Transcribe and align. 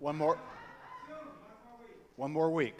One 0.00 0.16
more. 0.16 0.38
One 2.14 2.30
more 2.30 2.50
week. 2.50 2.78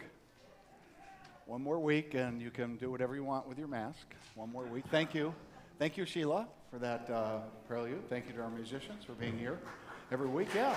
One 1.47 1.61
more 1.61 1.77
week, 1.77 2.13
and 2.13 2.41
you 2.41 2.49
can 2.49 2.77
do 2.77 2.89
whatever 2.89 3.13
you 3.13 3.25
want 3.25 3.45
with 3.45 3.57
your 3.57 3.67
mask. 3.67 4.15
One 4.35 4.49
more 4.51 4.63
week. 4.63 4.85
Thank 4.89 5.13
you. 5.13 5.33
Thank 5.79 5.97
you, 5.97 6.05
Sheila, 6.05 6.47
for 6.71 6.79
that 6.79 7.09
uh, 7.09 7.39
prelude. 7.67 8.07
Thank 8.09 8.27
you 8.27 8.33
to 8.33 8.41
our 8.41 8.49
musicians 8.49 9.03
for 9.03 9.13
being 9.13 9.37
here 9.37 9.59
every 10.13 10.27
week. 10.27 10.47
Yeah. 10.55 10.73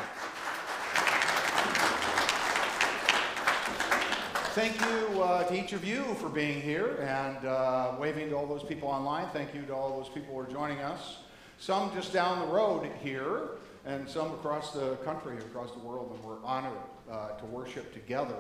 Thank 4.55 4.81
you 4.81 5.23
uh, 5.23 5.45
to 5.45 5.55
each 5.55 5.73
of 5.73 5.85
you 5.85 6.03
for 6.15 6.29
being 6.29 6.61
here 6.61 6.97
and 7.01 7.47
uh, 7.47 7.95
waving 8.01 8.31
to 8.31 8.35
all 8.37 8.47
those 8.47 8.65
people 8.65 8.89
online. 8.89 9.29
Thank 9.33 9.55
you 9.55 9.63
to 9.63 9.75
all 9.75 9.97
those 9.97 10.09
people 10.09 10.35
who 10.35 10.41
are 10.41 10.53
joining 10.53 10.81
us. 10.81 11.19
Some 11.59 11.93
just 11.95 12.13
down 12.13 12.41
the 12.41 12.53
road 12.53 12.91
here, 13.01 13.51
and 13.85 14.09
some 14.09 14.33
across 14.33 14.73
the 14.73 14.97
country, 14.97 15.37
across 15.39 15.73
the 15.73 15.79
world, 15.81 16.13
and 16.15 16.25
we're 16.25 16.43
honored 16.45 16.73
uh, 17.11 17.31
to 17.31 17.45
worship 17.47 17.93
together 17.93 18.37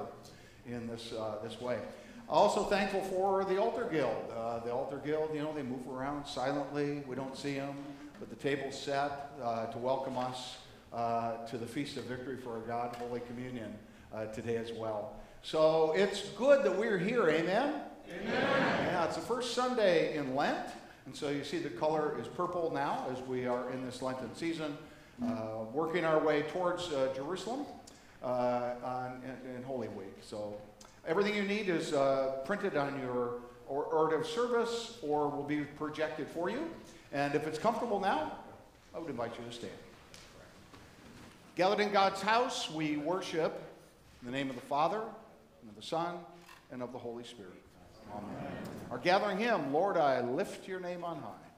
in 0.66 0.86
this, 0.86 1.12
uh, 1.12 1.38
this 1.42 1.60
way. 1.60 1.78
Also 2.28 2.64
thankful 2.64 3.00
for 3.02 3.44
the 3.44 3.60
Altar 3.60 3.88
Guild. 3.90 4.32
Uh, 4.36 4.60
the 4.60 4.72
Altar 4.72 5.00
Guild, 5.04 5.30
you 5.34 5.42
know, 5.42 5.52
they 5.52 5.62
move 5.62 5.86
around 5.88 6.24
silently. 6.26 7.02
We 7.06 7.16
don't 7.16 7.36
see 7.36 7.54
them, 7.54 7.74
but 8.20 8.30
the 8.30 8.36
table's 8.36 8.80
set 8.80 9.30
uh, 9.42 9.66
to 9.66 9.78
welcome 9.78 10.16
us 10.16 10.58
to 11.50 11.58
the 11.58 11.66
Feast 11.66 11.96
of 11.96 12.04
Victory 12.04 12.36
for 12.36 12.52
our 12.52 12.60
God, 12.60 12.94
Holy 12.96 13.20
Communion, 13.20 13.74
today 14.34 14.56
as 14.56 14.72
well. 14.72 15.16
So 15.42 15.92
it's 15.96 16.28
good 16.30 16.64
that 16.64 16.78
we're 16.78 16.98
here, 16.98 17.28
amen? 17.28 17.80
Amen. 18.08 18.32
Yeah, 18.86 19.04
it's 19.06 19.16
the 19.16 19.22
first 19.22 19.54
Sunday 19.54 20.16
in 20.16 20.36
Lent, 20.36 20.68
and 21.06 21.16
so 21.16 21.30
you 21.30 21.42
see 21.42 21.58
the 21.58 21.70
color 21.70 22.16
is 22.20 22.28
purple 22.28 22.70
now 22.72 23.06
as 23.10 23.20
we 23.26 23.46
are 23.46 23.70
in 23.72 23.84
this 23.84 24.02
Lenten 24.02 24.34
season, 24.36 24.72
uh, 24.72 24.91
working 25.72 26.04
our 26.04 26.18
way 26.18 26.42
towards 26.42 26.92
uh, 26.92 27.12
Jerusalem 27.14 27.64
uh, 28.22 28.74
on, 28.84 29.22
in, 29.24 29.56
in, 29.56 29.62
Holy 29.62 29.88
Week. 29.88 30.14
So 30.22 30.54
everything 31.06 31.34
you 31.34 31.42
need 31.42 31.68
is 31.68 31.92
uh, 31.92 32.40
printed 32.44 32.76
on 32.76 33.00
your 33.00 33.40
or, 33.68 34.14
of 34.14 34.26
service 34.26 34.98
or 35.02 35.28
will 35.28 35.44
be 35.44 35.60
projected 35.60 36.28
for 36.28 36.50
you. 36.50 36.68
And 37.12 37.34
if 37.34 37.46
it's 37.46 37.58
comfortable 37.58 38.00
now, 38.00 38.32
I 38.94 38.98
would 38.98 39.08
invite 39.08 39.32
you 39.38 39.44
to 39.44 39.52
stand. 39.52 39.72
Gathered 41.56 41.80
in 41.80 41.92
God's 41.92 42.20
house, 42.20 42.70
we 42.70 42.96
worship 42.96 43.62
in 44.20 44.26
the 44.26 44.32
name 44.32 44.48
of 44.48 44.56
the 44.56 44.62
Father, 44.62 45.00
and 45.60 45.70
of 45.70 45.76
the 45.76 45.82
Son, 45.82 46.16
and 46.70 46.82
of 46.82 46.92
the 46.92 46.98
Holy 46.98 47.24
Spirit. 47.24 47.52
Amen. 48.14 48.52
Our 48.90 48.98
gathering 48.98 49.38
hymn, 49.38 49.72
Lord, 49.72 49.96
I 49.96 50.20
lift 50.20 50.68
your 50.68 50.80
name 50.80 51.04
on 51.04 51.16
high. 51.16 51.51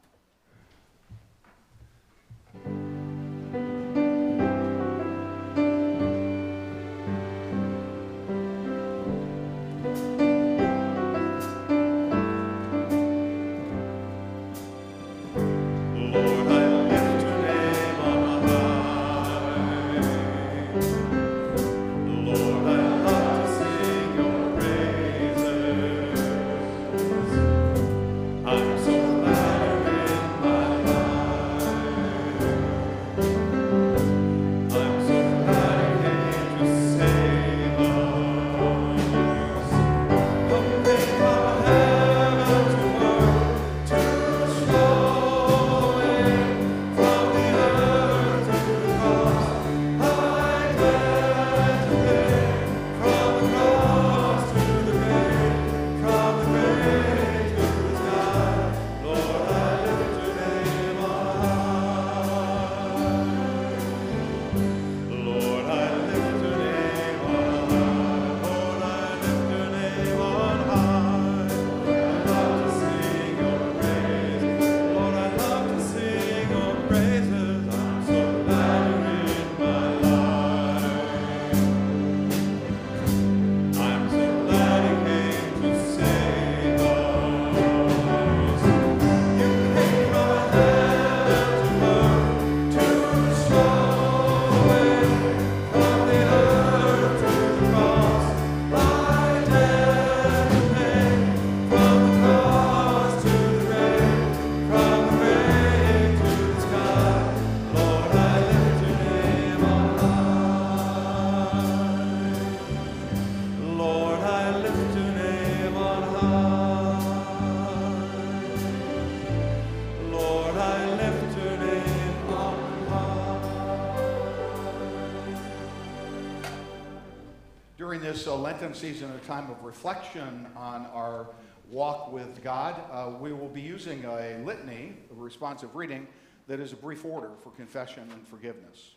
Lenten 128.75 128.93
season, 128.93 129.13
a 129.13 129.19
time 129.27 129.49
of 129.51 129.63
reflection 129.63 130.49
on 130.57 130.87
our 130.87 131.29
walk 131.71 132.13
with 132.13 132.43
God, 132.43 132.81
uh, 132.91 133.11
we 133.21 133.33
will 133.33 133.49
be 133.49 133.61
using 133.61 134.05
a 134.05 134.39
litany, 134.45 134.95
a 135.13 135.15
responsive 135.15 135.77
reading, 135.77 136.09
that 136.49 136.59
is 136.59 136.73
a 136.73 136.77
brief 136.77 137.05
order 137.05 137.31
for 137.45 137.51
confession 137.51 138.03
and 138.11 138.27
forgiveness. 138.27 138.95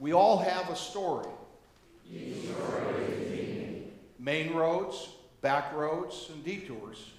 We 0.00 0.12
all 0.12 0.38
have 0.38 0.70
a 0.70 0.76
story. 0.76 1.30
Main 4.18 4.54
roads, 4.54 5.08
back 5.40 5.72
roads, 5.72 6.30
and 6.32 6.44
detours. 6.44 7.10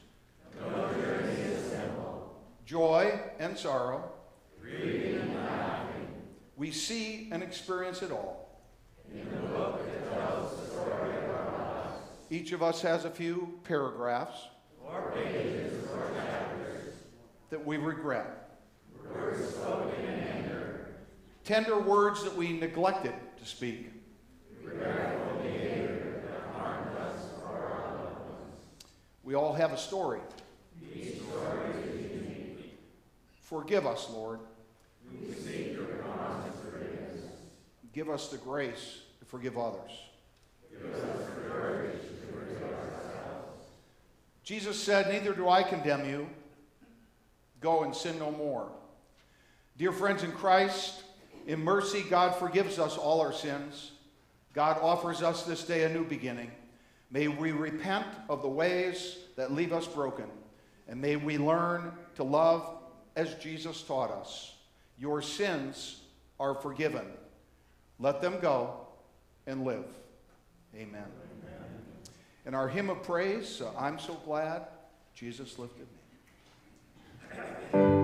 Joy 2.65 3.18
and 3.39 3.58
sorrow 3.58 4.12
we 6.58 6.72
see 6.72 7.30
and 7.32 7.44
experience 7.44 8.02
it 8.02 8.12
all. 8.12 8.62
Of. 9.56 9.86
Each 12.32 12.52
of 12.54 12.64
us 12.64 12.82
has 12.82 13.06
a 13.06 13.10
few 13.10 13.60
paragraphs 13.64 14.48
or 14.84 15.14
pages 15.16 15.74
or 15.94 16.10
chapters 16.16 16.94
that 17.52 17.64
we 17.64 17.78
regret. 17.78 18.58
Words 19.14 19.50
spoken 19.50 20.04
in 20.06 20.20
anger. 20.20 20.88
Tender 21.44 21.80
words 21.80 22.24
that 22.24 22.36
we 22.36 22.54
neglected 22.54 23.14
to 23.38 23.46
speak. 23.46 23.92
Regretful 24.64 25.44
behavior 25.44 26.24
that 26.28 26.60
harmed 26.60 26.98
us 26.98 27.28
or 27.48 27.56
our 27.56 27.96
loved 27.96 28.20
ones. 28.22 28.84
We 29.24 29.36
all 29.36 29.54
have 29.54 29.72
a 29.72 29.78
story. 29.78 30.20
Each 30.94 31.18
story 31.18 31.70
is 31.88 32.12
unique. 32.12 32.78
Forgive 33.40 33.86
us, 33.86 34.10
Lord. 34.10 34.40
We 35.12 35.32
Give 37.96 38.10
us 38.10 38.28
the 38.28 38.38
grace 38.38 39.00
to 39.20 39.25
forgive 39.25 39.58
others. 39.58 39.92
Jesus 44.44 44.78
said, 44.78 45.08
Neither 45.08 45.34
do 45.34 45.48
I 45.48 45.64
condemn 45.64 46.06
you. 46.08 46.28
Go 47.62 47.84
and 47.84 47.96
sin 47.96 48.20
no 48.20 48.32
more. 48.32 48.70
Dear 49.78 49.94
friends 49.94 50.24
in 50.24 50.34
Christ, 50.34 51.04
in 51.48 51.64
mercy, 51.64 52.04
God 52.10 52.36
forgives 52.36 52.80
us 52.80 52.98
all 52.98 53.22
our 53.22 53.32
sins. 53.32 53.92
God 54.52 54.78
offers 54.82 55.22
us 55.22 55.44
this 55.44 55.64
day 55.64 55.86
a 55.86 55.90
new 55.90 56.04
beginning. 56.04 56.52
May 57.12 57.30
we 57.30 57.54
repent 57.54 58.08
of 58.28 58.42
the 58.42 58.50
ways 58.50 59.20
that 59.38 59.54
leave 59.54 59.72
us 59.72 59.88
broken, 59.88 60.25
and 60.90 61.00
may 61.00 61.16
we 61.16 61.38
learn 61.38 61.94
to 62.16 62.24
love 62.25 62.78
as 63.16 63.36
Jesus 63.36 63.82
taught 63.84 64.12
us. 64.12 64.54
Your 64.98 65.22
sins 65.22 66.02
are 66.42 66.56
forgiven. 66.56 67.06
Let 68.00 68.22
them 68.22 68.40
go 68.42 68.88
and 69.48 69.64
live. 69.64 69.86
Amen. 70.75 71.04
Amen. 71.04 71.64
In 72.46 72.54
our 72.54 72.68
hymn 72.68 72.90
of 72.90 73.02
praise, 73.04 73.62
uh, 73.62 73.72
I'm 73.78 73.98
so 73.98 74.16
glad 74.25 74.68
Jesus 75.14 75.58
lifted 75.58 75.88
me. 77.74 77.95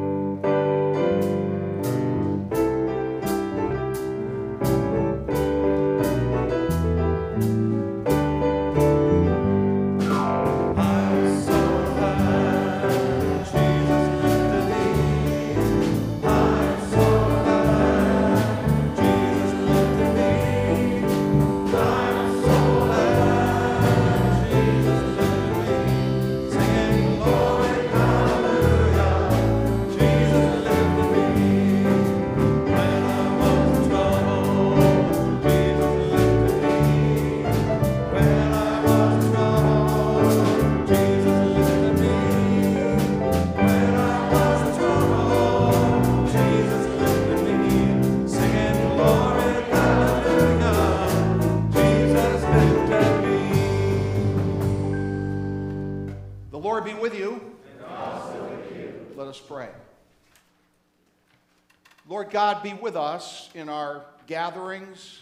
God 62.32 62.64
be 62.64 62.74
with 62.74 62.96
us 62.96 63.50
in 63.54 63.68
our 63.68 64.06
gatherings 64.26 65.22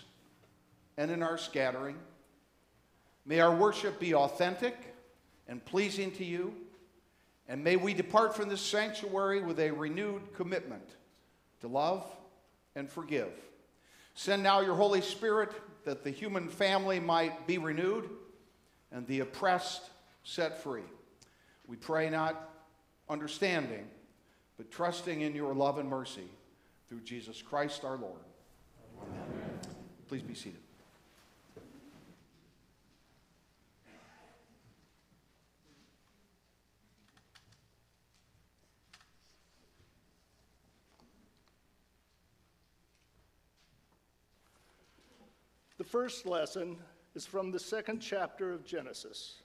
and 0.98 1.10
in 1.10 1.24
our 1.24 1.38
scattering. 1.38 1.98
May 3.25 3.39
our 3.39 3.56
worship 3.56 4.00
be 4.00 4.13
authentic 4.13 4.75
and 5.48 5.63
pleasing 5.66 6.12
to 6.13 6.24
you. 6.24 6.54
And 7.48 7.63
may 7.63 7.75
we 7.75 7.96
depart 7.96 8.36
from 8.36 8.48
this 8.48 8.62
sanctuary 8.62 9.42
with 9.42 9.60
a 9.60 9.72
renewed 9.72 10.34
commitment 10.36 10.88
to 11.62 11.68
love 11.68 12.06
and 12.75 12.89
forgive. 12.89 13.32
Send 14.13 14.44
now 14.44 14.62
your 14.62 14.75
Holy 14.75 15.01
Spirit 15.01 15.51
that 15.86 16.04
the 16.04 16.12
human 16.12 16.48
family 16.48 17.00
might 17.00 17.48
be 17.48 17.58
renewed 17.58 18.10
and 18.92 19.08
the 19.08 19.22
oppressed 19.22 19.82
set 20.24 20.62
free. 20.62 20.84
We 21.68 21.75
pray 21.78 22.10
not 22.10 22.50
understanding, 23.10 23.88
but 24.58 24.70
trusting 24.70 25.22
in 25.22 25.34
your 25.34 25.56
love 25.56 25.80
and 25.80 25.89
mercy 25.89 26.30
through 26.89 27.01
Jesus 27.01 27.39
Christ 27.43 27.86
our 27.86 27.98
Lord. 27.98 28.19
Amen. 29.00 29.60
Please 30.08 30.24
be 30.24 30.34
seated. 30.34 30.60
The 45.77 45.84
first 45.84 46.25
lesson 46.25 46.75
is 47.13 47.25
from 47.25 47.51
the 47.51 47.60
second 47.60 48.00
chapter 48.00 48.51
of 48.51 48.65
Genesis. 48.65 49.36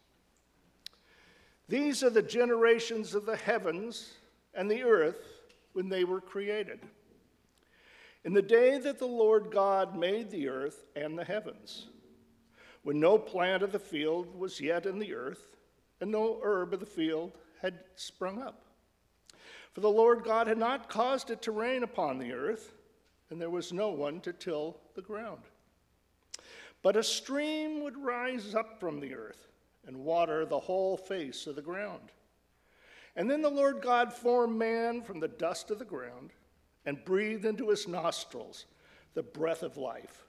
These 1.68 2.02
are 2.02 2.10
the 2.10 2.22
generations 2.22 3.14
of 3.14 3.26
the 3.26 3.36
heavens 3.36 4.14
and 4.54 4.70
the 4.70 4.82
earth 4.82 5.42
when 5.74 5.90
they 5.90 6.04
were 6.04 6.20
created 6.20 6.80
in 8.24 8.32
the 8.32 8.42
day 8.42 8.78
that 8.78 8.98
the 8.98 9.06
Lord 9.06 9.50
God 9.50 9.96
made 9.96 10.30
the 10.30 10.48
earth 10.48 10.84
and 10.96 11.18
the 11.18 11.24
heavens, 11.24 11.88
when 12.82 12.98
no 12.98 13.18
plant 13.18 13.62
of 13.62 13.72
the 13.72 13.78
field 13.78 14.34
was 14.38 14.60
yet 14.60 14.86
in 14.86 14.98
the 14.98 15.14
earth, 15.14 15.56
and 16.00 16.10
no 16.10 16.40
herb 16.42 16.72
of 16.74 16.80
the 16.80 16.86
field 16.86 17.32
had 17.60 17.80
sprung 17.96 18.42
up. 18.42 18.64
For 19.72 19.80
the 19.80 19.90
Lord 19.90 20.24
God 20.24 20.46
had 20.46 20.58
not 20.58 20.88
caused 20.88 21.30
it 21.30 21.42
to 21.42 21.50
rain 21.50 21.82
upon 21.82 22.18
the 22.18 22.32
earth, 22.32 22.74
and 23.30 23.40
there 23.40 23.50
was 23.50 23.72
no 23.72 23.90
one 23.90 24.20
to 24.20 24.32
till 24.32 24.78
the 24.94 25.02
ground. 25.02 25.42
But 26.82 26.96
a 26.96 27.02
stream 27.02 27.82
would 27.82 27.96
rise 27.96 28.54
up 28.54 28.78
from 28.78 29.00
the 29.00 29.14
earth 29.14 29.48
and 29.86 30.04
water 30.04 30.44
the 30.44 30.60
whole 30.60 30.96
face 30.96 31.46
of 31.46 31.56
the 31.56 31.62
ground. 31.62 32.12
And 33.16 33.30
then 33.30 33.42
the 33.42 33.50
Lord 33.50 33.80
God 33.80 34.12
formed 34.12 34.58
man 34.58 35.02
from 35.02 35.20
the 35.20 35.28
dust 35.28 35.70
of 35.70 35.78
the 35.78 35.84
ground 35.84 36.32
and 36.86 37.04
breathed 37.04 37.44
into 37.44 37.70
his 37.70 37.88
nostrils 37.88 38.66
the 39.14 39.22
breath 39.22 39.62
of 39.62 39.76
life, 39.76 40.24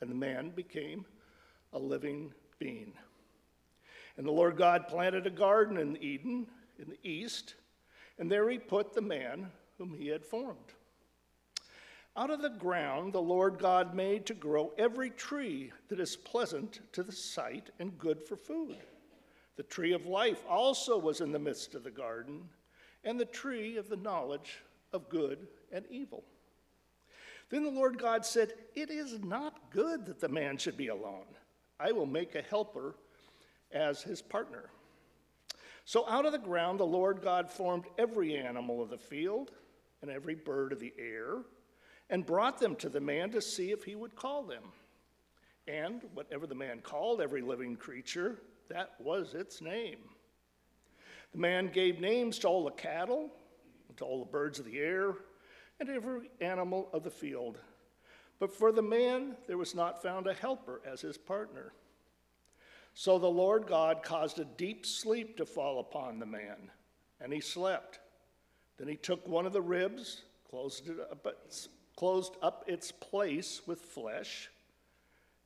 and 0.00 0.10
the 0.10 0.14
man 0.14 0.50
became 0.50 1.04
a 1.72 1.78
living 1.78 2.32
being. 2.58 2.92
And 4.16 4.26
the 4.26 4.32
Lord 4.32 4.56
God 4.56 4.88
planted 4.88 5.26
a 5.26 5.30
garden 5.30 5.76
in 5.76 5.96
Eden 6.02 6.46
in 6.78 6.88
the 6.88 7.08
east, 7.08 7.54
and 8.18 8.30
there 8.30 8.48
he 8.48 8.58
put 8.58 8.92
the 8.92 9.00
man 9.00 9.50
whom 9.78 9.94
he 9.94 10.08
had 10.08 10.24
formed. 10.24 10.74
Out 12.16 12.30
of 12.30 12.42
the 12.42 12.50
ground 12.50 13.12
the 13.12 13.22
Lord 13.22 13.58
God 13.58 13.94
made 13.94 14.26
to 14.26 14.34
grow 14.34 14.72
every 14.76 15.10
tree 15.10 15.72
that 15.88 16.00
is 16.00 16.16
pleasant 16.16 16.80
to 16.92 17.02
the 17.02 17.12
sight 17.12 17.70
and 17.78 17.98
good 17.98 18.22
for 18.22 18.36
food. 18.36 18.76
The 19.56 19.62
tree 19.62 19.92
of 19.92 20.06
life 20.06 20.42
also 20.48 20.98
was 20.98 21.20
in 21.20 21.32
the 21.32 21.38
midst 21.38 21.74
of 21.74 21.84
the 21.84 21.90
garden, 21.90 22.48
and 23.04 23.18
the 23.18 23.24
tree 23.24 23.76
of 23.76 23.88
the 23.88 23.96
knowledge 23.96 24.58
of 24.92 25.08
good 25.08 25.46
and 25.72 25.84
evil. 25.90 26.24
Then 27.50 27.64
the 27.64 27.70
Lord 27.70 27.98
God 27.98 28.24
said, 28.24 28.52
It 28.74 28.90
is 28.90 29.18
not 29.20 29.70
good 29.70 30.06
that 30.06 30.20
the 30.20 30.28
man 30.28 30.56
should 30.56 30.76
be 30.76 30.88
alone. 30.88 31.26
I 31.78 31.92
will 31.92 32.06
make 32.06 32.34
a 32.34 32.42
helper 32.42 32.94
as 33.72 34.02
his 34.02 34.22
partner. 34.22 34.70
So 35.84 36.08
out 36.08 36.26
of 36.26 36.32
the 36.32 36.38
ground 36.38 36.78
the 36.78 36.84
Lord 36.84 37.22
God 37.22 37.50
formed 37.50 37.86
every 37.98 38.36
animal 38.36 38.82
of 38.82 38.90
the 38.90 38.98
field 38.98 39.50
and 40.02 40.10
every 40.10 40.34
bird 40.34 40.72
of 40.72 40.80
the 40.80 40.94
air 40.98 41.38
and 42.08 42.26
brought 42.26 42.58
them 42.58 42.76
to 42.76 42.88
the 42.88 43.00
man 43.00 43.30
to 43.30 43.40
see 43.40 43.70
if 43.70 43.84
he 43.84 43.94
would 43.94 44.14
call 44.14 44.42
them. 44.42 44.62
And 45.66 46.02
whatever 46.14 46.46
the 46.46 46.54
man 46.54 46.80
called 46.80 47.20
every 47.20 47.42
living 47.42 47.76
creature, 47.76 48.38
that 48.68 48.94
was 48.98 49.34
its 49.34 49.60
name. 49.60 49.98
The 51.32 51.38
man 51.38 51.70
gave 51.72 52.00
names 52.00 52.38
to 52.40 52.48
all 52.48 52.64
the 52.64 52.72
cattle, 52.72 53.30
to 54.00 54.04
all 54.04 54.18
the 54.18 54.30
birds 54.30 54.58
of 54.58 54.64
the 54.64 54.78
air, 54.78 55.14
and 55.78 55.88
every 55.88 56.30
animal 56.40 56.88
of 56.92 57.04
the 57.04 57.10
field. 57.10 57.58
But 58.38 58.52
for 58.52 58.72
the 58.72 58.82
man 58.82 59.36
there 59.46 59.58
was 59.58 59.74
not 59.74 60.02
found 60.02 60.26
a 60.26 60.34
helper 60.34 60.80
as 60.84 61.00
his 61.00 61.16
partner. 61.16 61.72
So 62.94 63.18
the 63.18 63.28
Lord 63.28 63.66
God 63.66 64.02
caused 64.02 64.38
a 64.38 64.44
deep 64.44 64.84
sleep 64.84 65.36
to 65.36 65.46
fall 65.46 65.78
upon 65.78 66.18
the 66.18 66.26
man, 66.26 66.70
and 67.20 67.32
he 67.32 67.40
slept. 67.40 68.00
Then 68.78 68.88
he 68.88 68.96
took 68.96 69.26
one 69.28 69.46
of 69.46 69.52
the 69.52 69.62
ribs, 69.62 70.22
closed, 70.48 70.88
it 70.88 70.98
up, 70.98 71.26
closed 71.96 72.36
up 72.42 72.64
its 72.66 72.90
place 72.90 73.62
with 73.66 73.80
flesh, 73.80 74.50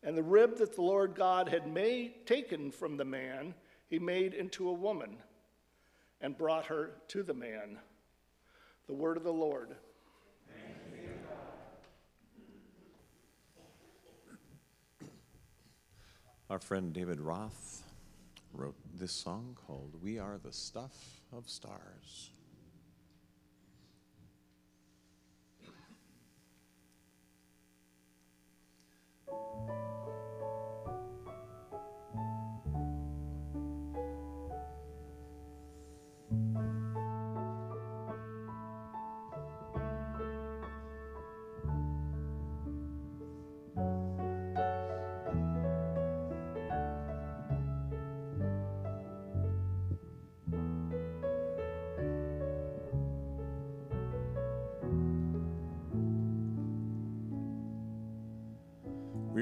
and 0.02 0.16
the 0.16 0.22
rib 0.22 0.58
that 0.58 0.74
the 0.74 0.82
Lord 0.82 1.14
God 1.14 1.48
had 1.48 1.66
made, 1.66 2.26
taken 2.26 2.70
from 2.70 2.96
the 2.96 3.04
man, 3.04 3.54
he 3.88 3.98
made 3.98 4.34
into 4.34 4.68
a 4.68 4.72
woman 4.72 5.16
and 6.20 6.38
brought 6.38 6.66
her 6.66 6.92
to 7.08 7.22
the 7.22 7.34
man. 7.34 7.78
The 8.86 8.94
word 8.94 9.16
of 9.16 9.24
the 9.24 9.32
Lord. 9.32 9.74
Our 16.50 16.58
friend 16.58 16.92
David 16.92 17.20
Roth 17.20 17.82
wrote 18.52 18.76
this 18.94 19.12
song 19.12 19.56
called 19.66 19.94
We 20.02 20.18
Are 20.18 20.38
the 20.38 20.52
Stuff 20.52 21.22
of 21.32 21.48
Stars. 21.48 22.30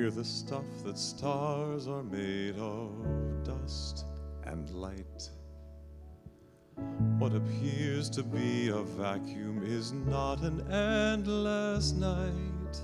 We're 0.03 0.11
the 0.11 0.25
stuff 0.25 0.65
that 0.85 0.99
stars 0.99 1.87
are 1.87 2.03
made 2.03 2.57
of, 2.59 2.91
dust 3.45 4.05
and 4.43 4.69
light. 4.71 5.31
What 7.19 7.37
appears 7.37 8.11
to 8.11 8.25
be 8.25 8.71
a 8.71 8.83
vacuum 8.83 9.63
is 9.65 9.93
not 9.93 10.41
an 10.41 10.69
endless 10.73 11.93
night. 11.93 12.83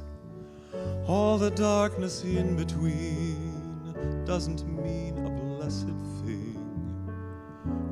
All 1.09 1.39
the 1.39 1.51
darkness 1.51 2.23
in 2.23 2.55
between 2.55 4.25
doesn't 4.25 4.65
mean 4.69 5.19
a 5.27 5.31
blessed 5.31 5.89
thing. 6.23 6.55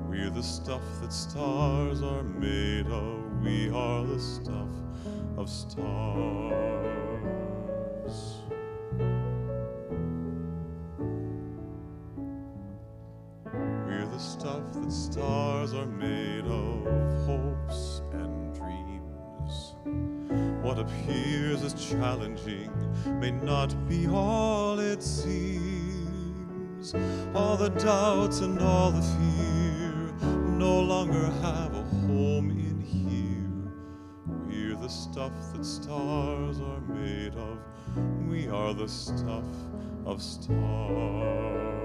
We're 0.09 0.31
the 0.31 0.41
stuff 0.41 0.85
that 1.03 1.13
stars 1.13 2.01
are 2.01 2.23
made 2.23 2.87
of. 2.87 3.43
We 3.43 3.71
are 3.71 4.05
the 4.05 4.21
stuff 4.21 4.71
of 5.37 5.51
stars. 5.51 7.06
That 14.57 14.91
stars 14.91 15.75
are 15.75 15.85
made 15.85 16.47
of, 16.47 17.27
hopes 17.27 18.01
and 18.13 18.55
dreams. 18.55 19.75
What 20.63 20.79
appears 20.79 21.63
as 21.63 21.75
challenging 21.91 22.71
may 23.21 23.33
not 23.33 23.75
be 23.87 24.07
all 24.07 24.79
it 24.79 25.03
seems. 25.03 26.95
All 27.35 27.59
the 27.59 27.69
doubts 27.69 28.41
and 28.41 28.59
all 28.59 28.93
the 28.93 29.03
fear 29.03 30.15
no 30.57 30.81
longer 30.81 31.27
have 31.43 31.75
a 31.75 31.83
home 32.07 32.49
in 32.51 32.81
here. 32.81 33.71
We're 34.47 34.81
the 34.81 34.89
stuff 34.89 35.33
that 35.53 35.67
stars 35.67 36.61
are 36.61 36.81
made 36.81 37.35
of. 37.35 37.59
We 38.27 38.49
are 38.49 38.73
the 38.73 38.89
stuff 38.89 39.45
of 40.07 40.23
stars. 40.23 41.76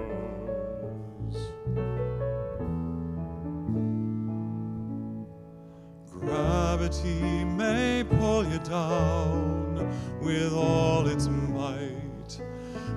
Gravity 6.91 7.45
may 7.45 8.03
pull 8.03 8.45
you 8.45 8.60
down 8.60 9.89
with 10.21 10.53
all 10.53 11.07
its 11.07 11.27
might. 11.27 12.41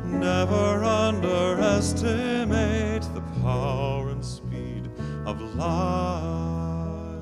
Never 0.05 0.83
underestimate 0.83 3.03
the 3.15 3.23
power 3.43 4.09
and 4.09 4.25
speed 4.25 4.91
of 5.25 5.41
light. 5.55 7.21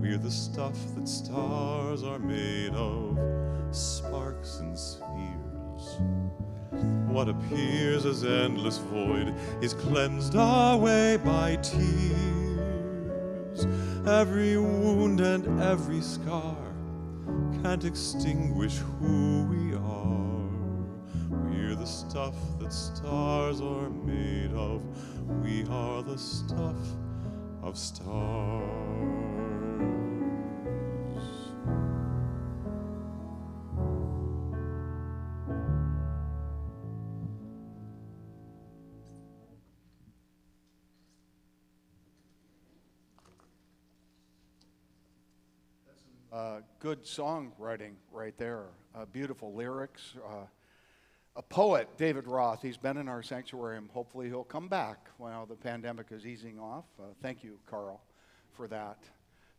We're 0.00 0.18
the 0.18 0.30
stuff 0.30 0.76
that 0.94 1.08
stars 1.08 2.04
are 2.04 2.20
made 2.20 2.74
of, 2.74 3.18
sparks 3.72 4.60
and 4.60 4.78
spheres. 4.78 5.98
What 7.08 7.28
appears 7.28 8.06
as 8.06 8.22
endless 8.22 8.78
void 8.78 9.34
is 9.60 9.74
cleansed 9.74 10.36
away 10.36 11.16
by 11.16 11.56
tears. 11.56 12.30
Every 14.06 14.56
wound 14.56 15.20
and 15.20 15.60
every 15.60 16.00
scar 16.00 16.56
can't 17.62 17.84
extinguish 17.84 18.78
who 18.98 19.44
we 19.44 19.74
are. 19.74 20.48
We're 21.28 21.74
the 21.74 21.86
stuff 21.86 22.34
that 22.60 22.72
stars 22.72 23.60
are 23.60 23.90
made 23.90 24.52
of. 24.54 24.80
We 25.42 25.66
are 25.70 26.02
the 26.02 26.16
stuff 26.16 26.78
of 27.62 27.76
stars. 27.76 29.39
Uh, 46.40 46.60
good 46.78 47.04
songwriting 47.04 47.92
right 48.10 48.34
there. 48.38 48.64
Uh, 48.94 49.04
beautiful 49.04 49.52
lyrics. 49.52 50.14
Uh, 50.26 50.46
a 51.36 51.42
poet, 51.42 51.86
David 51.98 52.26
Roth, 52.26 52.62
he's 52.62 52.78
been 52.78 52.96
in 52.96 53.10
our 53.10 53.22
sanctuary 53.22 53.76
and 53.76 53.90
hopefully 53.90 54.28
he'll 54.28 54.42
come 54.42 54.66
back 54.66 55.10
while 55.18 55.44
the 55.44 55.54
pandemic 55.54 56.06
is 56.10 56.26
easing 56.26 56.58
off. 56.58 56.86
Uh, 56.98 57.08
thank 57.20 57.44
you, 57.44 57.58
Carl, 57.66 58.00
for 58.54 58.66
that. 58.68 58.96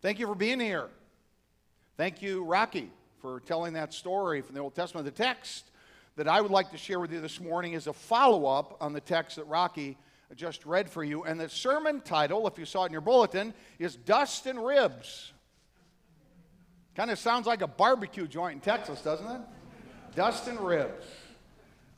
Thank 0.01 0.17
you 0.17 0.25
for 0.25 0.33
being 0.33 0.59
here. 0.59 0.87
Thank 1.97 2.19
you, 2.23 2.43
Rocky, 2.43 2.89
for 3.19 3.41
telling 3.41 3.73
that 3.73 3.93
story 3.93 4.41
from 4.41 4.55
the 4.55 4.61
Old 4.61 4.73
Testament. 4.73 5.05
The 5.05 5.11
text 5.11 5.69
that 6.15 6.27
I 6.27 6.41
would 6.41 6.49
like 6.49 6.71
to 6.71 6.77
share 6.77 6.99
with 6.99 7.13
you 7.13 7.21
this 7.21 7.39
morning 7.39 7.73
is 7.73 7.85
a 7.85 7.93
follow 7.93 8.47
up 8.47 8.77
on 8.81 8.91
the 8.91 9.01
text 9.01 9.35
that 9.35 9.45
Rocky 9.45 9.99
just 10.35 10.65
read 10.65 10.89
for 10.89 11.03
you. 11.03 11.25
And 11.25 11.39
the 11.39 11.47
sermon 11.47 12.01
title, 12.01 12.47
if 12.47 12.57
you 12.57 12.65
saw 12.65 12.85
it 12.85 12.87
in 12.87 12.91
your 12.91 13.01
bulletin, 13.01 13.53
is 13.77 13.95
Dust 13.97 14.47
and 14.47 14.65
Ribs. 14.65 15.31
Kind 16.95 17.09
of 17.09 17.19
sounds 17.19 17.47
like 17.47 17.61
a 17.61 17.67
barbecue 17.67 18.27
joint 18.27 18.55
in 18.55 18.59
Texas, 18.59 19.01
doesn't 19.01 19.27
it? 19.27 19.41
Dust 20.15 20.47
and 20.47 20.59
ribs. 20.59 21.05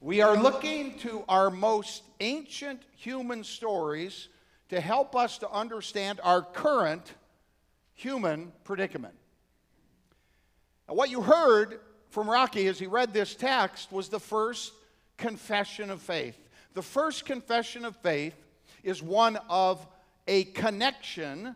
We 0.02 0.22
are 0.22 0.38
looking 0.38 0.98
to 1.00 1.24
our 1.28 1.50
most 1.50 2.04
ancient 2.20 2.82
human 2.96 3.44
stories 3.44 4.28
to 4.70 4.80
help 4.80 5.16
us 5.16 5.40
to 5.40 5.50
understand 5.50 6.20
our 6.24 6.42
current 6.42 7.14
human 7.96 8.52
predicament. 8.64 9.16
Now, 10.88 10.96
what 10.96 11.10
you 11.10 11.22
heard 11.22 11.80
from 12.10 12.30
Rocky 12.30 12.68
as 12.68 12.78
he 12.78 12.86
read 12.86 13.14
this 13.14 13.34
text 13.34 13.92
was 13.92 14.10
the 14.10 14.20
first 14.20 14.74
confession 15.18 15.90
of 15.90 16.02
faith. 16.02 16.38
The 16.74 16.82
first 16.82 17.26
confession 17.26 17.86
of 17.86 17.96
faith 17.98 18.36
is 18.84 19.02
one 19.02 19.38
of 19.50 19.86
a 20.28 20.44
connection 20.44 21.56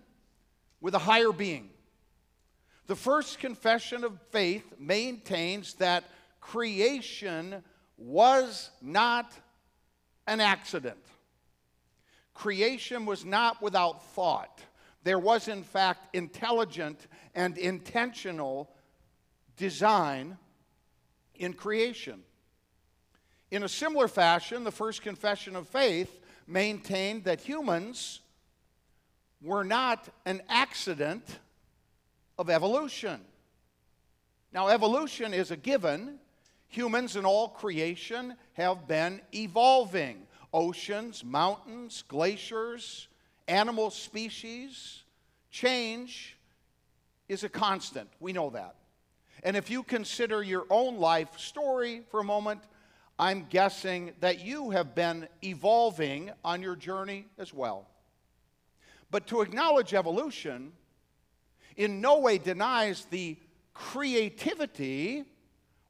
with 0.82 0.96
a 0.96 1.00
higher 1.00 1.32
being. 1.32 1.70
The 2.88 2.96
first 2.96 3.40
confession 3.40 4.06
of 4.06 4.18
faith 4.32 4.66
maintains 4.80 5.74
that 5.76 6.06
creation 6.40 7.62
was 7.98 8.70
not 8.82 9.32
an 10.26 10.40
accident. 10.40 11.00
Creation 12.34 13.06
was 13.06 13.26
not 13.26 13.62
without 13.62 14.06
thought. 14.14 14.62
There 15.04 15.20
was, 15.20 15.50
in 15.50 15.64
fact, 15.64 16.16
intelligent 16.16 17.08
and 17.36 17.58
intentional 17.58 18.70
design 19.58 20.38
in 21.36 21.54
creation. 21.54 22.24
In 23.52 23.64
a 23.64 23.70
similar 23.70 24.08
fashion, 24.08 24.64
the 24.64 24.72
first 24.72 25.02
confession 25.02 25.56
of 25.56 25.68
faith 25.68 26.22
maintained 26.46 27.26
that 27.26 27.42
humans 27.42 28.22
were 29.42 29.64
not 29.64 30.08
an 30.26 30.42
accident 30.48 31.40
of 32.38 32.50
evolution. 32.50 33.22
Now, 34.54 34.68
evolution 34.70 35.34
is 35.34 35.52
a 35.52 35.58
given. 35.58 36.20
Humans 36.70 37.16
and 37.16 37.26
all 37.26 37.50
creation 37.50 38.36
have 38.54 38.88
been 38.88 39.22
evolving. 39.34 40.28
Oceans, 40.54 41.24
mountains, 41.24 42.04
glaciers, 42.08 43.08
animal 43.48 43.90
species, 43.90 45.04
change 45.52 46.38
is 47.28 47.44
a 47.44 47.50
constant. 47.50 48.10
We 48.20 48.34
know 48.34 48.50
that. 48.52 48.76
And 49.44 49.56
if 49.56 49.70
you 49.70 49.84
consider 49.84 50.42
your 50.42 50.66
own 50.70 50.98
life 50.98 51.38
story 51.38 52.04
for 52.10 52.20
a 52.20 52.24
moment, 52.24 52.62
I'm 53.20 53.46
guessing 53.50 54.14
that 54.20 54.40
you 54.40 54.72
have 54.72 54.96
been 54.96 55.28
evolving 55.44 56.32
on 56.44 56.62
your 56.62 56.76
journey 56.76 57.26
as 57.38 57.54
well. 57.54 57.88
But 59.10 59.28
to 59.28 59.42
acknowledge 59.42 59.94
evolution 59.94 60.74
in 61.78 62.02
no 62.02 62.20
way 62.20 62.38
denies 62.38 63.06
the 63.06 63.38
creativity 63.74 65.24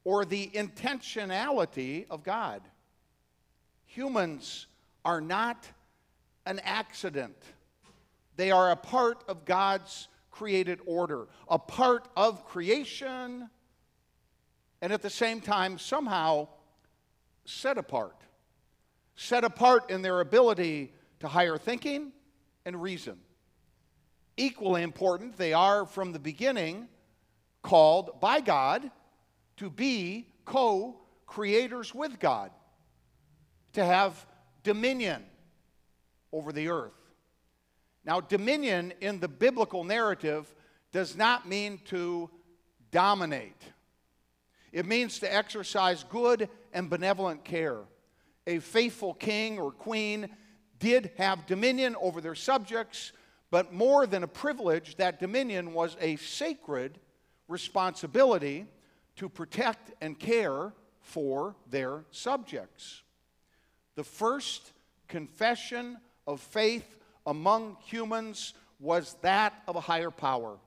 or 0.04 0.26
the 0.26 0.48
intentionality 0.54 2.06
of 2.10 2.24
God. 2.24 2.62
Humans 3.86 4.68
are 5.04 5.22
not 5.22 5.66
an 6.46 6.60
accident, 6.64 7.36
they 8.36 8.52
are 8.52 8.72
a 8.72 8.76
part 8.76 9.24
of 9.28 9.46
God's 9.46 10.08
created 10.30 10.80
order, 10.86 11.28
a 11.50 11.58
part 11.58 12.08
of 12.16 12.46
creation, 12.46 13.50
and 14.82 14.94
at 14.94 15.02
the 15.02 15.10
same 15.10 15.42
time, 15.42 15.80
somehow 15.80 16.48
set 17.46 17.78
apart. 17.78 18.16
Set 19.16 19.44
apart 19.44 19.90
in 19.90 20.04
their 20.04 20.20
ability 20.20 20.94
to 21.22 21.28
higher 21.28 21.58
thinking 21.58 22.12
and 22.66 22.80
reason. 22.80 23.18
Equally 24.38 24.84
important, 24.84 25.36
they 25.36 25.52
are 25.54 25.86
from 25.86 26.12
the 26.12 26.20
beginning 26.20 26.88
called 27.64 28.22
by 28.22 28.40
God 28.40 28.90
to 29.58 29.70
be 29.70 30.30
co 30.46 31.02
creators 31.26 31.94
with 31.94 32.20
God, 32.20 32.52
to 33.74 33.84
have 33.84 34.26
dominion 34.64 35.26
over 36.32 36.52
the 36.52 36.70
earth. 36.70 36.94
Now, 38.06 38.22
dominion 38.22 38.94
in 39.02 39.20
the 39.20 39.28
biblical 39.28 39.84
narrative 39.84 40.54
does 40.94 41.18
not 41.18 41.48
mean 41.48 41.80
to 41.86 42.30
dominate. 42.92 43.62
It 44.72 44.86
means 44.86 45.20
to 45.20 45.34
exercise 45.34 46.04
good 46.04 46.50
and 46.74 46.90
benevolent 46.90 47.44
care. 47.44 47.82
A 48.46 48.60
faithful 48.60 49.14
king 49.14 49.60
or 49.60 49.72
queen 49.72 50.30
did 50.80 51.12
have 51.18 51.46
dominion 51.48 51.96
over 52.00 52.22
their 52.22 52.36
subjects, 52.36 53.12
but 53.50 53.74
more 53.74 54.06
than 54.06 54.24
a 54.24 54.28
privilege, 54.28 54.96
that 54.98 55.20
dominion 55.20 55.74
was 55.74 55.96
a 56.02 56.16
sacred 56.18 57.00
responsibility 57.48 58.66
to 59.16 59.30
protect 59.30 59.92
and 60.02 60.20
care 60.20 60.74
for 61.00 61.56
their 61.70 62.04
subjects. 62.12 63.04
The 63.96 64.04
first 64.04 64.74
confession 65.08 65.98
of 66.28 66.42
faith 66.42 66.98
among 67.26 67.78
humans 67.84 68.54
was 68.80 69.16
that 69.22 69.54
of 69.68 69.76
a 69.76 69.82
higher 69.82 70.12
power. 70.12 70.58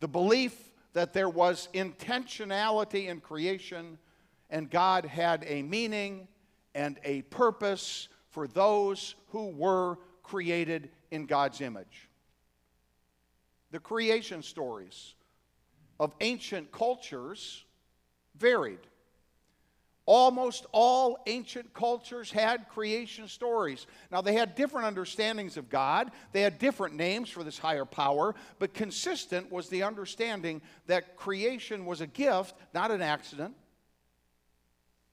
The 0.00 0.08
belief 0.08 0.70
that 0.92 1.12
there 1.12 1.28
was 1.28 1.68
intentionality 1.74 3.08
in 3.08 3.20
creation 3.20 3.98
and 4.50 4.70
God 4.70 5.06
had 5.06 5.44
a 5.48 5.62
meaning 5.62 6.28
and 6.74 7.00
a 7.04 7.22
purpose 7.22 8.08
for 8.28 8.46
those 8.46 9.14
who 9.28 9.48
were 9.48 9.98
created 10.22 10.90
in 11.12 11.26
God's 11.26 11.60
image. 11.60 12.08
The 13.70 13.78
creation 13.78 14.42
stories 14.42 15.14
of 16.00 16.14
ancient 16.20 16.72
cultures 16.72 17.64
varied. 18.36 18.80
Almost 20.04 20.66
all 20.72 21.18
ancient 21.26 21.72
cultures 21.74 22.32
had 22.32 22.68
creation 22.68 23.28
stories. 23.28 23.86
Now, 24.10 24.20
they 24.20 24.32
had 24.32 24.56
different 24.56 24.86
understandings 24.86 25.56
of 25.56 25.68
God, 25.68 26.10
they 26.32 26.40
had 26.40 26.58
different 26.58 26.96
names 26.96 27.28
for 27.28 27.44
this 27.44 27.58
higher 27.58 27.84
power, 27.84 28.34
but 28.58 28.74
consistent 28.74 29.52
was 29.52 29.68
the 29.68 29.84
understanding 29.84 30.60
that 30.86 31.16
creation 31.16 31.86
was 31.86 32.00
a 32.00 32.06
gift, 32.06 32.56
not 32.74 32.90
an 32.90 33.02
accident, 33.02 33.54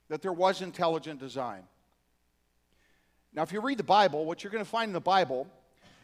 that 0.08 0.22
there 0.22 0.34
was 0.34 0.62
intelligent 0.62 1.20
design. 1.20 1.64
Now, 3.34 3.44
if 3.44 3.52
you 3.52 3.62
read 3.62 3.78
the 3.78 3.84
Bible, 3.84 4.26
what 4.26 4.44
you're 4.44 4.52
going 4.52 4.64
to 4.64 4.70
find 4.70 4.90
in 4.90 4.94
the 4.94 5.00
Bible 5.00 5.48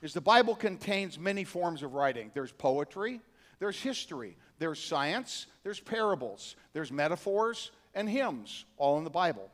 is 0.06 0.14
the 0.14 0.22
Bible 0.22 0.56
contains 0.56 1.18
many 1.18 1.44
forms 1.44 1.82
of 1.82 1.96
writing. 1.96 2.30
There's 2.34 2.52
poetry, 2.52 3.22
there's 3.60 3.82
history, 3.82 4.38
there's 4.60 4.82
science, 4.82 5.48
there's 5.64 5.80
parables, 5.80 6.56
there's 6.74 6.92
metaphors, 6.92 7.72
and 7.96 8.08
hymns, 8.08 8.66
all 8.78 9.00
in 9.00 9.04
the 9.04 9.10
Bible. 9.10 9.50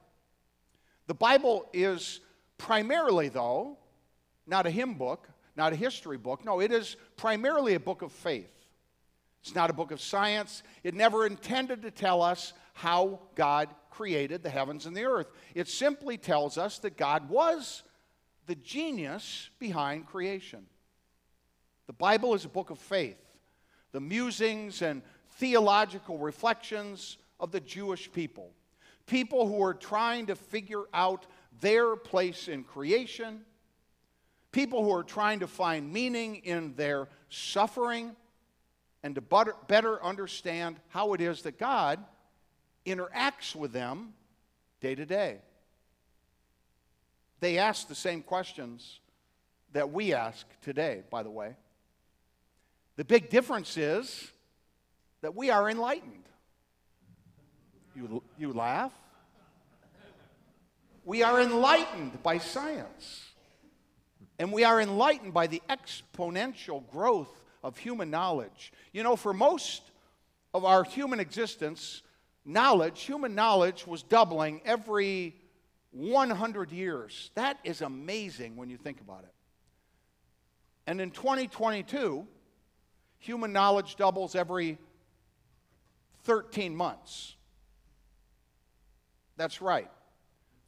The 1.08 1.14
Bible 1.14 1.70
is 1.72 2.20
primarily, 2.58 3.30
though, 3.30 3.78
not 4.46 4.68
a 4.68 4.70
hymn 4.70 4.96
book, 4.96 5.30
not 5.56 5.72
a 5.72 5.76
history 5.78 6.18
book. 6.18 6.44
No, 6.44 6.60
it 6.60 6.72
is 6.72 6.98
primarily 7.16 7.76
a 7.76 7.80
book 7.80 8.02
of 8.02 8.12
faith. 8.12 8.52
It's 9.42 9.56
not 9.56 9.70
a 9.70 9.74
book 9.74 9.92
of 9.92 10.02
science. 10.02 10.64
It 10.84 10.94
never 10.94 11.26
intended 11.26 11.82
to 11.84 11.92
tell 11.92 12.22
us 12.22 12.52
how 12.74 13.22
God 13.36 13.70
created 13.90 14.44
the 14.44 14.50
heavens 14.50 14.86
and 14.86 14.96
the 14.96 15.06
earth. 15.06 15.32
It 15.56 15.70
simply 15.70 16.18
tells 16.18 16.58
us 16.58 16.80
that 16.80 16.98
God 16.98 17.30
was 17.30 17.84
the 18.48 18.56
genius 18.56 19.50
behind 19.60 20.08
creation. 20.08 20.66
The 21.88 21.94
Bible 21.94 22.34
is 22.34 22.46
a 22.46 22.50
book 22.50 22.70
of 22.70 22.80
faith. 22.80 23.18
The 23.92 24.00
musings 24.00 24.82
and 24.82 25.02
theological 25.32 26.18
reflections 26.18 27.18
of 27.40 27.52
the 27.52 27.60
Jewish 27.60 28.12
people. 28.12 28.52
People 29.06 29.48
who 29.48 29.62
are 29.64 29.74
trying 29.74 30.28
to 30.28 30.36
figure 30.36 30.84
out 30.94 31.26
their 31.60 31.96
place 31.96 32.48
in 32.48 32.64
creation, 32.64 33.42
people 34.52 34.84
who 34.84 34.92
are 34.92 35.04
trying 35.04 35.40
to 35.40 35.48
find 35.48 35.92
meaning 35.92 36.38
in 36.38 36.74
their 36.76 37.10
suffering, 37.30 38.16
and 39.04 39.16
to 39.16 39.22
better 39.68 40.04
understand 40.04 40.80
how 40.90 41.14
it 41.14 41.22
is 41.22 41.42
that 41.42 41.58
God 41.58 42.00
interacts 42.86 43.56
with 43.56 43.74
them 43.74 44.14
day 44.80 44.96
to 44.96 45.06
day. 45.06 45.40
They 47.42 47.58
ask 47.58 47.88
the 47.88 47.96
same 47.96 48.22
questions 48.22 49.00
that 49.74 49.92
we 49.92 50.14
ask 50.14 50.46
today, 50.62 51.04
by 51.10 51.24
the 51.24 51.30
way. 51.30 51.56
The 52.96 53.04
big 53.04 53.30
difference 53.30 53.78
is 53.78 54.32
that 55.22 55.36
we 55.36 55.50
are 55.50 55.70
enlightened. 55.70 56.24
You, 57.96 58.24
you 58.38 58.54
laugh? 58.54 58.94
We 61.04 61.24
are 61.24 61.42
enlightened 61.42 62.22
by 62.22 62.38
science. 62.38 63.26
And 64.38 64.52
we 64.52 64.64
are 64.64 64.80
enlightened 64.80 65.34
by 65.34 65.48
the 65.48 65.62
exponential 65.70 66.88
growth 66.92 67.42
of 67.64 67.78
human 67.78 68.12
knowledge. 68.12 68.72
You 68.94 69.04
know, 69.04 69.16
for 69.16 69.34
most 69.34 69.82
of 70.54 70.64
our 70.64 70.84
human 70.84 71.20
existence, 71.20 72.04
knowledge, 72.46 73.02
human 73.02 73.34
knowledge, 73.34 73.88
was 73.88 74.04
doubling 74.04 74.62
every 74.64 75.36
100 75.92 76.72
years. 76.72 77.32
That 77.36 77.58
is 77.64 77.82
amazing 77.82 78.56
when 78.56 78.70
you 78.70 78.78
think 78.78 79.02
about 79.02 79.24
it. 79.24 79.34
And 80.88 81.00
in 81.00 81.12
2022, 81.12 82.26
human 83.20 83.54
knowledge 83.54 83.96
doubles 83.96 84.36
every 84.36 84.78
13 86.24 86.76
months. 86.76 87.36
That's 89.38 89.62
right. 89.62 89.90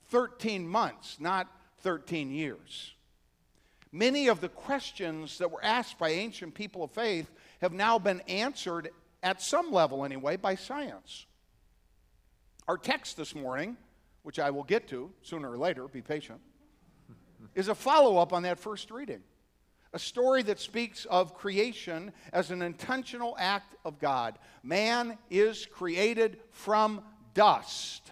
13 0.09 0.67
months, 0.67 1.17
not 1.19 1.47
13 1.79 2.31
years. 2.31 2.93
Many 3.91 4.27
of 4.27 4.41
the 4.41 4.49
questions 4.49 5.37
that 5.37 5.51
were 5.51 5.63
asked 5.63 5.99
by 5.99 6.09
ancient 6.09 6.55
people 6.55 6.83
of 6.83 6.91
faith 6.91 7.29
have 7.61 7.73
now 7.73 7.99
been 7.99 8.21
answered, 8.21 8.89
at 9.21 9.41
some 9.41 9.71
level 9.71 10.03
anyway, 10.03 10.35
by 10.35 10.55
science. 10.55 11.25
Our 12.67 12.77
text 12.77 13.17
this 13.17 13.35
morning, 13.35 13.77
which 14.23 14.39
I 14.39 14.49
will 14.49 14.63
get 14.63 14.87
to 14.89 15.11
sooner 15.21 15.51
or 15.51 15.57
later, 15.57 15.87
be 15.87 16.01
patient, 16.01 16.41
is 17.55 17.67
a 17.67 17.75
follow 17.75 18.17
up 18.17 18.33
on 18.33 18.43
that 18.43 18.59
first 18.59 18.91
reading. 18.91 19.21
A 19.93 19.99
story 19.99 20.41
that 20.43 20.59
speaks 20.59 21.05
of 21.05 21.35
creation 21.35 22.11
as 22.31 22.49
an 22.49 22.63
intentional 22.63 23.35
act 23.37 23.75
of 23.85 23.99
God. 23.99 24.39
Man 24.63 25.19
is 25.29 25.67
created 25.67 26.39
from 26.51 27.01
dust 27.35 28.11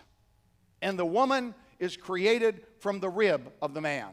and 0.81 0.97
the 0.97 1.05
woman 1.05 1.53
is 1.79 1.95
created 1.95 2.61
from 2.79 2.99
the 2.99 3.09
rib 3.09 3.51
of 3.61 3.73
the 3.73 3.81
man. 3.81 4.09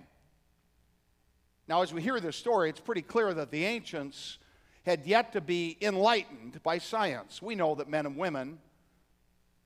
Now, 1.67 1.83
as 1.83 1.93
we 1.93 2.03
hear 2.03 2.21
this 2.21 2.37
story, 2.37 2.71
it's 2.71 2.81
pretty 2.81 3.03
clear 3.03 3.35
that 3.35 3.51
the 3.51 3.65
ancients 3.65 4.39
had 4.85 5.07
yet 5.07 5.33
to 5.33 5.41
be 5.41 5.77
enlightened 5.83 6.63
by 6.63 6.79
science. 6.79 7.43
We 7.43 7.55
know 7.55 7.75
that 7.75 7.89
men 7.89 8.07
and 8.07 8.17
women 8.17 8.59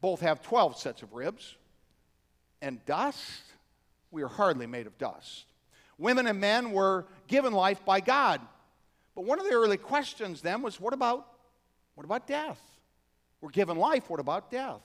both 0.00 0.20
have 0.20 0.42
12 0.42 0.78
sets 0.78 1.02
of 1.02 1.12
ribs, 1.12 1.56
and 2.62 2.84
dust, 2.86 3.42
we 4.10 4.22
are 4.22 4.28
hardly 4.28 4.66
made 4.66 4.86
of 4.86 4.96
dust. 4.96 5.44
Women 5.98 6.26
and 6.26 6.40
men 6.40 6.72
were 6.72 7.06
given 7.26 7.52
life 7.52 7.84
by 7.84 8.00
God. 8.00 8.40
But 9.14 9.24
one 9.24 9.38
of 9.38 9.44
the 9.44 9.52
early 9.52 9.76
questions 9.76 10.40
then 10.40 10.62
was 10.62 10.80
what 10.80 10.94
about 10.94 11.28
what 11.94 12.04
about 12.04 12.26
death? 12.26 12.60
We're 13.42 13.50
given 13.50 13.76
life, 13.76 14.08
what 14.08 14.20
about 14.20 14.50
death? 14.50 14.80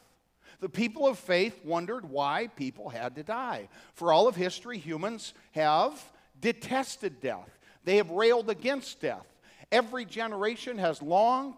The 0.60 0.68
people 0.68 1.08
of 1.08 1.18
faith 1.18 1.64
wondered 1.64 2.10
why 2.10 2.48
people 2.56 2.90
had 2.90 3.16
to 3.16 3.24
die. 3.24 3.70
For 3.94 4.12
all 4.12 4.28
of 4.28 4.36
history, 4.36 4.78
humans 4.78 5.34
have 5.52 6.04
detested 6.40 7.22
death, 7.22 7.58
they 7.84 7.98
have 7.98 8.10
railed 8.10 8.50
against 8.50 9.00
death. 9.00 9.26
Every 9.72 10.06
generation 10.06 10.78
has 10.78 11.02
longed 11.02 11.56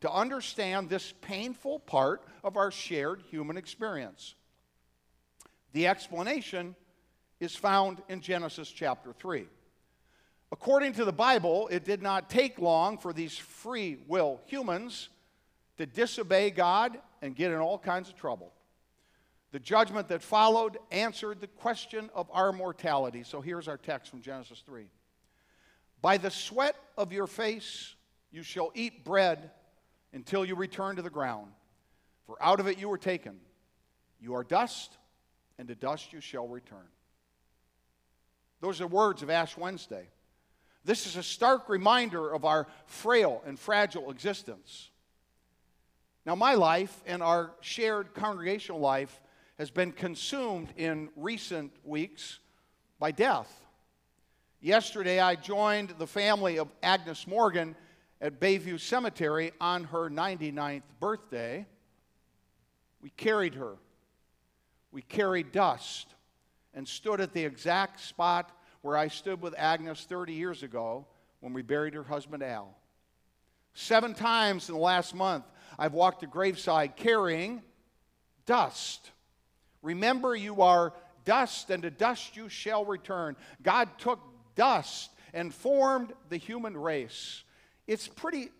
to 0.00 0.10
understand 0.10 0.88
this 0.88 1.12
painful 1.20 1.78
part 1.80 2.22
of 2.42 2.56
our 2.56 2.70
shared 2.70 3.22
human 3.30 3.56
experience. 3.56 4.34
The 5.72 5.86
explanation 5.86 6.76
is 7.40 7.56
found 7.56 8.02
in 8.08 8.20
Genesis 8.20 8.70
chapter 8.70 9.12
3. 9.12 9.46
According 10.52 10.92
to 10.94 11.04
the 11.04 11.12
Bible, 11.12 11.68
it 11.68 11.84
did 11.84 12.02
not 12.02 12.28
take 12.28 12.58
long 12.58 12.98
for 12.98 13.12
these 13.12 13.36
free 13.36 13.98
will 14.06 14.40
humans 14.46 15.08
to 15.78 15.86
disobey 15.86 16.50
God 16.50 16.98
and 17.22 17.34
get 17.34 17.50
in 17.50 17.58
all 17.58 17.78
kinds 17.78 18.10
of 18.10 18.16
trouble. 18.16 18.52
The 19.52 19.58
judgment 19.58 20.08
that 20.08 20.22
followed 20.22 20.78
answered 20.90 21.40
the 21.40 21.46
question 21.46 22.10
of 22.14 22.28
our 22.32 22.52
mortality. 22.52 23.22
So 23.22 23.40
here's 23.40 23.68
our 23.68 23.78
text 23.78 24.10
from 24.10 24.20
Genesis 24.20 24.62
3. 24.64 24.86
By 26.02 26.18
the 26.18 26.30
sweat 26.30 26.76
of 26.98 27.12
your 27.12 27.26
face 27.26 27.94
you 28.30 28.42
shall 28.42 28.72
eat 28.74 29.04
bread 29.04 29.50
until 30.12 30.44
you 30.44 30.54
return 30.54 30.96
to 30.96 31.02
the 31.02 31.10
ground, 31.10 31.52
for 32.26 32.42
out 32.42 32.60
of 32.60 32.66
it 32.66 32.78
you 32.78 32.88
were 32.88 32.98
taken. 32.98 33.40
You 34.20 34.34
are 34.34 34.44
dust, 34.44 34.96
and 35.58 35.68
to 35.68 35.74
dust 35.74 36.12
you 36.12 36.20
shall 36.20 36.48
return. 36.48 36.88
Those 38.60 38.80
are 38.80 38.86
words 38.86 39.22
of 39.22 39.30
Ash 39.30 39.56
Wednesday. 39.56 40.08
This 40.84 41.06
is 41.06 41.16
a 41.16 41.22
stark 41.22 41.68
reminder 41.68 42.32
of 42.32 42.44
our 42.44 42.66
frail 42.86 43.42
and 43.46 43.58
fragile 43.58 44.10
existence. 44.10 44.90
Now, 46.24 46.34
my 46.34 46.54
life 46.54 47.02
and 47.06 47.22
our 47.22 47.52
shared 47.60 48.14
congregational 48.14 48.80
life 48.80 49.20
has 49.58 49.70
been 49.70 49.92
consumed 49.92 50.72
in 50.76 51.08
recent 51.16 51.72
weeks 51.84 52.38
by 52.98 53.10
death. 53.10 53.52
Yesterday, 54.60 55.18
I 55.18 55.34
joined 55.34 55.94
the 55.98 56.06
family 56.06 56.58
of 56.58 56.68
Agnes 56.82 57.26
Morgan 57.26 57.74
at 58.20 58.38
Bayview 58.38 58.78
Cemetery 58.78 59.50
on 59.60 59.84
her 59.84 60.08
99th 60.08 60.82
birthday. 61.00 61.66
We 63.00 63.10
carried 63.10 63.56
her. 63.56 63.74
We 64.92 65.02
carried 65.02 65.52
dust 65.52 66.14
and 66.74 66.86
stood 66.86 67.20
at 67.20 67.32
the 67.32 67.44
exact 67.44 68.00
spot 68.00 68.50
where 68.82 68.96
I 68.96 69.08
stood 69.08 69.40
with 69.40 69.54
Agnes 69.56 70.04
30 70.04 70.34
years 70.34 70.62
ago 70.62 71.06
when 71.40 71.52
we 71.52 71.62
buried 71.62 71.94
her 71.94 72.02
husband 72.02 72.42
Al. 72.42 72.76
Seven 73.74 74.14
times 74.14 74.68
in 74.68 74.74
the 74.74 74.80
last 74.80 75.14
month, 75.14 75.44
I've 75.78 75.94
walked 75.94 76.20
the 76.20 76.26
graveside 76.26 76.96
carrying 76.96 77.62
dust. 78.44 79.10
Remember, 79.80 80.36
you 80.36 80.62
are 80.62 80.92
dust, 81.24 81.70
and 81.70 81.82
to 81.82 81.90
dust 81.90 82.36
you 82.36 82.48
shall 82.48 82.84
return. 82.84 83.36
God 83.62 83.88
took 83.98 84.20
dust 84.54 85.10
and 85.32 85.54
formed 85.54 86.12
the 86.28 86.36
human 86.36 86.76
race. 86.76 87.42
It's 87.86 88.06
pretty. 88.08 88.50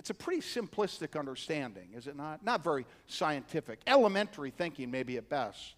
It's 0.00 0.08
a 0.08 0.14
pretty 0.14 0.40
simplistic 0.40 1.18
understanding, 1.18 1.90
is 1.94 2.06
it 2.06 2.16
not? 2.16 2.42
Not 2.42 2.64
very 2.64 2.86
scientific. 3.06 3.80
Elementary 3.86 4.50
thinking, 4.50 4.90
maybe 4.90 5.18
at 5.18 5.28
best. 5.28 5.74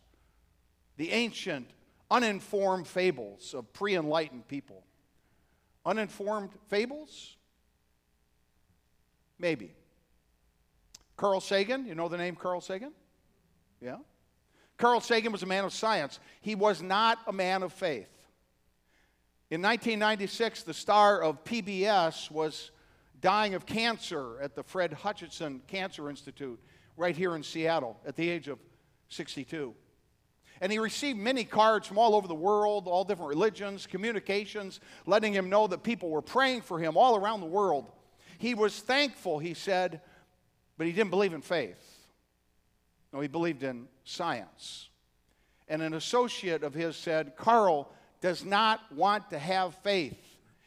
The 0.97 1.11
ancient, 1.11 1.69
uninformed 2.09 2.87
fables 2.87 3.53
of 3.53 3.73
pre 3.73 3.97
enlightened 3.97 4.47
people. 4.47 4.85
Uninformed 5.85 6.51
fables? 6.69 7.37
Maybe. 9.41 9.75
Carl 11.17 11.41
Sagan, 11.41 11.85
you 11.85 11.97
know 11.97 12.07
the 12.07 12.17
name 12.17 12.37
Carl 12.37 12.61
Sagan? 12.61 12.93
Yeah? 13.81 13.97
Carl 14.79 15.01
Sagan 15.01 15.33
was 15.33 15.43
a 15.43 15.47
man 15.47 15.65
of 15.65 15.73
science. 15.73 16.21
He 16.43 16.55
was 16.55 16.81
not 16.81 17.19
a 17.27 17.33
man 17.33 17.65
of 17.65 17.73
faith. 17.73 18.07
In 19.51 19.61
1996, 19.63 20.63
the 20.63 20.73
star 20.73 21.21
of 21.21 21.43
PBS 21.43 22.31
was 22.31 22.71
dying 23.23 23.55
of 23.55 23.65
cancer 23.65 24.39
at 24.43 24.55
the 24.55 24.63
Fred 24.63 24.93
Hutchinson 24.93 25.63
Cancer 25.67 26.11
Institute 26.11 26.61
right 26.97 27.17
here 27.17 27.35
in 27.35 27.43
Seattle 27.43 27.99
at 28.07 28.17
the 28.17 28.29
age 28.29 28.49
of 28.49 28.59
62. 29.09 29.75
And 30.61 30.71
he 30.71 30.79
received 30.79 31.19
many 31.19 31.45
cards 31.45 31.89
from 31.89 31.99
all 31.99 32.15
over 32.15 32.29
the 32.29 32.35
world, 32.35 32.87
all 32.87 33.05
different 33.05 33.31
religions, 33.31 33.87
communications, 33.87 34.81
letting 35.07 35.33
him 35.33 35.49
know 35.49 35.67
that 35.67 35.83
people 35.83 36.11
were 36.11 36.23
praying 36.23 36.61
for 36.63 36.79
him 36.79 36.97
all 36.97 37.17
around 37.17 37.41
the 37.41 37.47
world. 37.47 37.91
He 38.39 38.55
was 38.55 38.79
thankful, 38.79 39.39
he 39.39 39.55
said, 39.55 40.01
but 40.77 40.87
he 40.87 40.93
didn't 40.93 41.11
believe 41.11 41.33
in 41.33 41.43
faith. 41.43 41.81
No, 43.13 43.21
he 43.21 43.29
believed 43.29 43.63
in 43.63 43.89
science. 44.05 44.89
And 45.69 45.81
an 45.81 45.95
associate 45.95 46.63
of 46.63 46.75
his 46.75 46.97
said, 46.97 47.37
Carl 47.37 47.91
does 48.21 48.45
not 48.45 48.81
want 48.93 49.31
to 49.31 49.39
have 49.39 49.75
faith, 49.77 50.19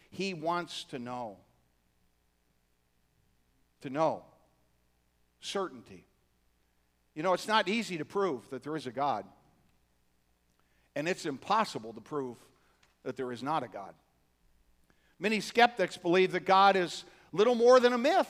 he 0.09 0.33
wants 0.33 0.85
to 0.85 0.99
know. 0.99 1.37
To 3.81 3.89
know. 3.89 4.23
Certainty. 5.39 6.05
You 7.13 7.23
know, 7.23 7.33
it's 7.33 7.47
not 7.47 7.67
easy 7.69 7.97
to 7.97 8.05
prove 8.05 8.49
that 8.49 8.63
there 8.63 8.75
is 8.75 8.87
a 8.87 8.91
God, 8.91 9.25
and 10.95 11.07
it's 11.07 11.25
impossible 11.25 11.93
to 11.93 12.01
prove 12.01 12.35
that 13.03 13.15
there 13.15 13.31
is 13.31 13.41
not 13.41 13.63
a 13.63 13.67
God. 13.67 13.93
Many 15.19 15.39
skeptics 15.39 15.95
believe 15.95 16.33
that 16.33 16.45
God 16.45 16.75
is 16.75 17.05
little 17.31 17.55
more 17.55 17.79
than 17.79 17.93
a 17.93 17.97
myth. 17.97 18.27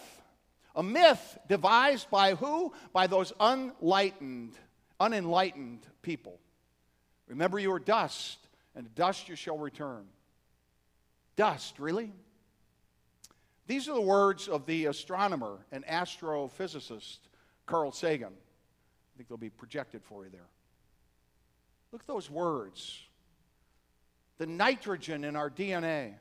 A 0.75 0.83
myth 0.83 1.37
devised 1.47 2.09
by 2.09 2.35
who? 2.35 2.73
By 2.91 3.07
those 3.07 3.31
unenlightened, 3.39 4.53
unenlightened 4.99 5.79
people. 6.01 6.37
Remember, 7.27 7.57
you 7.57 7.71
are 7.71 7.79
dust, 7.79 8.37
and 8.75 8.85
to 8.85 8.91
dust 8.91 9.29
you 9.29 9.35
shall 9.35 9.57
return. 9.57 10.05
Dust, 11.35 11.79
really? 11.79 12.11
These 13.67 13.89
are 13.89 13.95
the 13.95 14.01
words 14.01 14.47
of 14.47 14.65
the 14.65 14.85
astronomer 14.85 15.65
and 15.71 15.85
astrophysicist 15.85 17.17
Carl 17.65 17.91
Sagan. 17.91 18.33
I 18.33 19.17
think 19.17 19.27
they'll 19.27 19.37
be 19.37 19.49
projected 19.49 20.03
for 20.03 20.25
you 20.25 20.29
there. 20.31 20.47
Look 21.91 22.01
at 22.01 22.07
those 22.07 22.29
words. 22.29 23.01
The 24.37 24.45
nitrogen 24.45 25.23
in 25.23 25.35
our 25.35 25.49
DNA, 25.49 26.13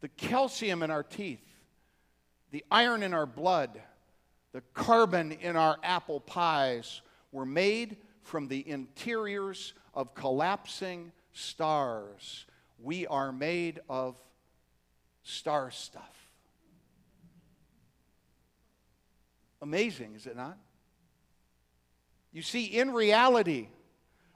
the 0.00 0.08
calcium 0.08 0.82
in 0.82 0.90
our 0.90 1.02
teeth, 1.02 1.44
the 2.50 2.64
iron 2.70 3.02
in 3.02 3.14
our 3.14 3.26
blood, 3.26 3.80
the 4.52 4.60
carbon 4.74 5.32
in 5.32 5.56
our 5.56 5.78
apple 5.82 6.20
pies 6.20 7.00
were 7.32 7.46
made 7.46 7.96
from 8.22 8.46
the 8.46 8.68
interiors 8.68 9.74
of 9.94 10.14
collapsing 10.14 11.10
stars. 11.32 12.46
We 12.78 13.06
are 13.06 13.32
made 13.32 13.80
of 13.88 14.16
star 15.24 15.70
stuff. 15.70 16.28
Amazing, 19.60 20.14
is 20.14 20.26
it 20.26 20.36
not? 20.36 20.58
You 22.32 22.42
see, 22.42 22.64
in 22.64 22.92
reality, 22.92 23.68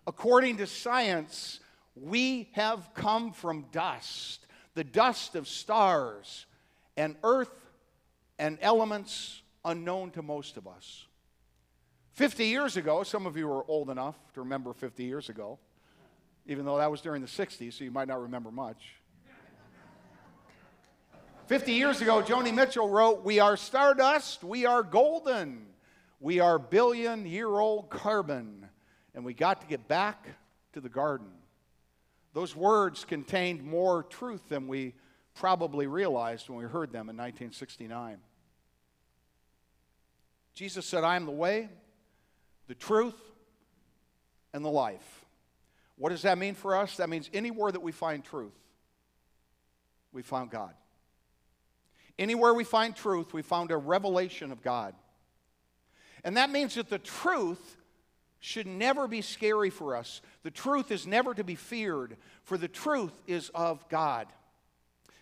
according 0.07 0.57
to 0.57 0.67
science, 0.67 1.61
we 1.95 2.49
have 2.53 2.91
come 2.95 3.33
from 3.33 3.67
dust, 3.71 4.47
the 4.75 4.85
dust 4.85 5.35
of 5.35 5.47
stars, 5.47 6.47
and 6.97 7.17
earth 7.23 7.53
and 8.39 8.59
elements 8.63 9.43
unknown 9.65 10.11
to 10.13 10.23
most 10.23 10.57
of 10.57 10.67
us. 10.67 11.07
50 12.13 12.47
years 12.47 12.77
ago, 12.77 13.03
some 13.03 13.27
of 13.27 13.37
you 13.37 13.51
are 13.51 13.65
old 13.69 13.91
enough 13.91 14.17
to 14.35 14.41
remember 14.41 14.73
50 14.73 15.05
years 15.05 15.29
ago, 15.29 15.59
even 16.47 16.65
though 16.65 16.79
that 16.79 16.91
was 16.91 17.01
during 17.01 17.21
the 17.21 17.29
60s, 17.29 17.75
so 17.75 17.85
you 17.85 17.91
might 17.91 18.09
not 18.09 18.23
remember 18.23 18.51
much. 18.51 18.98
50 21.49 21.73
years 21.73 22.03
ago, 22.03 22.23
Joni 22.23 22.55
Mitchell 22.55 22.91
wrote, 22.91 23.25
We 23.25 23.41
are 23.41 23.57
stardust, 23.57 24.45
we 24.45 24.67
are 24.67 24.83
golden, 24.83 25.65
we 26.21 26.41
are 26.41 26.59
billion 26.59 27.25
year 27.25 27.49
old 27.49 27.89
carbon, 27.89 28.69
and 29.15 29.25
we 29.25 29.33
got 29.33 29.63
to 29.63 29.67
get 29.67 29.89
back 29.89 30.27
to 30.75 30.83
the 30.83 30.91
garden. 30.91 31.31
Those 32.35 32.55
words 32.55 33.07
contained 33.07 33.65
more 33.65 34.03
truth 34.03 34.47
than 34.51 34.69
we 34.69 34.93
probably 35.35 35.87
realized 35.87 36.51
when 36.51 36.59
we 36.59 36.65
heard 36.65 36.93
them 36.93 37.09
in 37.09 37.17
1969. 37.17 38.19
Jesus 40.53 40.85
said, 40.85 41.03
I 41.03 41.17
am 41.17 41.25
the 41.25 41.33
way, 41.33 41.71
the 42.67 42.75
truth, 42.75 43.19
and 44.53 44.63
the 44.63 44.69
life. 44.69 45.25
What 45.97 46.11
does 46.11 46.23
that 46.23 46.37
mean 46.37 46.55
for 46.55 46.77
us? 46.77 46.99
That 46.99 47.09
means 47.09 47.31
anywhere 47.33 47.73
that 47.73 47.81
we 47.81 47.93
find 47.93 48.23
truth, 48.23 48.53
we 50.13 50.21
found 50.21 50.51
God. 50.51 50.75
Anywhere 52.19 52.53
we 52.53 52.65
find 52.65 52.97
truth, 52.97 53.33
we 53.33 53.43
found 53.43 53.71
a 53.71 53.77
revelation 53.77 54.51
of 54.51 54.63
God. 54.63 54.95
And 56.25 56.37
that 56.37 56.51
means 56.51 56.75
that 56.75 56.91
the 56.91 56.99
truth 56.99 57.77
should 58.41 58.67
never 58.67 59.07
be 59.07 59.23
scary 59.23 59.71
for 59.71 59.97
us. 59.97 60.21
The 60.43 60.51
truth 60.51 60.91
is 60.91 61.07
never 61.07 61.35
to 61.35 61.45
be 61.45 61.55
feared, 61.55 62.17
for 62.43 62.59
the 62.59 62.69
truth 62.69 63.13
is 63.27 63.51
of 63.55 63.89
God. 63.89 64.27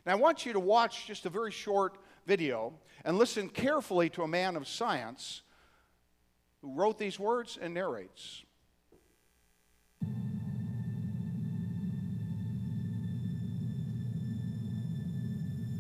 Now, 0.04 0.12
I 0.12 0.16
want 0.16 0.46
you 0.46 0.52
to 0.52 0.60
watch 0.60 1.06
just 1.06 1.26
a 1.26 1.30
very 1.30 1.50
short 1.50 1.98
video 2.26 2.72
and 3.04 3.18
listen 3.18 3.48
carefully 3.48 4.08
to 4.10 4.22
a 4.22 4.28
man 4.28 4.56
of 4.56 4.66
science 4.66 5.42
who 6.62 6.72
wrote 6.72 6.98
these 6.98 7.18
words 7.18 7.58
and 7.60 7.74
narrates. 7.74 8.42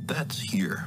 That's 0.06 0.38
here. 0.38 0.86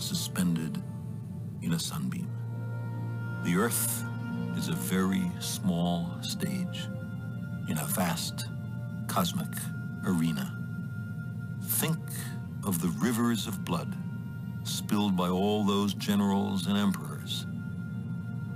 suspended 0.00 0.82
in 1.62 1.74
a 1.74 1.78
sunbeam. 1.78 2.30
The 3.44 3.56
Earth 3.56 4.04
is 4.56 4.68
a 4.68 4.72
very 4.72 5.30
small 5.38 6.16
stage, 6.22 6.88
in 7.68 7.78
a 7.78 7.84
vast 7.84 8.46
cosmic 9.06 9.48
arena. 10.06 10.56
Think 11.62 11.98
of 12.64 12.80
the 12.82 12.88
rivers 12.98 13.46
of 13.46 13.64
blood 13.64 13.96
spilled 14.64 15.16
by 15.16 15.28
all 15.28 15.64
those 15.64 15.94
generals 15.94 16.66
and 16.66 16.76
emperors, 16.76 17.46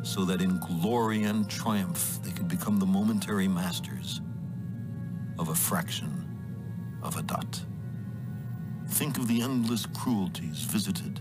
so 0.02 0.24
that 0.24 0.42
in 0.42 0.58
glory 0.58 1.22
and 1.22 1.48
triumph 1.48 2.18
they 2.22 2.30
could 2.30 2.48
become 2.48 2.78
the 2.78 2.86
momentary 2.86 3.48
masters 3.48 4.20
of 5.38 5.48
a 5.48 5.54
fraction 5.54 6.26
of 7.02 7.16
a 7.16 7.22
dot. 7.22 7.60
Think 8.88 9.16
of 9.16 9.28
the 9.28 9.40
endless 9.40 9.86
cruelties 9.86 10.60
visited 10.62 11.20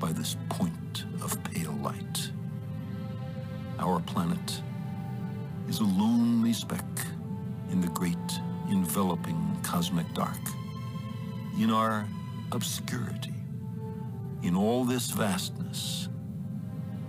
by 0.00 0.12
this 0.12 0.36
point 0.48 1.04
of 1.22 1.42
pale 1.44 1.78
light. 1.82 2.32
Our 3.78 4.00
planet 4.00 4.62
is 5.68 5.78
a 5.80 5.84
lonely 5.84 6.52
speck 6.52 6.84
in 7.70 7.80
the 7.80 7.88
great 7.88 8.16
enveloping 8.70 9.58
cosmic 9.62 10.12
dark. 10.14 10.40
In 11.60 11.70
our 11.70 12.06
obscurity, 12.50 13.34
in 14.42 14.56
all 14.56 14.84
this 14.84 15.10
vastness, 15.10 16.08